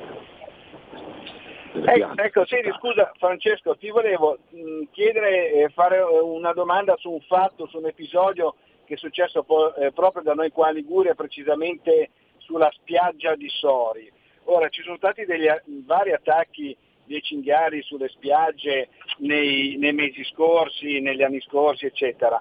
Delle 1.81 2.13
Ecco, 2.17 2.47
senti, 2.47 2.71
scusa 2.79 3.13
Francesco, 3.19 3.77
ti 3.77 3.91
volevo 3.91 4.39
mh, 4.51 4.85
chiedere 4.93 5.53
e 5.53 5.69
fare 5.71 5.99
eh, 5.99 6.03
una 6.21 6.53
domanda 6.53 6.97
su 6.97 7.11
un 7.11 7.21
fatto, 7.21 7.67
su 7.67 7.79
un 7.79 7.87
episodio 7.87 8.55
che 8.85 8.95
è 8.95 8.97
successo 8.97 9.43
po- 9.43 9.75
eh, 9.77 9.93
proprio 9.93 10.23
da 10.23 10.35
noi 10.35 10.51
qua 10.51 10.69
in 10.69 10.77
Liguria, 10.77 11.15
precisamente 11.15 12.11
sulla 12.39 12.71
spiaggia 12.73 13.35
di 13.35 13.49
Sori. 13.49 14.11
Ora, 14.45 14.69
ci 14.69 14.83
sono 14.83 14.97
stati 14.97 15.25
degli 15.25 15.49
a- 15.49 15.63
vari 15.87 16.13
attacchi 16.13 16.77
dei 17.05 17.23
cinghiali 17.23 17.83
sulle 17.83 18.09
spiagge 18.09 18.89
nei, 19.19 19.77
nei 19.79 19.93
mesi 19.93 20.25
scorsi, 20.25 21.01
negli 21.01 21.23
anni 21.23 21.41
scorsi, 21.41 21.87
eccetera. 21.87 22.41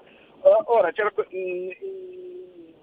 Ora, 0.66 0.92
c'era 0.92 1.10
que- 1.10 1.26
mh, 1.28 1.84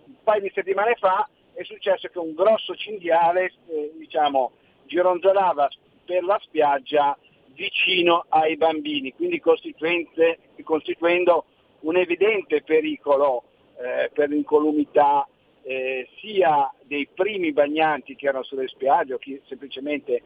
un 0.08 0.16
paio 0.24 0.42
di 0.42 0.52
settimane 0.54 0.96
fa 0.96 1.28
è 1.54 1.64
successo 1.64 2.08
che 2.08 2.18
un 2.18 2.34
grosso 2.34 2.76
cinghiale, 2.76 3.52
eh, 3.68 3.92
diciamo, 3.98 4.52
gironzolava 4.86 5.70
per 6.12 6.26
la 6.26 6.38
spiaggia 6.42 7.18
vicino 7.54 8.26
ai 8.28 8.58
bambini, 8.58 9.14
quindi 9.14 9.40
costituendo 9.40 11.46
un 11.82 11.96
evidente 11.96 12.64
pericolo 12.64 13.44
eh, 13.78 14.10
per 14.12 14.28
l'incolumità 14.28 15.26
eh, 15.64 16.10
sia 16.20 16.70
dei 16.84 17.08
primi 17.14 17.54
bagnanti 17.54 18.18
che 18.18 18.28
erano 18.28 18.44
sulle 18.44 18.68
spiagge 18.68 19.14
o 19.14 19.18
chi 19.20 19.40
semplicemente 19.46 20.22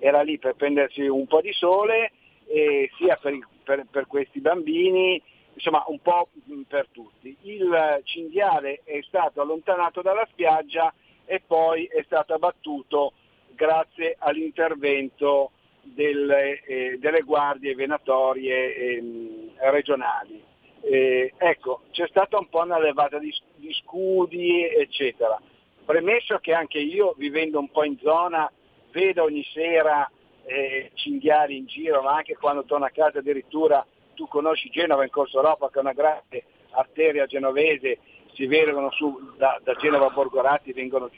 era 0.00 0.22
lì 0.22 0.38
per 0.38 0.56
prendersi 0.56 1.06
un 1.06 1.28
po' 1.28 1.40
di 1.40 1.52
sole, 1.52 2.10
e 2.46 2.90
sia 2.96 3.16
per, 3.16 3.38
per- 3.62 3.86
per 3.88 4.08
questi 4.08 4.40
bambini, 4.40 5.22
insomma 5.54 5.84
un 5.86 6.00
po' 6.00 6.30
per 6.66 6.88
tutti. 6.90 7.36
Il 7.42 8.00
cinghiale 8.02 8.80
è 8.82 8.98
stato 9.02 9.40
allontanato 9.40 10.02
dalla 10.02 10.26
spiaggia 10.30 10.92
e 11.26 11.40
poi 11.46 11.84
è 11.84 12.02
stato 12.06 12.34
abbattuto 12.34 13.12
grazie 13.58 14.14
all'intervento 14.20 15.50
delle, 15.82 16.62
eh, 16.62 16.96
delle 17.00 17.22
guardie 17.22 17.74
venatorie 17.74 18.74
ehm, 18.76 19.50
regionali. 19.70 20.40
Eh, 20.80 21.34
ecco, 21.36 21.82
c'è 21.90 22.06
stata 22.06 22.38
un 22.38 22.48
po' 22.48 22.62
una 22.62 22.78
levata 22.78 23.18
di, 23.18 23.34
di 23.56 23.72
scudi, 23.72 24.64
eccetera. 24.64 25.36
Premesso 25.84 26.38
che 26.38 26.52
anche 26.52 26.78
io, 26.78 27.14
vivendo 27.18 27.58
un 27.58 27.68
po' 27.70 27.82
in 27.82 27.98
zona, 27.98 28.50
vedo 28.92 29.24
ogni 29.24 29.44
sera 29.52 30.08
eh, 30.44 30.92
cinghiali 30.94 31.56
in 31.56 31.66
giro, 31.66 32.02
ma 32.02 32.14
anche 32.14 32.36
quando 32.36 32.62
torno 32.64 32.84
a 32.84 32.90
casa 32.90 33.18
addirittura 33.18 33.84
tu 34.14 34.28
conosci 34.28 34.70
Genova 34.70 35.02
in 35.02 35.10
Corso 35.10 35.38
Europa 35.38 35.68
che 35.68 35.78
è 35.78 35.80
una 35.80 35.92
grande 35.92 36.44
arteria 36.70 37.26
genovese, 37.26 37.98
si 38.38 38.46
vedono 38.46 38.88
su, 38.92 39.18
da, 39.36 39.60
da 39.64 39.74
Genova 39.74 40.06
a 40.06 40.10
Borgorati 40.10 40.72
vengono 40.72 41.10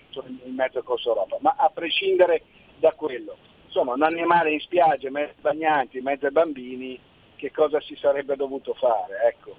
in 0.45 0.55
mezzo 0.55 0.79
a 0.79 0.83
Corso 0.83 1.11
Europa, 1.11 1.37
ma 1.41 1.55
a 1.59 1.69
prescindere 1.69 2.45
da 2.79 2.93
quello, 2.93 3.37
insomma 3.67 3.93
un 3.93 4.03
animale 4.03 4.53
in 4.53 4.61
spiaggia, 4.61 5.11
mezzo 5.11 5.35
bagnanti, 5.43 6.01
mezzo 6.01 6.31
bambini, 6.31 6.99
che 7.37 7.53
cosa 7.53 7.79
si 7.83 7.95
sarebbe 7.97 8.37
dovuto 8.37 8.73
fare? 8.73 9.35
Ecco. 9.35 9.55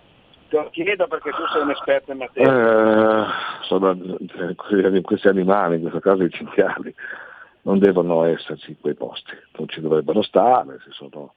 Te 0.49 0.67
chiedo 0.71 1.07
perché 1.07 1.29
tu 1.29 1.45
sei 1.53 1.61
un 1.61 1.69
esperto 1.69 2.11
in 2.11 2.17
materia. 2.17 3.27
Eh, 3.29 4.49
eh, 4.49 4.55
que- 4.55 5.01
questi 5.01 5.27
animali, 5.27 5.75
in 5.75 5.81
questo 5.81 5.99
caso 5.99 6.23
i 6.23 6.31
cinghiali, 6.31 6.93
non 7.61 7.77
devono 7.77 8.23
esserci 8.23 8.71
in 8.71 8.79
quei 8.81 8.95
posti, 8.95 9.33
non 9.57 9.69
ci 9.69 9.79
dovrebbero 9.81 10.23
stare, 10.23 10.79
si 10.83 10.91
sono 10.91 11.33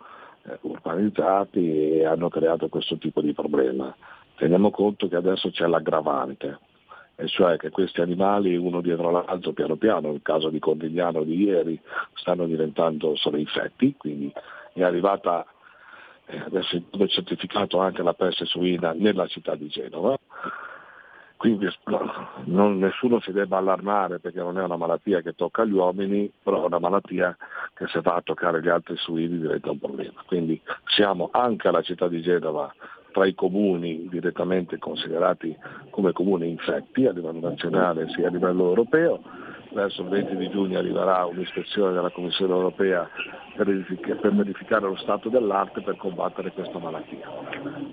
eh, 0.46 0.58
urbanizzati 0.62 1.98
e 1.98 2.06
hanno 2.06 2.28
creato 2.28 2.68
questo 2.68 2.96
tipo 2.96 3.20
di 3.20 3.34
problema. 3.34 3.94
Teniamo 4.36 4.70
conto 4.70 5.08
che 5.08 5.16
adesso 5.16 5.50
c'è 5.50 5.66
l'aggravante, 5.66 6.58
e 7.16 7.28
cioè 7.28 7.56
che 7.56 7.70
questi 7.70 8.00
animali 8.00 8.56
uno 8.56 8.80
dietro 8.80 9.10
l'altro 9.10 9.52
piano 9.52 9.76
piano, 9.76 10.10
nel 10.10 10.22
caso 10.22 10.48
di 10.50 10.58
Condigliano 10.58 11.22
di 11.22 11.44
ieri, 11.44 11.80
stanno 12.14 12.46
diventando, 12.46 13.14
sono 13.16 13.36
infetti, 13.36 13.94
quindi 13.96 14.32
è 14.72 14.82
arrivata 14.82 15.46
eh, 16.26 16.38
adesso 16.38 16.76
è 16.76 17.06
certificato 17.06 17.78
anche 17.78 18.02
la 18.02 18.14
peste 18.14 18.46
suina 18.46 18.92
nella 18.92 19.26
città 19.26 19.54
di 19.54 19.68
Genova. 19.68 20.18
Quindi 21.36 21.68
no, 21.84 22.28
non- 22.44 22.78
nessuno 22.78 23.20
si 23.20 23.30
debba 23.30 23.58
allarmare 23.58 24.18
perché 24.18 24.38
non 24.38 24.58
è 24.58 24.62
una 24.62 24.76
malattia 24.76 25.20
che 25.20 25.34
tocca 25.34 25.64
gli 25.64 25.72
uomini, 25.72 26.32
però 26.42 26.62
è 26.62 26.66
una 26.66 26.78
malattia 26.78 27.36
che 27.74 27.86
se 27.88 28.00
va 28.00 28.14
a 28.14 28.22
toccare 28.22 28.62
gli 28.62 28.68
altri 28.68 28.96
suini 28.96 29.38
diventa 29.38 29.70
un 29.70 29.78
problema. 29.78 30.22
Quindi 30.26 30.58
siamo 30.86 31.28
anche 31.32 31.68
alla 31.68 31.82
città 31.82 32.08
di 32.08 32.22
Genova 32.22 32.72
tra 33.14 33.26
i 33.26 33.34
comuni 33.34 34.08
direttamente 34.10 34.78
considerati 34.78 35.56
come 35.90 36.10
comuni 36.10 36.50
infetti 36.50 37.06
a 37.06 37.12
livello 37.12 37.48
nazionale 37.48 38.08
sia 38.08 38.26
a 38.26 38.30
livello 38.30 38.66
europeo. 38.66 39.20
Verso 39.72 40.02
il 40.02 40.08
20 40.08 40.36
di 40.36 40.50
giugno 40.50 40.78
arriverà 40.78 41.24
un'ispezione 41.24 41.92
della 41.94 42.10
Commissione 42.10 42.52
europea 42.52 43.08
per 43.56 43.66
verific- 43.66 44.14
per 44.16 44.32
verificare 44.32 44.86
lo 44.86 44.96
stato 44.96 45.28
dell'arte 45.28 45.80
per 45.80 45.96
combattere 45.96 46.52
questa 46.52 46.78
malattia. 46.78 47.28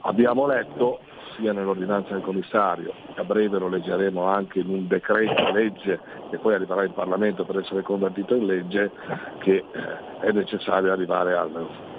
Abbiamo 0.02 0.45
letto 0.45 0.99
sia 1.38 1.53
nell'ordinanza 1.53 2.14
del 2.14 2.22
commissario, 2.22 2.93
a 3.15 3.23
breve 3.23 3.57
lo 3.57 3.68
leggeremo 3.68 4.23
anche 4.26 4.60
in 4.60 4.69
un 4.69 4.88
decreto 4.88 5.52
legge 5.52 5.99
che 6.30 6.38
poi 6.38 6.56
arriverà 6.56 6.84
in 6.84 6.93
Parlamento 6.93 7.45
per 7.45 7.57
essere 7.57 7.81
convertito 7.81 8.35
in 8.35 8.45
legge, 8.45 8.91
che 9.39 9.56
eh, 9.56 10.19
è 10.19 10.31
necessario 10.31 10.91
arrivare 10.91 11.35
al 11.35 11.49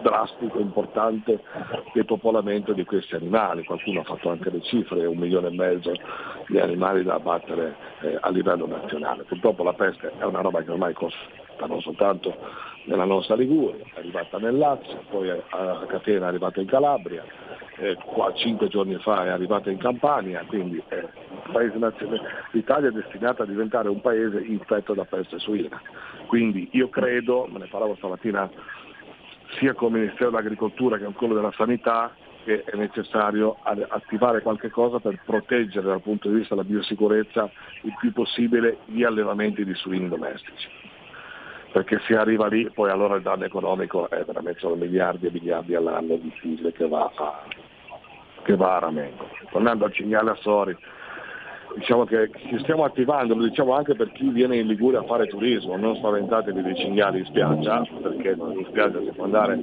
drastico, 0.02 0.58
importante 0.58 1.40
depopolamento 1.94 2.72
di 2.72 2.84
questi 2.84 3.14
animali. 3.14 3.64
Qualcuno 3.64 4.00
ha 4.00 4.04
fatto 4.04 4.30
anche 4.30 4.50
le 4.50 4.60
cifre, 4.62 5.06
un 5.06 5.16
milione 5.16 5.48
e 5.48 5.56
mezzo 5.56 5.92
di 6.48 6.58
animali 6.58 7.02
da 7.02 7.14
abbattere 7.14 7.76
eh, 8.00 8.18
a 8.20 8.28
livello 8.30 8.66
nazionale. 8.66 9.22
Purtroppo 9.24 9.62
la 9.62 9.72
peste 9.72 10.12
è 10.18 10.24
una 10.24 10.40
roba 10.40 10.62
che 10.62 10.70
ormai 10.70 10.92
costa 10.92 11.40
non 11.66 11.80
soltanto 11.80 12.36
nella 12.84 13.04
nostra 13.04 13.36
Liguria, 13.36 13.84
è 13.94 13.98
arrivata 13.98 14.38
nel 14.38 14.56
Lazio, 14.56 15.04
poi 15.08 15.30
a, 15.30 15.84
Catena 15.86 16.26
è 16.26 16.28
arrivata 16.28 16.60
in 16.60 16.66
Calabria, 16.66 17.24
eh, 17.76 17.96
qua 18.04 18.32
cinque 18.34 18.68
giorni 18.68 18.96
fa 18.96 19.24
è 19.24 19.28
arrivata 19.28 19.70
in 19.70 19.78
Campania, 19.78 20.44
quindi 20.46 20.82
eh, 20.88 21.08
l'Italia 22.50 22.88
è 22.88 22.92
destinata 22.92 23.44
a 23.44 23.46
diventare 23.46 23.88
un 23.88 24.00
paese 24.00 24.40
infetto 24.40 24.94
da 24.94 25.04
peste 25.04 25.38
suina. 25.38 25.80
Quindi 26.26 26.68
io 26.72 26.88
credo, 26.88 27.46
me 27.50 27.58
ne 27.58 27.66
parlavo 27.66 27.94
stamattina 27.96 28.50
sia 29.58 29.74
il 29.78 29.90
Ministero 29.90 30.30
dell'Agricoltura 30.30 30.96
che 30.96 31.04
con 31.04 31.14
quello 31.14 31.34
della 31.34 31.52
Sanità, 31.52 32.14
che 32.44 32.64
è 32.64 32.76
necessario 32.76 33.58
a- 33.62 33.76
attivare 33.88 34.42
qualche 34.42 34.70
cosa 34.70 34.98
per 34.98 35.20
proteggere 35.24 35.86
dal 35.86 36.00
punto 36.00 36.28
di 36.28 36.36
vista 36.36 36.54
della 36.54 36.66
biosicurezza 36.66 37.50
il 37.82 37.94
più 37.98 38.12
possibile 38.12 38.78
gli 38.86 39.04
allevamenti 39.04 39.64
di 39.64 39.74
suini 39.74 40.08
domestici. 40.08 40.68
Perché 41.72 42.00
se 42.06 42.16
arriva 42.16 42.48
lì 42.48 42.70
poi 42.70 42.90
allora 42.90 43.16
il 43.16 43.22
danno 43.22 43.44
economico 43.44 44.10
è 44.10 44.22
veramente 44.24 44.60
sono 44.60 44.74
miliardi 44.74 45.26
e 45.26 45.30
miliardi 45.30 45.74
all'anno 45.74 46.16
di 46.16 46.30
file 46.38 46.72
che 46.72 46.86
va 46.86 47.10
a, 47.14 47.44
che 48.42 48.52
a 48.52 48.78
ramengo. 48.78 49.28
Tornando 49.50 49.86
al 49.86 49.92
cinghiale 49.92 50.30
Assori, 50.30 50.76
diciamo 51.76 52.04
che 52.04 52.30
ci 52.48 52.58
stiamo 52.60 52.84
attivando, 52.84 53.34
lo 53.34 53.44
diciamo 53.44 53.74
anche 53.74 53.94
per 53.94 54.12
chi 54.12 54.28
viene 54.28 54.56
in 54.56 54.66
Liguria 54.66 55.00
a 55.00 55.04
fare 55.04 55.26
turismo, 55.26 55.76
non 55.76 55.96
spaventatevi 55.96 56.62
dei 56.62 56.76
cinghiali 56.76 57.20
in 57.20 57.24
spiaggia, 57.26 57.82
perché 58.02 58.30
in 58.30 58.66
spiaggia 58.68 59.00
si 59.00 59.10
può 59.14 59.24
andare 59.24 59.60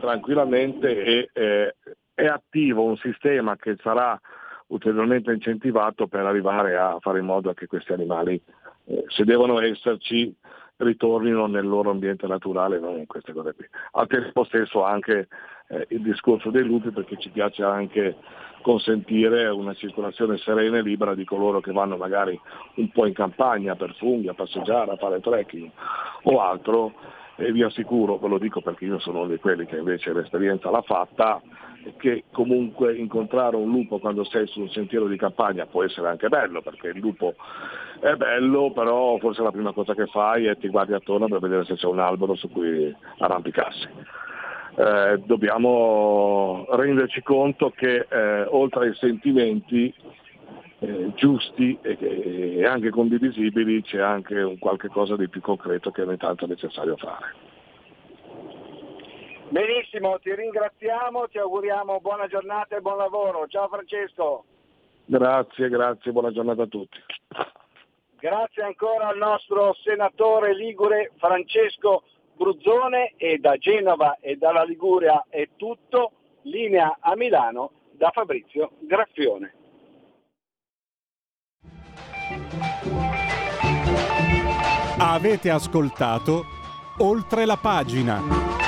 tranquillamente 0.00 1.04
e 1.04 1.30
eh, 1.32 1.74
è 2.14 2.26
attivo 2.26 2.84
un 2.84 2.96
sistema 2.96 3.56
che 3.56 3.76
sarà 3.82 4.18
ulteriormente 4.68 5.32
incentivato 5.32 6.06
per 6.06 6.24
arrivare 6.24 6.76
a 6.76 6.98
fare 7.00 7.18
in 7.18 7.24
modo 7.24 7.52
che 7.54 7.66
questi 7.66 7.92
animali, 7.92 8.40
eh, 8.86 9.04
se 9.08 9.24
devono 9.24 9.60
esserci, 9.60 10.34
ritornino 10.80 11.46
nel 11.46 11.66
loro 11.66 11.90
ambiente 11.90 12.26
naturale, 12.26 12.78
non 12.78 12.98
in 12.98 13.06
queste 13.06 13.32
cose 13.32 13.54
qui. 13.54 13.66
Al 13.92 14.06
tempo 14.06 14.44
stesso 14.44 14.84
anche 14.84 15.28
eh, 15.68 15.86
il 15.90 16.02
discorso 16.02 16.50
dei 16.50 16.64
lupi 16.64 16.90
perché 16.90 17.16
ci 17.18 17.30
piace 17.30 17.62
anche 17.62 18.16
consentire 18.62 19.48
una 19.48 19.74
circolazione 19.74 20.36
serena 20.38 20.78
e 20.78 20.82
libera 20.82 21.14
di 21.14 21.24
coloro 21.24 21.60
che 21.60 21.72
vanno 21.72 21.96
magari 21.96 22.38
un 22.74 22.90
po' 22.90 23.06
in 23.06 23.14
campagna 23.14 23.74
per 23.74 23.94
funghi, 23.94 24.28
a 24.28 24.34
passeggiare, 24.34 24.92
a 24.92 24.96
fare 24.96 25.20
trekking 25.20 25.70
o 26.24 26.40
altro 26.40 26.92
e 27.36 27.52
vi 27.52 27.62
assicuro, 27.62 28.18
ve 28.18 28.28
lo 28.28 28.38
dico 28.38 28.60
perché 28.60 28.84
io 28.84 28.98
sono 28.98 29.20
uno 29.20 29.28
di 29.28 29.38
quelli 29.38 29.64
che 29.64 29.78
invece 29.78 30.12
l'esperienza 30.12 30.70
l'ha 30.70 30.82
fatta, 30.82 31.40
che 31.96 32.24
comunque 32.32 32.96
incontrare 32.96 33.56
un 33.56 33.70
lupo 33.70 33.98
quando 33.98 34.24
sei 34.24 34.46
su 34.46 34.60
un 34.60 34.70
sentiero 34.70 35.06
di 35.06 35.16
campagna 35.16 35.66
può 35.66 35.84
essere 35.84 36.08
anche 36.08 36.28
bello, 36.28 36.62
perché 36.62 36.88
il 36.88 36.98
lupo 36.98 37.34
è 38.00 38.14
bello, 38.14 38.72
però 38.72 39.18
forse 39.18 39.42
la 39.42 39.50
prima 39.50 39.72
cosa 39.72 39.94
che 39.94 40.06
fai 40.06 40.46
è 40.46 40.56
ti 40.56 40.68
guardi 40.68 40.94
attorno 40.94 41.28
per 41.28 41.40
vedere 41.40 41.64
se 41.64 41.74
c'è 41.74 41.86
un 41.86 41.98
albero 41.98 42.34
su 42.34 42.50
cui 42.50 42.94
arrampicarsi. 43.18 43.88
Eh, 44.76 45.22
dobbiamo 45.24 46.66
renderci 46.70 47.22
conto 47.22 47.70
che 47.70 48.06
eh, 48.08 48.42
oltre 48.48 48.86
ai 48.86 48.94
sentimenti 48.94 49.92
eh, 50.78 51.12
giusti 51.14 51.78
e, 51.82 51.98
e 52.56 52.64
anche 52.64 52.90
condivisibili 52.90 53.82
c'è 53.82 54.00
anche 54.00 54.40
un 54.40 54.58
qualche 54.58 54.88
cosa 54.88 55.16
di 55.16 55.28
più 55.28 55.40
concreto 55.40 55.90
che 55.90 56.02
ogni 56.02 56.16
tanto 56.16 56.44
è 56.44 56.48
necessario 56.48 56.96
fare. 56.96 57.49
Benissimo, 59.50 60.16
ti 60.20 60.32
ringraziamo, 60.32 61.26
ti 61.26 61.38
auguriamo 61.38 62.00
buona 62.00 62.28
giornata 62.28 62.76
e 62.76 62.80
buon 62.80 62.98
lavoro. 62.98 63.48
Ciao 63.48 63.66
Francesco. 63.66 64.44
Grazie, 65.04 65.68
grazie, 65.68 66.12
buona 66.12 66.30
giornata 66.30 66.62
a 66.62 66.66
tutti. 66.66 66.98
Grazie 68.20 68.62
ancora 68.62 69.08
al 69.08 69.16
nostro 69.16 69.74
senatore 69.82 70.54
Ligure 70.54 71.10
Francesco 71.16 72.04
Bruzzone 72.36 73.14
e 73.16 73.38
da 73.38 73.56
Genova 73.56 74.18
e 74.20 74.36
dalla 74.36 74.62
Liguria 74.62 75.26
è 75.28 75.48
tutto. 75.56 76.12
Linea 76.42 76.98
a 77.00 77.16
Milano 77.16 77.72
da 77.90 78.10
Fabrizio 78.12 78.70
Graffione. 78.78 79.54
Avete 84.98 85.50
ascoltato 85.50 86.44
oltre 86.98 87.44
la 87.44 87.58
pagina. 87.60 88.59